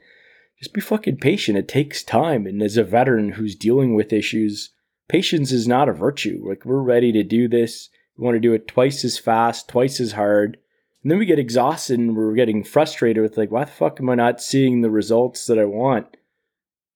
just 0.59 0.73
be 0.73 0.81
fucking 0.81 1.17
patient. 1.17 1.57
It 1.57 1.67
takes 1.67 2.03
time. 2.03 2.45
And 2.45 2.61
as 2.61 2.77
a 2.77 2.83
veteran 2.83 3.33
who's 3.33 3.55
dealing 3.55 3.95
with 3.95 4.13
issues, 4.13 4.71
patience 5.07 5.51
is 5.51 5.67
not 5.67 5.89
a 5.89 5.93
virtue. 5.93 6.43
Like 6.47 6.65
we're 6.65 6.81
ready 6.81 7.11
to 7.11 7.23
do 7.23 7.47
this. 7.47 7.89
We 8.17 8.23
want 8.23 8.35
to 8.35 8.39
do 8.39 8.53
it 8.53 8.67
twice 8.67 9.03
as 9.03 9.17
fast, 9.17 9.67
twice 9.67 9.99
as 9.99 10.13
hard. 10.13 10.57
And 11.07 11.11
then 11.13 11.19
we 11.19 11.25
get 11.25 11.39
exhausted 11.39 11.99
and 11.99 12.17
we're 12.17 12.33
getting 12.33 12.65
frustrated 12.65 13.23
with 13.23 13.37
like, 13.37 13.49
why 13.49 13.63
the 13.63 13.71
fuck 13.71 14.01
am 14.01 14.09
I 14.09 14.15
not 14.15 14.41
seeing 14.41 14.81
the 14.81 14.89
results 14.89 15.47
that 15.47 15.57
I 15.57 15.63
want? 15.63 16.17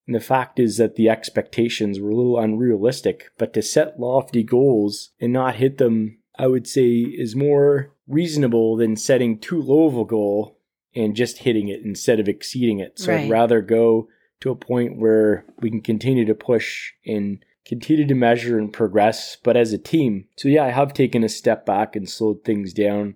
And 0.05 0.13
the 0.13 0.19
fact 0.19 0.59
is 0.59 0.75
that 0.75 0.97
the 0.97 1.07
expectations 1.07 1.97
were 1.97 2.09
a 2.09 2.15
little 2.17 2.37
unrealistic. 2.37 3.29
But 3.37 3.53
to 3.53 3.61
set 3.61 4.01
lofty 4.01 4.43
goals 4.43 5.11
and 5.21 5.31
not 5.31 5.55
hit 5.55 5.77
them, 5.77 6.17
I 6.37 6.47
would 6.47 6.67
say 6.67 6.89
is 6.89 7.37
more 7.37 7.93
reasonable 8.05 8.75
than 8.75 8.97
setting 8.97 9.39
too 9.39 9.61
low 9.61 9.85
of 9.85 9.95
a 9.95 10.03
goal 10.03 10.59
and 10.93 11.15
just 11.15 11.37
hitting 11.37 11.69
it 11.69 11.79
instead 11.85 12.19
of 12.19 12.27
exceeding 12.27 12.79
it. 12.79 12.99
So 12.99 13.13
Right. 13.13 13.21
I'd 13.21 13.29
rather 13.29 13.61
go 13.61 14.09
to 14.41 14.51
a 14.51 14.55
point 14.55 14.99
where 14.99 15.45
we 15.61 15.69
can 15.69 15.79
continue 15.79 16.25
to 16.25 16.35
push 16.35 16.91
and 17.05 17.45
continue 17.65 18.05
to 18.07 18.15
measure 18.15 18.59
and 18.59 18.73
progress, 18.73 19.37
but 19.41 19.55
as 19.55 19.71
a 19.71 19.77
team. 19.77 20.25
So 20.35 20.49
yeah, 20.49 20.65
I 20.65 20.71
have 20.71 20.93
taken 20.93 21.23
a 21.23 21.29
step 21.29 21.65
back 21.65 21.95
and 21.95 22.09
slowed 22.09 22.43
things 22.43 22.73
down 22.73 23.15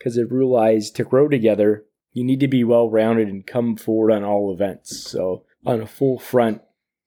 because 0.00 0.18
I've 0.18 0.32
realized 0.32 0.96
to 0.96 1.04
grow 1.04 1.28
together, 1.28 1.84
you 2.12 2.24
need 2.24 2.40
to 2.40 2.48
be 2.48 2.64
well 2.64 2.88
rounded 2.90 3.28
and 3.28 3.46
come 3.46 3.76
forward 3.76 4.10
on 4.10 4.24
all 4.24 4.52
events. 4.52 4.96
So 4.98 5.44
on 5.64 5.80
a 5.82 5.86
full 5.86 6.18
front. 6.18 6.62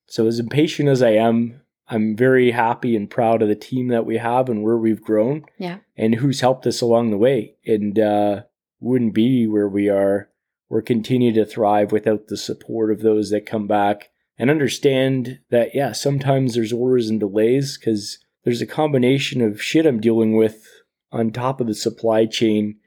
So 0.08 0.27
as 0.27 0.39
impatient 0.39 0.88
as 0.88 1.01
I 1.01 1.10
am, 1.13 1.60
I'm 1.89 2.15
very 2.15 2.51
happy 2.51 2.95
and 2.95 3.10
proud 3.10 3.41
of 3.41 3.47
the 3.49 3.56
team 3.56 3.88
that 3.88 4.06
we 4.06 4.17
have 4.17 4.47
and 4.47 4.63
where 4.63 4.77
we've 4.77 5.01
grown 5.01 5.43
Yeah. 5.58 5.79
and 5.97 6.15
who's 6.15 6.39
helped 6.41 6.65
us 6.67 6.79
along 6.82 7.10
the 7.10 7.17
way. 7.17 7.56
And 7.65 7.97
uh, 7.99 8.43
wouldn't 8.79 9.13
be 9.15 9.47
where 9.47 9.67
we 9.67 9.89
are 9.89 10.29
or 10.69 10.82
continue 10.84 11.34
to 11.34 11.45
thrive 11.45 11.91
without 11.91 12.27
the 12.27 12.38
support 12.38 12.91
of 12.91 13.01
those 13.01 13.32
that 13.32 13.45
come 13.47 13.67
back 13.67 14.10
and 14.38 14.49
understand 14.49 15.39
that, 15.49 15.73
yeah, 15.75 15.91
sometimes 15.91 16.53
there's 16.53 16.73
orders 16.73 17.10
and 17.10 17.19
delays 17.19 17.77
because 17.77 18.19
there's 18.43 18.62
a 18.62 18.67
combination 18.67 19.41
of 19.41 19.62
shit 19.62 19.86
I'm 19.86 19.99
dealing 19.99 20.36
with 20.36 20.65
on 21.12 21.32
top 21.32 21.60
of 21.62 21.67
the 21.67 21.75
supply 21.75 22.25
chain 22.25 22.77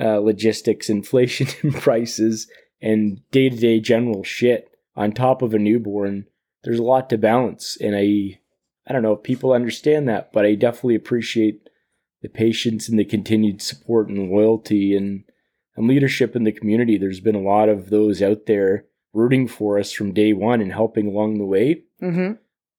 uh, 0.00 0.18
logistics, 0.18 0.88
inflation 0.88 1.48
in 1.62 1.72
prices, 1.72 2.48
and 2.80 3.20
day 3.30 3.48
to 3.48 3.56
day 3.56 3.80
general 3.80 4.24
shit 4.24 4.70
on 4.96 5.12
top 5.12 5.42
of 5.42 5.54
a 5.54 5.58
newborn. 5.58 6.26
There's 6.62 6.78
a 6.78 6.84
lot 6.84 7.08
to 7.10 7.18
balance, 7.18 7.76
and 7.80 7.96
I, 7.96 8.40
I 8.86 8.92
don't 8.92 9.02
know 9.02 9.14
if 9.14 9.22
people 9.22 9.52
understand 9.52 10.08
that, 10.08 10.32
but 10.32 10.44
I 10.44 10.54
definitely 10.54 10.94
appreciate 10.94 11.68
the 12.22 12.28
patience 12.28 12.88
and 12.88 12.98
the 12.98 13.04
continued 13.04 13.62
support 13.62 14.08
and 14.08 14.30
loyalty 14.30 14.94
and 14.94 15.24
and 15.76 15.88
leadership 15.88 16.36
in 16.36 16.44
the 16.44 16.52
community. 16.52 16.98
There's 16.98 17.20
been 17.20 17.34
a 17.34 17.40
lot 17.40 17.68
of 17.68 17.90
those 17.90 18.20
out 18.20 18.46
there 18.46 18.86
rooting 19.12 19.48
for 19.48 19.78
us 19.78 19.92
from 19.92 20.12
day 20.12 20.32
one 20.32 20.60
and 20.60 20.72
helping 20.72 21.06
along 21.06 21.38
the 21.38 21.46
way. 21.46 21.84
Mm-hmm. 22.02 22.32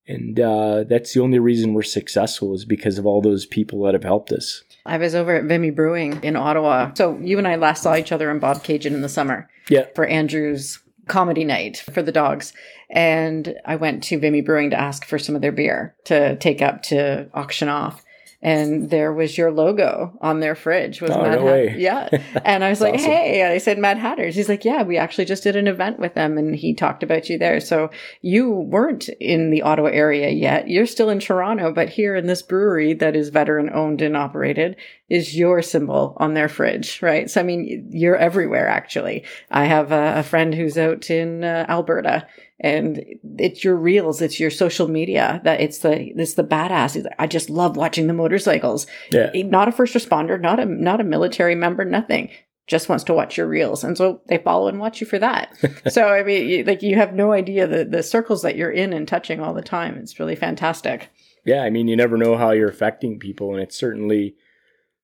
And 0.08 0.40
uh, 0.40 0.84
that's 0.86 1.14
the 1.14 1.22
only 1.22 1.40
reason 1.40 1.74
we're 1.74 1.84
successful 1.84 2.54
is 2.54 2.66
because 2.66 2.98
of 2.98 3.06
all 3.06 3.22
those 3.22 3.46
people 3.46 3.84
that 3.84 3.94
have 3.94 4.04
helped 4.04 4.32
us. 4.32 4.64
I 4.86 4.98
was 4.98 5.14
over 5.16 5.36
at 5.36 5.46
Vimy 5.46 5.70
Brewing 5.70 6.20
in 6.24 6.36
Ottawa. 6.36 6.92
So 6.96 7.18
you 7.20 7.38
and 7.38 7.48
I 7.48 7.56
last 7.56 7.84
saw 7.84 7.96
each 7.96 8.12
other 8.12 8.32
in 8.32 8.40
Bobcaygeon 8.40 8.88
in 8.88 9.02
the 9.02 9.10
summer 9.10 9.50
Yeah. 9.70 9.86
for 9.96 10.06
Andrew's 10.06 10.80
comedy 11.08 11.44
night 11.44 11.78
for 11.78 12.02
the 12.02 12.12
dogs. 12.12 12.54
And 12.90 13.56
I 13.66 13.76
went 13.76 14.04
to 14.06 14.20
Vimy 14.20 14.42
Brewing 14.42 14.72
to 14.72 14.80
ask 14.80 15.06
for 15.06 15.20
some 15.20 15.36
of 15.36 15.42
their 15.42 15.52
beer 15.52 15.96
to 16.06 16.36
take 16.38 16.62
up 16.62 16.82
to 16.84 17.30
auction 17.34 17.70
off. 17.70 18.04
And 18.44 18.90
there 18.90 19.14
was 19.14 19.38
your 19.38 19.52
logo 19.52 20.18
on 20.20 20.40
their 20.40 20.56
fridge. 20.56 21.00
Was 21.02 21.12
Oh, 21.12 21.22
Mad 21.22 21.32
no 21.40 21.46
Hat- 21.46 21.46
way. 21.46 21.76
Yeah. 21.78 22.10
And 22.46 22.64
I 22.64 22.70
was 22.72 22.82
like, 22.82 22.96
awesome. 22.96 23.06
hey, 23.12 23.44
I 23.44 23.60
said 23.60 23.78
Mad 23.78 23.98
Hatters. 24.00 24.36
He's 24.36 24.50
like, 24.50 24.66
yeah, 24.66 24.82
we 24.82 24.98
actually 24.98 25.26
just 25.26 25.44
did 25.44 25.56
an 25.56 25.68
event 25.68 26.00
with 26.00 26.16
them 26.16 26.38
and 26.40 26.56
he 26.56 26.74
talked 26.74 27.04
about 27.04 27.30
you 27.30 27.38
there. 27.38 27.60
So 27.60 27.92
you 28.22 28.50
weren't 28.50 29.10
in 29.20 29.52
the 29.52 29.62
Ottawa 29.62 29.90
area 29.90 30.30
yet. 30.30 30.68
You're 30.68 30.88
still 30.88 31.10
in 31.10 31.20
Toronto, 31.20 31.72
but 31.72 31.90
here 31.90 32.16
in 32.16 32.26
this 32.26 32.42
brewery 32.42 32.94
that 32.96 33.16
is 33.16 33.30
veteran 33.30 33.70
owned 33.74 34.02
and 34.02 34.18
operated 34.18 34.76
is 35.12 35.38
your 35.38 35.62
symbol 35.62 36.16
on 36.18 36.34
their 36.34 36.48
fridge, 36.48 37.02
right? 37.02 37.30
So, 37.30 37.42
I 37.42 37.44
mean, 37.44 37.90
you're 37.92 38.16
everywhere 38.16 38.68
actually. 38.70 39.26
I 39.50 39.66
have 39.66 39.92
a, 39.92 40.20
a 40.20 40.24
friend 40.24 40.56
who's 40.56 40.78
out 40.78 41.10
in 41.10 41.44
uh, 41.44 41.66
Alberta 41.68 42.26
and 42.62 43.04
it's 43.38 43.64
your 43.64 43.76
reels, 43.76 44.22
it's 44.22 44.40
your 44.40 44.52
social 44.52 44.88
media 44.88 45.42
that 45.44 45.60
it's 45.60 45.80
the, 45.80 46.00
it's 46.18 46.36
the 46.36 46.44
badass. 46.46 47.06
I 47.20 47.28
just 47.28 47.50
love 47.50 47.76
watching 47.76 48.08
the 48.08 48.14
motorcycles 48.14 48.88
Yeah. 49.12 49.32
not 49.36 49.68
a 49.68 49.72
first 49.74 49.94
responder, 49.96 50.40
not 50.40 50.60
a 50.60 50.66
not 50.66 51.02
a 51.02 51.04
military 51.04 51.56
member, 51.56 51.84
nothing. 51.84 52.30
Just 52.68 52.88
wants 52.88 53.04
to 53.06 53.14
watch 53.14 53.36
your 53.38 53.48
reels, 53.48 53.84
and 53.84 53.98
so 53.98 54.22
they 54.28 54.38
follow 54.38 54.68
and 54.70 54.80
watch 54.80 55.02
you 55.02 55.08
for 55.08 55.20
that. 55.20 55.50
so 55.92 56.08
I 56.08 56.24
mean, 56.24 56.48
you, 56.48 56.64
like 56.64 56.82
you 56.84 56.96
have 56.96 57.14
no 57.14 57.34
idea 57.34 57.68
the 57.68 57.84
the 57.84 58.04
circles 58.04 58.44
that 58.44 58.56
you're 58.56 58.72
in 58.72 58.94
and 58.94 59.06
touching 59.08 59.42
all 59.42 59.54
the 59.54 59.62
time. 59.64 59.98
It's 59.98 60.20
really 60.20 60.36
fantastic. 60.38 61.10
Yeah. 61.44 61.64
I 61.64 61.70
mean, 61.70 61.88
you 61.90 61.98
never 61.98 62.18
know 62.18 62.38
how 62.38 62.52
you're 62.52 62.70
affecting 62.70 63.20
people. 63.20 63.52
And 63.54 63.62
it's 63.62 63.76
certainly 63.76 64.36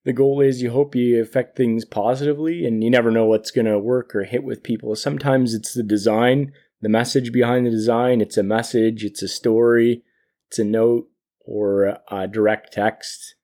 the 0.07 0.13
goal 0.13 0.39
is 0.39 0.61
you 0.61 0.71
hope 0.71 0.95
you 0.95 1.21
affect 1.21 1.57
things 1.57 1.83
positively 1.83 2.65
and 2.65 2.81
you 2.81 2.89
never 2.89 3.11
know 3.11 3.25
what's 3.25 3.51
going 3.51 3.65
to 3.65 3.77
work 3.77 4.15
or 4.15 4.23
hit 4.23 4.41
with 4.41 4.63
people. 4.63 4.95
Sometimes 4.95 5.53
it's 5.53 5.73
the 5.73 5.83
design, 5.83 6.53
the 6.81 6.87
message 6.87 7.33
behind 7.33 7.65
the 7.65 7.71
design. 7.71 8.21
It's 8.21 8.37
a 8.37 8.41
message, 8.41 9.03
it's 9.03 9.21
a 9.21 9.27
story, 9.27 10.03
it's 10.47 10.59
a 10.59 10.63
note 10.63 11.09
or 11.41 11.97
a 12.09 12.25
direct 12.25 12.71
text. 12.71 13.35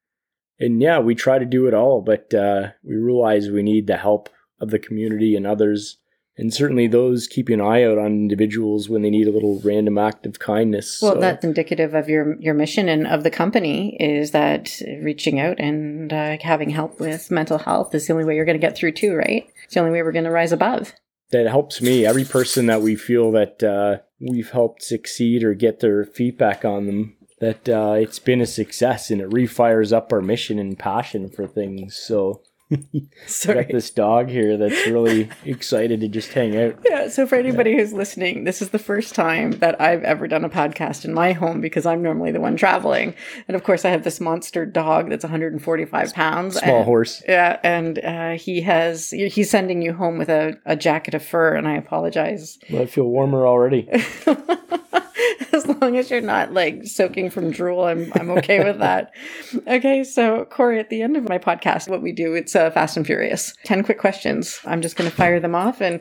And 0.58 0.82
yeah, 0.82 1.00
we 1.00 1.16
try 1.16 1.38
to 1.38 1.44
do 1.44 1.68
it 1.68 1.74
all, 1.74 2.02
but 2.02 2.34
uh, 2.34 2.70
we 2.82 2.96
realize 2.96 3.50
we 3.50 3.62
need 3.62 3.88
the 3.88 3.98
help 3.98 4.30
of 4.62 4.70
the 4.70 4.80
community 4.80 5.36
and 5.36 5.46
others 5.46 5.98
and 6.38 6.54
certainly 6.54 6.88
those 6.88 7.28
keeping 7.28 7.60
an 7.60 7.66
eye 7.66 7.84
out 7.84 7.98
on 7.98 8.08
individuals 8.08 8.90
when 8.90 9.02
they 9.02 9.10
need 9.10 9.28
a 9.28 9.32
little 9.32 9.62
random 9.64 9.98
act 9.98 10.26
of 10.26 10.40
kindness. 10.40 11.00
Well, 11.02 11.14
So, 11.14 11.20
that's 11.20 11.44
indicative 11.46 11.94
of 11.94 12.10
your 12.10 12.40
your 12.42 12.54
mission 12.54 12.90
and 12.90 13.06
of 13.08 13.24
the 13.24 13.30
company 13.32 13.96
is 14.00 14.32
that 14.32 14.72
reaching 15.02 15.40
out 15.40 15.60
and 15.60 16.12
uh, 16.12 16.38
having 16.42 16.70
help 16.70 17.00
with 17.00 17.30
mental 17.32 17.58
health 17.60 17.94
is 17.94 18.08
the 18.08 18.14
only 18.14 18.26
way 18.26 18.36
you're 18.36 18.46
going 18.46 18.60
to 18.60 18.68
get 18.68 18.76
through 18.76 18.94
too, 18.94 19.14
right? 19.16 19.48
It's 19.66 19.74
the 19.76 19.80
only 19.80 19.92
way 19.92 20.02
we're 20.02 20.12
going 20.12 20.26
to 20.26 20.32
rise 20.32 20.52
above. 20.52 20.94
that 21.32 21.48
helps 21.48 21.82
me. 21.82 22.06
Every 22.06 22.26
person 22.26 22.68
that 22.68 22.82
we 22.82 22.96
feel 22.96 23.32
that 23.32 23.64
uh, 23.64 23.98
we've 24.20 24.52
helped 24.52 24.84
succeed 24.84 25.44
or 25.44 25.54
get 25.56 25.80
their 25.80 26.04
feedback 26.06 26.64
on 26.64 26.86
them, 26.86 27.16
that 27.40 27.68
uh, 27.68 27.94
it's 27.98 28.20
been 28.20 28.40
a 28.42 28.46
success 28.46 29.10
and 29.10 29.20
it 29.20 29.30
refires 29.30 29.92
up 29.92 30.14
our 30.14 30.22
mission 30.22 30.60
and 30.60 30.78
passion 30.78 31.30
for 31.30 31.48
things. 31.48 31.96
So 31.96 32.42
Sorry. 33.28 33.64
got 33.64 33.72
this 33.72 33.90
dog 33.90 34.30
here 34.30 34.58
that's 34.58 34.88
really 34.88 35.30
excited 35.46 36.02
to 36.02 36.08
just 36.08 36.34
hang 36.34 36.58
out. 36.58 36.78
Yeah, 36.86 37.08
so 37.10 37.26
for 37.28 37.36
anybody 37.36 37.76
who's 37.76 37.94
listening, 37.94 38.44
this 38.44 38.62
is 38.62 38.70
the 38.70 38.80
first 38.80 39.16
time 39.16 39.52
that 39.60 39.80
I've 39.82 40.04
ever 40.04 40.28
done 40.28 40.44
a 40.46 40.50
podcast 40.50 41.06
in 41.06 41.14
my 41.14 41.34
home 41.34 41.62
because 41.62 41.86
I'm 41.86 42.02
normally 42.02 42.32
the 42.32 42.42
one 42.42 42.56
traveling. 42.58 43.16
And 43.48 43.56
of 43.56 43.64
course, 43.64 43.86
I 43.86 43.90
have 43.90 44.04
this 44.04 44.20
monster 44.20 44.66
dog 44.66 45.10
that's 45.10 45.24
145 45.24 46.14
pounds. 46.14 46.58
Small 46.58 46.78
and- 46.78 46.86
horse. 46.86 47.24
Yeah, 47.28 47.60
and 47.64 48.00
uh, 48.00 48.32
he 48.32 48.62
has 48.62 49.10
he's 49.12 49.50
sending 49.50 49.82
you 49.82 49.94
home 49.94 50.18
with 50.18 50.30
a, 50.30 50.58
a 50.66 50.76
jacket 50.76 51.14
of 51.14 51.24
fur, 51.24 51.56
and 51.56 51.68
I 51.68 51.76
apologize. 51.76 52.58
Well, 52.70 52.82
I 52.82 52.86
feel 52.86 53.06
warmer 53.06 53.46
already. 53.48 53.90
as 55.52 55.68
long 55.68 55.98
as 55.98 56.10
you're 56.10 56.22
not 56.22 56.54
like 56.54 56.86
soaking 56.86 57.30
from 57.30 57.52
drool, 57.52 57.86
I'm 57.86 58.12
I'm 58.16 58.30
okay 58.32 58.64
with 58.64 58.80
that. 58.80 59.12
Okay, 59.68 60.04
so 60.04 60.46
Corey, 60.46 60.80
at 60.80 60.90
the 60.90 61.02
end 61.02 61.16
of 61.16 61.28
my 61.28 61.38
podcast, 61.38 61.88
what 61.88 62.02
we 62.02 62.12
do 62.12 62.34
it's 62.34 62.56
uh, 62.56 62.70
fast 62.72 62.98
and 62.98 63.06
furious. 63.06 63.54
Ten 63.64 63.84
quick 63.84 64.00
questions. 64.00 64.60
I'm 64.66 64.82
just 64.82 64.96
going 64.96 65.10
to 65.10 65.16
fire 65.16 65.40
them 65.40 65.56
off, 65.56 65.82
and 65.82 66.00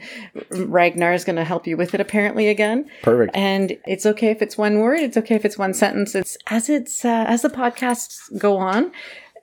Ragnar 0.51 1.13
is 1.13 1.25
going 1.25 1.37
to 1.37 1.45
help 1.45 1.67
you 1.67 1.77
with 1.77 1.95
it. 1.95 2.01
Apparently, 2.01 2.49
again. 2.49 2.89
Perfect. 3.03 3.37
And 3.37 3.79
it's 3.87 4.07
okay 4.07 4.31
if 4.31 4.43
it's 4.43 4.59
one 4.59 4.81
word. 4.81 5.01
It's 5.01 5.17
okay 5.17 5.35
if 5.35 5.45
it's 5.45 5.59
one 5.59 5.75
sentence. 5.75 6.15
It's 6.15 6.37
as 6.49 6.69
it's 6.69 7.05
uh, 7.05 7.25
as 7.29 7.43
the 7.43 7.51
podcasts 7.51 8.19
go 8.39 8.57
on. 8.57 8.93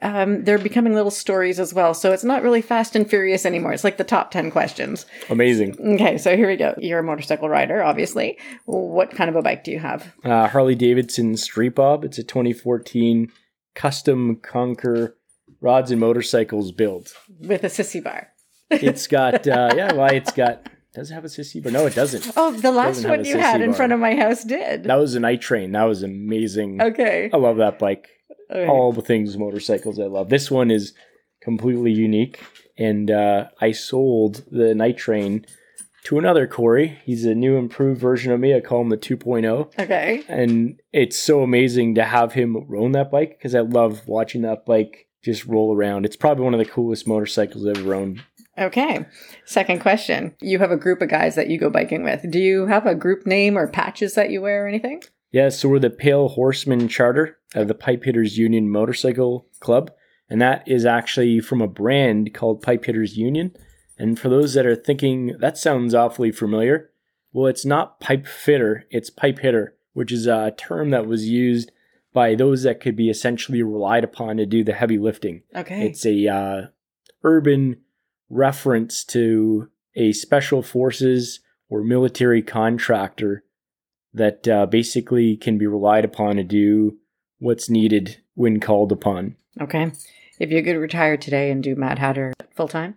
Um, 0.02 0.44
they're 0.46 0.58
becoming 0.58 0.94
little 0.94 1.12
stories 1.12 1.60
as 1.60 1.74
well. 1.74 1.94
So 1.94 2.12
it's 2.14 2.24
not 2.24 2.42
really 2.42 2.62
fast 2.62 2.96
and 2.96 3.10
furious 3.10 3.46
anymore. 3.46 3.74
It's 3.74 3.84
like 3.84 3.98
the 3.98 4.04
top 4.04 4.32
10 4.32 4.50
questions. 4.52 5.06
Amazing. 5.30 5.76
Okay, 5.96 6.18
so 6.18 6.36
here 6.38 6.48
we 6.48 6.56
go. 6.56 6.74
You're 6.78 7.00
a 7.00 7.04
motorcycle 7.04 7.50
rider, 7.50 7.84
obviously. 7.84 8.38
What 8.66 9.12
kind 9.12 9.30
of 9.30 9.36
a 9.36 9.42
bike 9.42 9.64
do 9.64 9.72
you 9.72 9.80
have? 9.80 10.14
Uh, 10.24 10.48
Harley 10.48 10.76
Davidson 10.76 11.36
Street 11.38 11.76
Bob. 11.76 12.06
It's 12.06 12.18
a 12.18 12.24
2014 12.24 13.32
custom 13.76 14.38
Conquer 14.38 15.18
rods 15.62 15.92
and 15.92 16.00
motorcycles 16.00 16.72
build. 16.72 17.14
With 17.40 17.64
a 17.64 17.68
sissy 17.68 18.04
bar. 18.04 18.30
It's 18.70 19.08
got, 19.08 19.48
uh, 19.48 19.74
yeah, 19.76 19.94
why 19.94 20.10
it's 20.12 20.32
got, 20.32 20.70
does 20.94 21.12
it 21.12 21.14
have 21.14 21.26
a 21.26 21.28
sissy 21.28 21.62
bar? 21.62 21.72
No, 21.72 21.86
it 21.86 21.96
doesn't. 21.96 22.32
Oh, 22.38 22.52
the 22.52 22.72
last 22.72 23.06
one 23.06 23.26
you 23.26 23.38
had 23.38 23.60
sissy 23.60 23.64
in 23.64 23.70
bar. 23.72 23.78
front 23.78 23.94
of 23.94 24.00
my 24.00 24.16
house 24.16 24.44
did. 24.44 24.86
That 24.86 24.96
was 24.96 25.16
an 25.16 25.26
I 25.26 25.36
train. 25.36 25.74
That 25.74 25.84
was 25.84 26.04
amazing. 26.04 26.82
Okay. 26.82 27.30
I 27.34 27.38
love 27.38 27.58
that 27.58 27.80
bike. 27.80 28.08
Okay. 28.52 28.68
All 28.68 28.92
the 28.92 29.02
things 29.02 29.38
motorcycles 29.38 30.00
I 30.00 30.06
love. 30.06 30.30
This 30.30 30.50
one 30.50 30.72
is 30.72 30.94
completely 31.42 31.92
unique. 31.92 32.42
And 32.78 33.12
uh, 33.12 33.50
I 33.60 33.72
sold 33.72 34.44
the 34.52 34.74
night 34.74 34.98
train 34.98 35.46
to 36.06 36.18
another 36.18 36.48
Corey. 36.48 37.00
He's 37.04 37.26
a 37.26 37.36
new 37.36 37.58
improved 37.58 38.00
version 38.00 38.32
of 38.32 38.40
me. 38.40 38.56
I 38.56 38.62
call 38.62 38.82
him 38.82 38.90
the 38.90 38.98
2.0. 38.98 39.80
Okay. 39.80 40.24
And 40.28 40.80
it's 40.94 41.18
so 41.18 41.42
amazing 41.44 41.96
to 41.96 42.06
have 42.06 42.34
him 42.34 42.56
own 42.76 42.94
that 42.94 43.12
bike 43.12 43.38
because 43.38 43.54
I 43.54 43.62
love 43.62 44.08
watching 44.08 44.44
that 44.44 44.66
bike 44.66 45.08
just 45.24 45.46
roll 45.46 45.76
around. 45.76 46.06
It's 46.06 46.16
probably 46.16 46.46
one 46.46 46.54
of 46.54 46.60
the 46.60 46.66
coolest 46.66 47.08
motorcycles 47.08 47.66
I've 47.66 47.78
ever 47.78 47.94
owned. 47.94 48.24
Okay. 48.58 49.06
Second 49.46 49.80
question. 49.80 50.36
You 50.42 50.60
have 50.60 50.72
a 50.72 50.78
group 50.78 51.02
of 51.02 51.10
guys 51.10 51.36
that 51.36 51.50
you 51.50 51.58
go 51.58 51.70
biking 51.70 52.04
with. 52.04 52.30
Do 52.30 52.40
you 52.40 52.68
have 52.68 52.86
a 52.86 52.96
group 52.96 53.26
name 53.26 53.58
or 53.58 53.68
patches 53.68 54.16
that 54.16 54.30
you 54.30 54.42
wear 54.42 54.66
or 54.66 54.68
anything? 54.68 55.04
Yeah, 55.32 55.50
so 55.50 55.70
we're 55.70 55.80
the 55.80 55.90
Pale 55.90 56.30
Horseman 56.30 56.88
Charter 56.88 57.39
of 57.56 57.68
the 57.68 57.74
Pipe 57.74 58.04
Hitters 58.04 58.38
Union 58.38 58.70
Motorcycle 58.70 59.48
Club, 59.60 59.92
and 60.30 60.42
that 60.42 60.68
is 60.68 60.86
actually 60.86 61.40
from 61.40 61.62
a 61.62 61.68
brand 61.68 62.34
called 62.34 62.62
Pipe 62.62 62.86
Hitters 62.86 63.18
Union. 63.18 63.56
And 63.98 64.18
for 64.18 64.30
those 64.30 64.54
that 64.54 64.66
are 64.66 64.76
thinking 64.76 65.36
that 65.40 65.58
sounds 65.58 65.94
awfully 65.94 66.32
familiar, 66.32 66.92
well, 67.34 67.48
it's 67.48 67.66
not 67.66 68.00
pipe 68.00 68.26
fitter, 68.26 68.86
it's 68.90 69.10
pipe 69.10 69.40
hitter, 69.40 69.76
which 69.94 70.12
is 70.12 70.26
a 70.26 70.54
term 70.58 70.92
that 70.92 71.06
was 71.06 71.28
used 71.28 71.72
by 72.14 72.34
those 72.36 72.64
that 72.64 72.80
could 72.80 72.96
be 72.96 73.10
essentially 73.10 73.62
relied 73.62 74.04
upon 74.04 74.38
to 74.38 74.46
do 74.46 74.64
the 74.64 74.74
heavy 74.74 74.98
lifting. 74.98 75.44
Okay. 75.56 75.86
It's 75.86 76.06
a 76.06 76.28
uh, 76.28 76.62
urban 77.24 77.82
reference 78.30 79.04
to 79.04 79.70
a 79.96 80.12
special 80.14 80.64
forces 80.64 81.42
or 81.70 81.84
military 81.84 82.42
contractor 82.42 83.44
that 84.14 84.48
uh, 84.48 84.66
basically 84.66 85.38
can 85.38 85.58
be 85.58 85.68
relied 85.68 86.06
upon 86.06 86.38
to 86.38 86.44
do 86.44 86.98
what's 87.40 87.70
needed 87.70 88.18
when 88.36 88.60
called 88.60 88.92
upon. 88.92 89.36
okay. 89.62 89.92
If 90.40 90.52
you 90.52 90.64
could 90.64 90.78
retire 90.78 91.18
today 91.18 91.52
and 91.52 91.62
do 91.62 91.76
Mad 91.76 92.00
Hatter 92.00 92.34
full 92.56 92.70
time? 92.70 92.96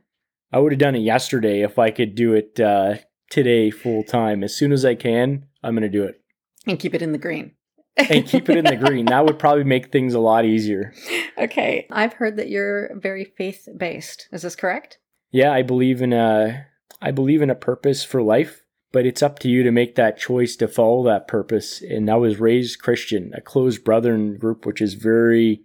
I 0.52 0.58
would 0.60 0.70
have 0.72 0.78
done 0.78 0.94
it 0.94 1.00
yesterday 1.00 1.62
if 1.62 1.76
I 1.78 1.90
could 1.90 2.14
do 2.14 2.34
it 2.34 2.60
uh, 2.60 2.96
today 3.30 3.70
full 3.72 4.04
time. 4.04 4.44
As 4.44 4.54
soon 4.54 4.70
as 4.70 4.84
I 4.84 4.94
can, 4.94 5.46
I'm 5.62 5.74
going 5.74 5.82
to 5.82 5.88
do 5.88 6.04
it 6.04 6.20
And 6.68 6.78
keep 6.78 6.94
it 6.94 7.02
in 7.02 7.10
the 7.10 7.18
green. 7.18 7.52
and 7.96 8.24
keep 8.26 8.48
it 8.48 8.56
in 8.56 8.64
the 8.64 8.76
green. 8.76 9.06
That 9.06 9.24
would 9.24 9.38
probably 9.40 9.64
make 9.64 9.90
things 9.90 10.14
a 10.14 10.20
lot 10.20 10.44
easier. 10.44 10.92
Okay. 11.38 11.86
I've 11.90 12.12
heard 12.12 12.36
that 12.36 12.50
you're 12.50 12.94
very 13.00 13.24
faith 13.24 13.66
based. 13.76 14.28
Is 14.32 14.42
this 14.42 14.54
correct? 14.54 14.98
Yeah, 15.30 15.50
I 15.50 15.62
believe 15.62 16.02
in 16.02 16.12
a 16.12 16.66
I 17.00 17.10
believe 17.10 17.40
in 17.40 17.48
a 17.48 17.54
purpose 17.54 18.04
for 18.04 18.22
life, 18.22 18.61
but 18.92 19.06
it's 19.06 19.22
up 19.22 19.38
to 19.40 19.48
you 19.48 19.62
to 19.62 19.70
make 19.70 19.94
that 19.94 20.18
choice 20.18 20.54
to 20.56 20.68
follow 20.68 21.02
that 21.04 21.26
purpose. 21.28 21.80
And 21.82 22.10
I 22.10 22.16
was 22.16 22.38
raised 22.40 22.80
Christian, 22.82 23.32
a 23.34 23.40
closed 23.40 23.84
brethren 23.84 24.36
group, 24.36 24.66
which 24.66 24.80
is 24.80 24.94
very 24.94 25.62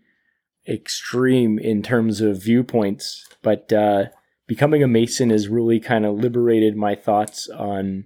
extreme 0.67 1.59
in 1.59 1.81
terms 1.83 2.21
of 2.21 2.43
viewpoints. 2.43 3.27
But 3.41 3.71
uh, 3.71 4.05
becoming 4.47 4.83
a 4.83 4.87
Mason 4.87 5.29
has 5.29 5.47
really 5.47 5.79
kind 5.79 6.05
of 6.05 6.15
liberated 6.15 6.75
my 6.75 6.95
thoughts 6.95 7.49
on 7.49 8.05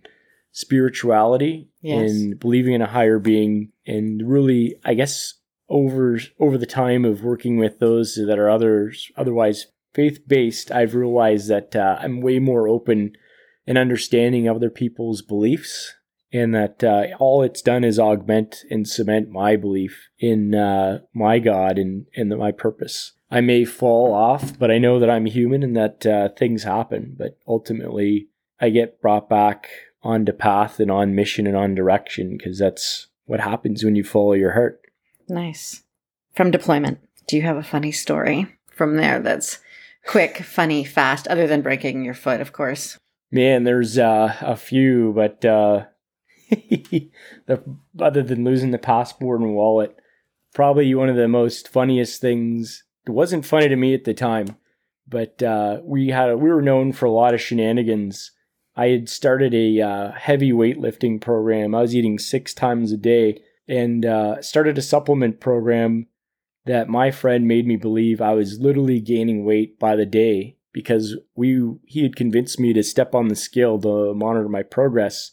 spirituality 0.52 1.70
Yes. 1.82 2.12
and 2.12 2.40
believing 2.40 2.74
in 2.74 2.82
a 2.82 2.88
higher 2.88 3.18
being, 3.20 3.72
and 3.88 4.22
really, 4.30 4.76
I 4.86 4.94
guess 4.94 5.36
over 5.70 6.20
over 6.40 6.58
the 6.58 6.66
time 6.66 7.06
of 7.06 7.24
working 7.24 7.58
with 7.58 7.80
those 7.80 8.16
that 8.16 8.38
are 8.38 8.50
others 8.50 9.10
otherwise 9.16 9.68
faith 9.94 10.20
based, 10.28 10.72
I've 10.72 10.94
realized 10.96 11.48
that 11.50 11.76
uh, 11.76 11.98
I'm 12.00 12.22
way 12.22 12.40
more 12.40 12.68
open 12.68 13.14
and 13.68 13.78
understanding 13.78 14.48
of 14.48 14.58
other 14.58 14.70
people's 14.70 15.22
beliefs, 15.22 15.94
and 16.34 16.54
that 16.56 16.84
uh, 16.84 17.08
all 17.20 17.44
it's 17.44 17.62
done 17.62 17.84
is 17.84 18.00
augment 18.00 18.64
and 18.70 18.88
cement 18.88 19.30
my 19.30 19.56
belief 19.56 20.10
in 20.20 20.56
uh, 20.56 21.00
my 21.14 21.40
God 21.40 21.78
and 21.78 22.06
and 22.16 22.30
my 22.38 22.52
purpose. 22.52 23.14
I 23.30 23.42
may 23.42 23.64
fall 23.64 24.14
off, 24.14 24.60
but 24.60 24.70
I 24.70 24.78
know 24.78 25.00
that 25.00 25.10
I'm 25.10 25.26
human 25.26 25.64
and 25.64 25.76
that 25.78 26.06
uh, 26.06 26.30
things 26.30 26.64
happen. 26.64 27.16
But 27.18 27.38
ultimately, 27.48 28.28
I 28.60 28.70
get 28.70 29.02
brought 29.02 29.30
back 29.30 29.70
onto 30.04 30.34
path 30.34 30.80
and 30.80 30.92
on 30.92 31.16
mission 31.16 31.48
and 31.48 31.56
on 31.56 31.76
direction 31.76 32.38
because 32.38 32.60
that's 32.60 33.08
what 33.26 33.40
happens 33.40 33.84
when 33.84 33.96
you 33.96 34.04
follow 34.04 34.34
your 34.34 34.52
heart. 34.52 34.82
Nice. 35.30 35.84
From 36.36 36.52
deployment, 36.52 37.00
do 37.28 37.38
you 37.38 37.44
have 37.44 37.58
a 37.58 37.64
funny 37.64 37.92
story 37.92 38.48
from 38.70 38.98
there 38.98 39.20
that's 39.20 39.60
quick, 40.06 40.40
funny, 40.40 40.84
fast, 40.84 41.28
other 41.28 41.48
than 41.48 41.62
breaking 41.62 42.04
your 42.04 42.14
foot, 42.14 42.42
of 42.42 42.52
course? 42.52 42.98
Man, 43.32 43.64
there's 43.64 43.98
uh, 43.98 44.36
a 44.42 44.58
few, 44.58 45.14
but 45.16 45.44
uh, 45.46 45.86
the, 46.50 47.64
other 48.00 48.22
than 48.22 48.44
losing 48.44 48.72
the 48.72 48.78
passport 48.78 49.40
and 49.40 49.56
wallet, 49.56 49.96
probably 50.54 50.94
one 50.94 51.08
of 51.08 51.16
the 51.16 51.30
most 51.30 51.70
funniest 51.70 52.20
things. 52.20 52.84
It 53.08 53.12
wasn't 53.12 53.46
funny 53.46 53.70
to 53.70 53.76
me 53.78 53.94
at 53.94 54.04
the 54.04 54.14
time, 54.14 54.58
but 55.08 55.42
uh, 55.42 55.80
we 55.84 56.10
had 56.10 56.36
we 56.36 56.50
were 56.50 56.62
known 56.62 56.92
for 56.92 57.06
a 57.06 57.12
lot 57.12 57.34
of 57.34 57.42
shenanigans. 57.42 58.32
I 58.76 58.88
had 58.88 59.10
started 59.10 59.54
a 59.54 59.82
uh, 59.82 60.12
heavy 60.12 60.52
weightlifting 60.52 61.22
program. 61.22 61.74
I 61.74 61.82
was 61.82 61.96
eating 61.96 62.20
six 62.20 62.54
times 62.54 62.92
a 62.92 62.98
day, 62.98 63.42
and 63.68 64.06
uh, 64.06 64.42
started 64.42 64.78
a 64.78 64.82
supplement 64.82 65.40
program 65.40 66.08
that 66.66 66.90
my 66.90 67.12
friend 67.12 67.48
made 67.48 67.66
me 67.66 67.78
believe 67.78 68.22
I 68.22 68.34
was 68.34 68.60
literally 68.60 69.00
gaining 69.00 69.46
weight 69.46 69.80
by 69.80 69.96
the 69.96 70.06
day 70.06 70.58
because 70.74 71.18
we 71.36 71.62
he 71.86 72.04
had 72.04 72.16
convinced 72.16 72.60
me 72.60 72.74
to 72.74 72.84
step 72.84 73.14
on 73.14 73.28
the 73.28 73.36
scale 73.36 73.80
to 73.80 74.14
monitor 74.14 74.50
my 74.50 74.64
progress. 74.64 75.32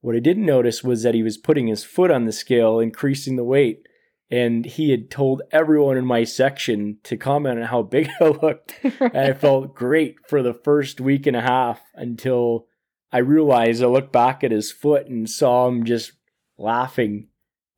What 0.00 0.16
I 0.16 0.20
didn't 0.20 0.46
notice 0.46 0.82
was 0.82 1.02
that 1.02 1.14
he 1.14 1.22
was 1.22 1.36
putting 1.36 1.66
his 1.66 1.84
foot 1.84 2.10
on 2.10 2.24
the 2.24 2.32
scale, 2.32 2.78
increasing 2.78 3.36
the 3.36 3.44
weight, 3.44 3.86
and 4.30 4.64
he 4.64 4.90
had 4.90 5.10
told 5.10 5.42
everyone 5.50 5.96
in 5.96 6.06
my 6.06 6.24
section 6.24 6.98
to 7.02 7.16
comment 7.16 7.58
on 7.58 7.66
how 7.66 7.82
big 7.82 8.08
I 8.20 8.28
looked. 8.28 8.74
And 9.00 9.16
I 9.18 9.32
felt 9.32 9.74
great 9.74 10.16
for 10.28 10.42
the 10.42 10.54
first 10.54 11.00
week 11.00 11.26
and 11.26 11.36
a 11.36 11.42
half 11.42 11.80
until 11.94 12.66
I 13.12 13.18
realized 13.18 13.82
I 13.82 13.86
looked 13.86 14.12
back 14.12 14.44
at 14.44 14.52
his 14.52 14.70
foot 14.70 15.06
and 15.06 15.28
saw 15.28 15.66
him 15.66 15.84
just 15.84 16.12
laughing. 16.56 17.28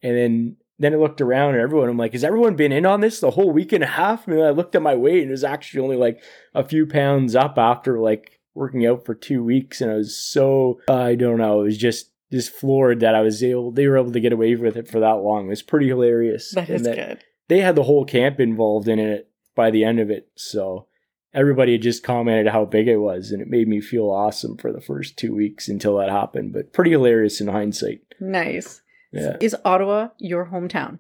And 0.03 0.17
then 0.17 0.57
then 0.83 0.95
I 0.95 0.97
looked 0.97 1.21
around 1.21 1.55
and 1.55 1.63
everyone, 1.63 1.89
I'm 1.89 1.97
like, 1.97 2.13
has 2.13 2.25
everyone 2.25 2.57
been 2.57 2.73
in 2.73 2.87
on 2.87 3.01
this 3.01 3.21
the 3.21 3.31
whole 3.31 3.51
week 3.51 3.73
and 3.73 3.85
a 3.85 3.89
half? 3.89 4.27
And 4.27 4.37
then 4.37 4.45
I 4.45 4.51
looked 4.51 4.75
at 4.75 4.83
my 4.83 4.95
weight 4.95 5.23
and 5.23 5.29
it 5.29 5.33
was 5.33 5.45
actually 5.45 5.83
only 5.83 5.97
like 5.97 6.23
a 6.55 6.65
few 6.65 6.87
pounds 6.87 7.35
up 7.35 7.59
after 7.59 7.99
like 7.99 8.41
working 8.55 8.85
out 8.87 9.05
for 9.05 9.15
two 9.15 9.43
weeks, 9.43 9.81
and 9.81 9.91
I 9.91 9.95
was 9.95 10.17
so 10.17 10.81
I 10.89 11.15
don't 11.15 11.39
know, 11.39 11.61
it 11.61 11.65
was 11.65 11.79
just 11.79 12.11
just 12.31 12.51
floored 12.51 13.01
that 13.01 13.15
I 13.15 13.21
was 13.21 13.43
able 13.43 13.73
they 13.73 13.87
were 13.87 13.99
able 13.99 14.13
to 14.13 14.21
get 14.21 14.33
away 14.33 14.55
with 14.55 14.77
it 14.77 14.89
for 14.89 15.01
that 15.01 15.23
long. 15.23 15.47
It 15.47 15.51
was 15.51 15.63
pretty 15.63 15.89
hilarious. 15.89 16.53
That 16.55 16.69
is 16.69 16.87
And 16.87 16.97
good. 16.97 17.25
They 17.49 17.61
had 17.61 17.77
the 17.77 17.83
whole 17.85 18.05
camp 18.05 18.41
involved 18.41 18.89
in 18.89 18.99
it 18.99 19.31
by 19.55 19.71
the 19.71 19.85
end 19.85 20.01
of 20.01 20.11
it, 20.11 20.29
so 20.35 20.87
everybody 21.35 21.73
had 21.73 21.83
just 21.83 22.03
commented 22.03 22.49
how 22.49 22.67
big 22.67 22.89
it 22.89 22.99
was, 22.99 23.31
and 23.31 23.41
it 23.41 23.49
made 23.49 23.69
me 23.69 23.81
feel 23.81 24.11
awesome 24.11 24.59
for 24.59 24.71
the 24.71 24.81
first 24.81 25.17
two 25.17 25.35
weeks 25.35 25.69
until 25.69 25.97
that 25.97 26.11
happened. 26.11 26.53
But 26.53 26.75
pretty 26.75 26.91
hilarious 26.91 27.41
in 27.41 27.49
hindsight. 27.49 28.03
Nice. 28.21 28.82
Yeah. 29.13 29.37
Is 29.41 29.57
Ottawa 29.65 30.09
your 30.19 30.47
hometown? 30.47 30.99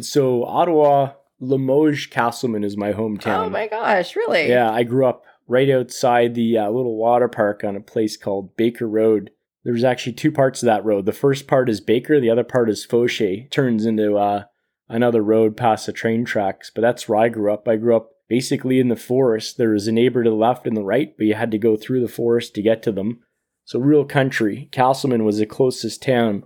So 0.00 0.44
Ottawa, 0.44 1.12
Limoges, 1.40 2.06
Casselman 2.06 2.64
is 2.64 2.76
my 2.76 2.92
hometown. 2.92 3.46
Oh 3.46 3.50
my 3.50 3.68
gosh, 3.68 4.16
really? 4.16 4.48
Yeah, 4.48 4.70
I 4.70 4.82
grew 4.82 5.06
up 5.06 5.24
right 5.46 5.70
outside 5.70 6.34
the 6.34 6.58
uh, 6.58 6.70
little 6.70 6.96
water 6.96 7.28
park 7.28 7.64
on 7.64 7.76
a 7.76 7.80
place 7.80 8.16
called 8.16 8.56
Baker 8.56 8.88
Road. 8.88 9.30
There's 9.64 9.84
actually 9.84 10.12
two 10.12 10.32
parts 10.32 10.62
of 10.62 10.66
that 10.66 10.84
road. 10.84 11.06
The 11.06 11.12
first 11.12 11.46
part 11.46 11.70
is 11.70 11.80
Baker, 11.80 12.20
the 12.20 12.30
other 12.30 12.44
part 12.44 12.68
is 12.68 12.86
Fauché. 12.86 13.50
Turns 13.50 13.86
into 13.86 14.16
uh, 14.16 14.44
another 14.88 15.22
road 15.22 15.56
past 15.56 15.86
the 15.86 15.92
train 15.92 16.24
tracks, 16.24 16.70
but 16.74 16.82
that's 16.82 17.08
where 17.08 17.18
I 17.18 17.28
grew 17.30 17.52
up. 17.52 17.66
I 17.66 17.76
grew 17.76 17.96
up 17.96 18.10
basically 18.28 18.78
in 18.78 18.88
the 18.88 18.96
forest. 18.96 19.56
There 19.56 19.70
was 19.70 19.88
a 19.88 19.92
neighbor 19.92 20.22
to 20.22 20.30
the 20.30 20.36
left 20.36 20.66
and 20.66 20.76
the 20.76 20.82
right, 20.82 21.16
but 21.16 21.26
you 21.26 21.34
had 21.34 21.50
to 21.52 21.58
go 21.58 21.76
through 21.76 22.00
the 22.00 22.08
forest 22.08 22.54
to 22.54 22.62
get 22.62 22.82
to 22.82 22.92
them. 22.92 23.20
So 23.64 23.78
real 23.78 24.04
country. 24.04 24.68
Casselman 24.72 25.24
was 25.24 25.38
the 25.38 25.46
closest 25.46 26.02
town, 26.02 26.44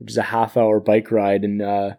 which 0.00 0.10
is 0.10 0.16
a 0.16 0.22
half 0.22 0.56
hour 0.56 0.80
bike 0.80 1.10
ride, 1.10 1.44
and 1.44 1.60
uh, 1.60 1.90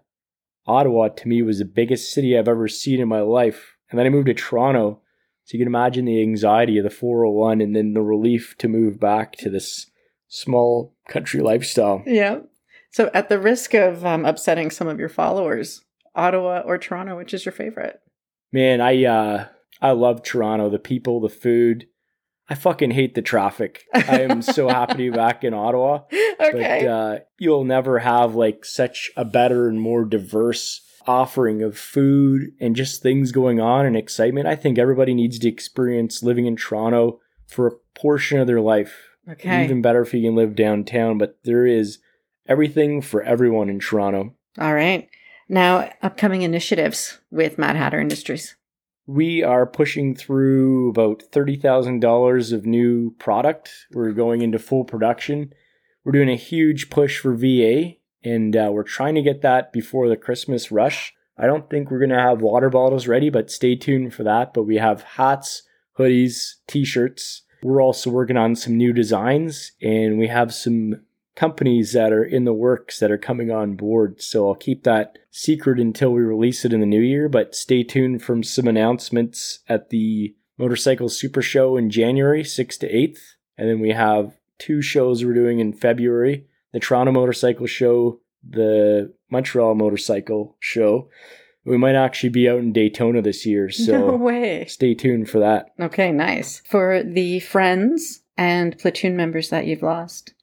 Ottawa 0.66 1.10
to 1.10 1.28
me 1.28 1.42
was 1.42 1.60
the 1.60 1.66
biggest 1.66 2.12
city 2.12 2.38
I've 2.38 2.48
ever 2.48 2.68
seen 2.68 3.00
in 3.00 3.08
my 3.08 3.22
life. 3.22 3.78
And 3.90 4.00
then 4.00 4.06
I 4.06 4.10
moved 4.10 4.28
to 4.28 4.34
Toronto. 4.34 5.02
So 5.46 5.58
you 5.58 5.60
can 5.60 5.68
imagine 5.68 6.06
the 6.06 6.22
anxiety 6.22 6.78
of 6.78 6.84
the 6.84 6.90
401 6.90 7.62
and 7.62 7.76
then 7.76 7.94
the 7.94 8.02
relief 8.02 8.56
to 8.60 8.68
move 8.68 9.00
back 9.00 9.34
to 9.38 9.50
this 9.50 9.90
small 10.28 10.96
country 11.10 11.42
lifestyle. 11.42 12.04
Yeah. 12.06 12.40
So, 12.92 13.10
at 13.14 13.30
the 13.30 13.40
risk 13.40 13.74
of 13.74 14.06
um, 14.06 14.26
upsetting 14.26 14.70
some 14.70 14.88
of 14.88 15.00
your 15.00 15.10
followers, 15.10 15.84
Ottawa 16.16 16.62
or 16.66 16.78
Toronto, 16.78 17.18
which 17.18 17.34
is 17.34 17.46
your 17.46 17.54
favorite? 17.54 18.02
Man, 18.52 18.82
I 18.82 19.06
uh 19.06 19.48
I 19.82 19.92
love 19.92 20.24
Toronto, 20.24 20.70
the 20.70 20.80
people, 20.80 21.20
the 21.20 21.30
food. 21.30 21.88
I 22.50 22.56
fucking 22.56 22.92
hate 22.92 23.16
the 23.16 23.22
traffic. 23.22 23.86
I 23.94 24.22
am 24.22 24.42
so 24.42 24.68
happy 24.68 24.94
to 24.94 24.98
be 24.98 25.10
back 25.10 25.44
in 25.44 25.54
Ottawa. 25.54 26.04
okay. 26.12 26.82
But 26.82 26.88
uh, 26.88 27.20
you'll 27.40 27.64
never 27.64 28.00
have 28.00 28.36
like 28.36 28.66
such 28.66 29.10
a 29.16 29.24
better 29.24 29.70
and 29.70 29.80
more 29.80 30.04
diverse 30.04 30.82
offering 31.08 31.62
of 31.62 31.78
food 31.78 32.52
and 32.60 32.76
just 32.76 33.02
things 33.02 33.32
going 33.32 33.60
on 33.60 33.86
and 33.86 33.96
excitement. 33.96 34.48
I 34.48 34.56
think 34.56 34.78
everybody 34.78 35.14
needs 35.14 35.40
to 35.40 35.48
experience 35.48 36.24
living 36.24 36.46
in 36.46 36.56
Toronto 36.56 37.20
for 37.48 37.68
a 37.68 37.76
portion 37.96 38.40
of 38.40 38.48
their 38.48 38.62
life. 38.62 39.10
okay. 39.30 39.64
Even 39.64 39.82
better 39.82 40.02
if 40.02 40.14
you 40.14 40.22
can 40.22 40.36
live 40.36 40.56
downtown, 40.56 41.18
but 41.18 41.40
there 41.44 41.66
is 41.66 42.00
everything 42.48 43.02
for 43.02 43.22
everyone 43.24 43.70
in 43.70 43.80
Toronto. 43.80 44.34
All 44.60 44.74
right. 44.74 45.10
Now, 45.48 45.92
upcoming 46.02 46.44
initiatives 46.44 47.20
with 47.30 47.58
Mad 47.58 47.76
Hatter 47.76 48.00
Industries. 48.00 48.56
We 49.08 49.44
are 49.44 49.66
pushing 49.66 50.16
through 50.16 50.90
about 50.90 51.24
$30,000 51.32 52.54
of 52.54 52.66
new 52.66 53.12
product. 53.18 53.72
We're 53.92 54.12
going 54.12 54.42
into 54.42 54.60
full 54.60 54.86
production. 54.86 55.54
We're 56.04 56.12
doing 56.12 56.30
a 56.30 56.36
huge 56.36 56.90
push 56.90 57.20
for 57.20 57.36
VA, 57.36 57.94
and 58.24 58.56
uh, 58.56 58.70
we're 58.72 58.84
trying 58.84 59.16
to 59.16 59.22
get 59.22 59.42
that 59.42 59.74
before 59.74 60.08
the 60.08 60.18
Christmas 60.18 60.72
rush. 60.72 61.14
I 61.38 61.48
don't 61.48 61.70
think 61.70 61.90
we're 61.90 62.00
going 62.00 62.10
to 62.10 62.20
have 62.20 62.42
water 62.42 62.70
bottles 62.70 63.08
ready, 63.08 63.30
but 63.30 63.50
stay 63.50 63.76
tuned 63.76 64.14
for 64.14 64.24
that. 64.24 64.54
But 64.54 64.64
we 64.64 64.76
have 64.78 65.02
hats, 65.02 65.64
hoodies, 65.98 66.56
t 66.68 66.86
shirts. 66.86 67.44
We're 67.64 67.82
also 67.82 68.10
working 68.10 68.38
on 68.38 68.56
some 68.56 68.78
new 68.78 68.94
designs, 68.94 69.72
and 69.82 70.18
we 70.18 70.28
have 70.28 70.54
some 70.54 71.02
companies 71.36 71.94
that 71.94 72.12
are 72.12 72.24
in 72.24 72.44
the 72.46 72.54
works 72.54 73.00
that 73.00 73.12
are 73.12 73.18
coming 73.18 73.52
on 73.52 73.76
board. 73.76 74.22
So 74.22 74.48
I'll 74.48 74.56
keep 74.56 74.84
that 74.84 75.18
secret 75.30 75.80
until 75.80 76.12
we 76.12 76.22
release 76.22 76.66
it 76.66 76.74
in 76.74 76.80
the 76.82 76.86
new 76.86 77.02
year, 77.02 77.30
but 77.30 77.56
stay 77.56 77.84
tuned 77.84 78.22
for 78.22 78.44
some 78.44 78.68
announcements 78.68 79.60
at 79.70 79.90
the 79.90 80.36
Motorcycle 80.58 81.10
Super 81.10 81.42
Show 81.42 81.78
in 81.78 81.90
January 81.90 82.44
6th 82.44 82.80
to 82.80 82.92
8th. 82.94 83.20
And 83.58 83.70
then 83.70 83.80
we 83.80 83.92
have 83.92 84.38
two 84.60 84.82
shows 84.82 85.24
we're 85.24 85.34
doing 85.34 85.60
in 85.60 85.74
February 85.74 86.46
the 86.74 86.80
Toronto 86.80 87.12
Motorcycle 87.12 87.68
Show, 87.68 88.22
the 88.48 89.14
Montreal 89.30 89.76
Motorcycle 89.76 90.56
Show. 90.60 91.10
We 91.66 91.78
might 91.78 91.96
actually 91.96 92.30
be 92.30 92.50
out 92.50 92.60
in 92.60 92.74
Daytona 92.74 93.22
this 93.22 93.46
year, 93.46 93.66
no 93.80 93.86
so 93.86 94.16
way. 94.16 94.66
stay 94.66 94.94
tuned 94.94 95.30
for 95.30 95.40
that. 95.40 95.68
Okay, 95.80 96.12
nice. 96.12 96.62
For 96.66 97.04
the 97.04 97.40
friends 97.42 98.22
and 98.38 98.78
platoon 98.78 99.16
members 99.16 99.50
that 99.50 99.66
you've 99.66 99.84
lost, 99.84 100.34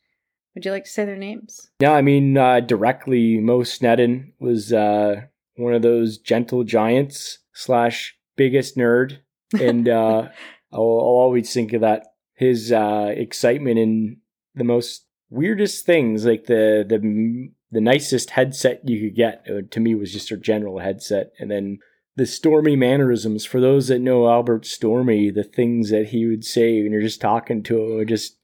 would 0.54 0.64
you 0.64 0.70
like 0.70 0.84
to 0.84 0.90
say 0.90 1.04
their 1.04 1.16
names? 1.16 1.70
Yeah, 1.80 1.92
I 1.92 2.02
mean, 2.02 2.36
uh, 2.36 2.60
directly, 2.60 3.38
Mo 3.38 3.60
Sneddon 3.60 4.32
was 4.38 4.72
uh, 4.72 5.22
one 5.56 5.74
of 5.74 5.82
those 5.82 6.18
gentle 6.18 6.64
giants 6.64 7.38
slash 7.52 8.16
biggest 8.36 8.76
nerd, 8.76 9.18
and 9.60 9.88
uh, 9.88 10.28
I'll, 10.72 10.80
I'll 10.80 11.22
always 11.24 11.52
think 11.52 11.72
of 11.72 11.82
that. 11.82 12.06
His 12.34 12.70
uh, 12.70 13.12
excitement 13.16 13.78
in 13.78 14.18
the 14.54 14.64
most 14.64 15.06
weirdest 15.28 15.84
things, 15.84 16.24
like 16.24 16.46
the 16.46 16.84
the 16.88 17.50
the 17.70 17.80
nicest 17.80 18.30
headset 18.30 18.88
you 18.88 19.08
could 19.08 19.16
get, 19.16 19.70
to 19.72 19.80
me 19.80 19.94
was 19.94 20.12
just 20.12 20.30
a 20.30 20.36
general 20.36 20.78
headset, 20.78 21.32
and 21.38 21.50
then 21.50 21.78
the 22.16 22.26
Stormy 22.26 22.74
mannerisms. 22.74 23.44
For 23.44 23.60
those 23.60 23.88
that 23.88 24.00
know 24.00 24.28
Albert 24.28 24.66
Stormy, 24.66 25.30
the 25.30 25.44
things 25.44 25.90
that 25.90 26.08
he 26.08 26.26
would 26.26 26.44
say 26.44 26.82
when 26.82 26.92
you're 26.92 27.00
just 27.00 27.20
talking 27.20 27.62
to 27.64 28.00
him, 28.00 28.06
just 28.06 28.37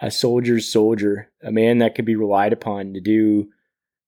a 0.00 0.10
soldier's 0.10 0.70
soldier, 0.70 1.30
a 1.42 1.50
man 1.50 1.78
that 1.78 1.94
could 1.94 2.04
be 2.04 2.16
relied 2.16 2.52
upon 2.52 2.92
to 2.92 3.00
do 3.00 3.48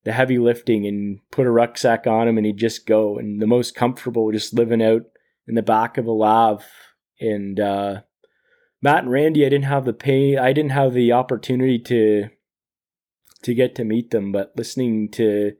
the 0.04 0.12
heavy 0.12 0.38
lifting 0.38 0.86
and 0.86 1.18
put 1.30 1.46
a 1.46 1.50
rucksack 1.50 2.06
on 2.06 2.28
him 2.28 2.36
and 2.36 2.46
he'd 2.46 2.56
just 2.56 2.86
go. 2.86 3.18
And 3.18 3.40
the 3.40 3.46
most 3.46 3.74
comfortable 3.74 4.30
just 4.32 4.54
living 4.54 4.82
out 4.82 5.02
in 5.46 5.54
the 5.54 5.62
back 5.62 5.98
of 5.98 6.06
a 6.06 6.12
lav. 6.12 6.64
And 7.20 7.58
uh 7.58 8.02
Matt 8.80 9.04
and 9.04 9.12
Randy 9.12 9.44
I 9.44 9.48
didn't 9.48 9.64
have 9.64 9.84
the 9.84 9.92
pay 9.92 10.36
I 10.36 10.52
didn't 10.52 10.70
have 10.70 10.94
the 10.94 11.12
opportunity 11.12 11.78
to 11.80 12.28
to 13.42 13.54
get 13.54 13.74
to 13.76 13.84
meet 13.84 14.10
them 14.10 14.32
but 14.32 14.52
listening 14.56 15.10
to 15.12 15.52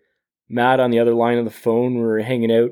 Matt 0.49 0.81
on 0.81 0.91
the 0.91 0.99
other 0.99 1.15
line 1.15 1.39
of 1.39 1.45
the 1.45 1.51
phone 1.51 1.95
we 1.95 2.03
were 2.03 2.21
hanging 2.21 2.53
out 2.53 2.71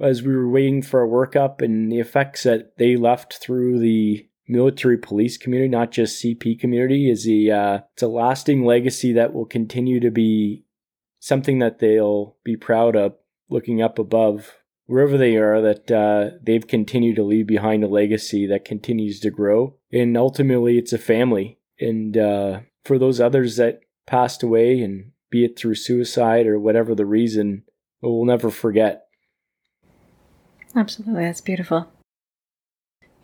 as 0.00 0.22
we 0.22 0.34
were 0.34 0.48
waiting 0.48 0.82
for 0.82 1.02
a 1.02 1.08
workup 1.08 1.62
and 1.62 1.90
the 1.90 2.00
effects 2.00 2.42
that 2.42 2.76
they 2.78 2.96
left 2.96 3.34
through 3.34 3.78
the 3.78 4.28
military 4.48 4.98
police 4.98 5.36
community, 5.36 5.68
not 5.68 5.90
just 5.90 6.22
CP 6.22 6.58
community, 6.58 7.10
is 7.10 7.26
a 7.28 7.50
uh, 7.50 7.78
it's 7.92 8.02
a 8.02 8.08
lasting 8.08 8.64
legacy 8.64 9.12
that 9.12 9.32
will 9.32 9.46
continue 9.46 10.00
to 10.00 10.10
be 10.10 10.64
something 11.20 11.58
that 11.58 11.78
they'll 11.78 12.36
be 12.44 12.56
proud 12.56 12.96
of, 12.96 13.14
looking 13.48 13.82
up 13.82 13.98
above 13.98 14.54
wherever 14.86 15.16
they 15.16 15.36
are. 15.36 15.60
That 15.60 15.90
uh, 15.90 16.38
they've 16.42 16.66
continued 16.66 17.16
to 17.16 17.22
leave 17.22 17.46
behind 17.46 17.84
a 17.84 17.88
legacy 17.88 18.46
that 18.46 18.64
continues 18.64 19.20
to 19.20 19.30
grow, 19.30 19.76
and 19.92 20.16
ultimately, 20.16 20.78
it's 20.78 20.92
a 20.92 20.98
family. 20.98 21.58
And 21.80 22.16
uh, 22.16 22.60
for 22.84 22.98
those 22.98 23.20
others 23.20 23.56
that 23.56 23.80
passed 24.06 24.42
away, 24.42 24.80
and 24.80 25.12
be 25.30 25.44
it 25.44 25.58
through 25.58 25.74
suicide 25.74 26.46
or 26.46 26.58
whatever 26.58 26.94
the 26.94 27.06
reason, 27.06 27.64
we'll 28.00 28.24
never 28.24 28.50
forget. 28.50 29.06
Absolutely, 30.76 31.24
that's 31.24 31.40
beautiful. 31.40 31.88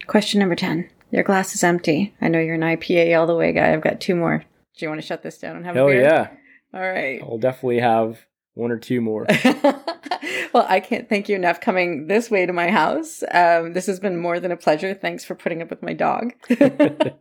Question 0.06 0.40
number 0.40 0.54
10. 0.54 0.88
Your 1.10 1.22
glass 1.22 1.54
is 1.54 1.64
empty. 1.64 2.14
I 2.20 2.28
know 2.28 2.38
you're 2.38 2.54
an 2.54 2.60
IPA 2.60 3.18
all 3.18 3.26
the 3.26 3.36
way 3.36 3.52
guy. 3.52 3.72
I've 3.72 3.80
got 3.80 4.00
two 4.00 4.14
more. 4.14 4.44
Do 4.78 4.84
you 4.84 4.88
want 4.88 5.00
to 5.00 5.06
shut 5.06 5.22
this 5.22 5.38
down 5.38 5.56
and 5.56 5.64
have 5.64 5.74
a 5.74 5.78
Hell 5.78 5.88
beer? 5.88 6.02
yeah! 6.02 6.30
All 6.72 6.80
right. 6.80 7.20
I'll 7.22 7.38
definitely 7.38 7.80
have 7.80 8.26
one 8.54 8.70
or 8.70 8.78
two 8.78 9.00
more. 9.00 9.26
well, 10.52 10.66
I 10.68 10.80
can't 10.80 11.08
thank 11.08 11.28
you 11.28 11.36
enough 11.36 11.60
coming 11.60 12.06
this 12.06 12.30
way 12.30 12.46
to 12.46 12.52
my 12.52 12.70
house. 12.70 13.22
Um, 13.30 13.72
this 13.72 13.86
has 13.86 13.98
been 13.98 14.16
more 14.16 14.38
than 14.38 14.52
a 14.52 14.56
pleasure. 14.56 14.94
Thanks 14.94 15.24
for 15.24 15.34
putting 15.34 15.62
up 15.62 15.70
with 15.70 15.82
my 15.82 15.92
dog. 15.92 16.32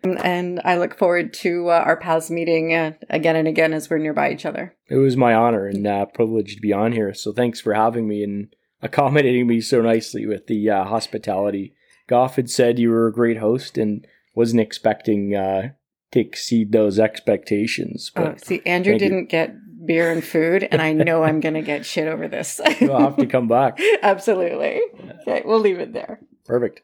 and 0.04 0.62
I 0.64 0.78
look 0.78 0.98
forward 0.98 1.34
to 1.36 1.70
uh, 1.70 1.84
our 1.86 1.98
paths 1.98 2.30
meeting 2.30 2.74
uh, 2.74 2.94
again 3.10 3.36
and 3.36 3.48
again 3.48 3.74
as 3.74 3.90
we're 3.90 3.98
nearby 3.98 4.32
each 4.32 4.46
other. 4.46 4.76
It 4.88 4.98
was 4.98 5.18
my 5.18 5.34
honor 5.34 5.66
and 5.66 5.86
uh, 5.86 6.06
privilege 6.06 6.56
to 6.56 6.62
be 6.62 6.74
on 6.74 6.92
here. 6.92 7.14
So 7.14 7.32
thanks 7.32 7.60
for 7.60 7.74
having 7.74 8.08
me 8.08 8.24
and 8.24 8.54
accommodating 8.82 9.48
me 9.48 9.62
so 9.62 9.82
nicely 9.82 10.26
with 10.26 10.48
the 10.48 10.70
uh, 10.70 10.84
hospitality. 10.86 11.74
Goff 12.10 12.36
had 12.38 12.49
said 12.49 12.80
you 12.80 12.89
were 12.89 13.05
a 13.07 13.14
great 13.14 13.38
host 13.38 13.78
and 13.78 14.05
wasn't 14.36 14.62
expecting 14.62 15.36
uh, 15.36 15.70
to 16.12 16.20
exceed 16.20 16.72
those 16.72 16.99
expectations. 16.99 18.12
Oh, 18.16 18.26
But 18.26 18.43
see, 18.43 18.62
Andrew 18.66 18.97
didn't 18.97 19.28
get 19.28 19.55
beer 19.86 20.12
and 20.12 20.24
food, 20.24 20.68
and 20.72 20.82
I 20.82 20.91
know 20.91 21.24
I'm 21.24 21.39
going 21.45 21.53
to 21.53 21.62
get 21.62 21.86
shit 21.86 22.07
over 22.07 22.28
this. 22.28 22.60
you'll 22.82 22.99
have 22.99 23.16
to 23.18 23.28
come 23.28 23.47
back. 23.47 23.80
Absolutely. 24.01 24.82
Okay, 25.22 25.43
we'll 25.45 25.60
leave 25.60 25.80
it 25.80 25.93
there. 25.93 26.20
Perfect. 26.45 26.82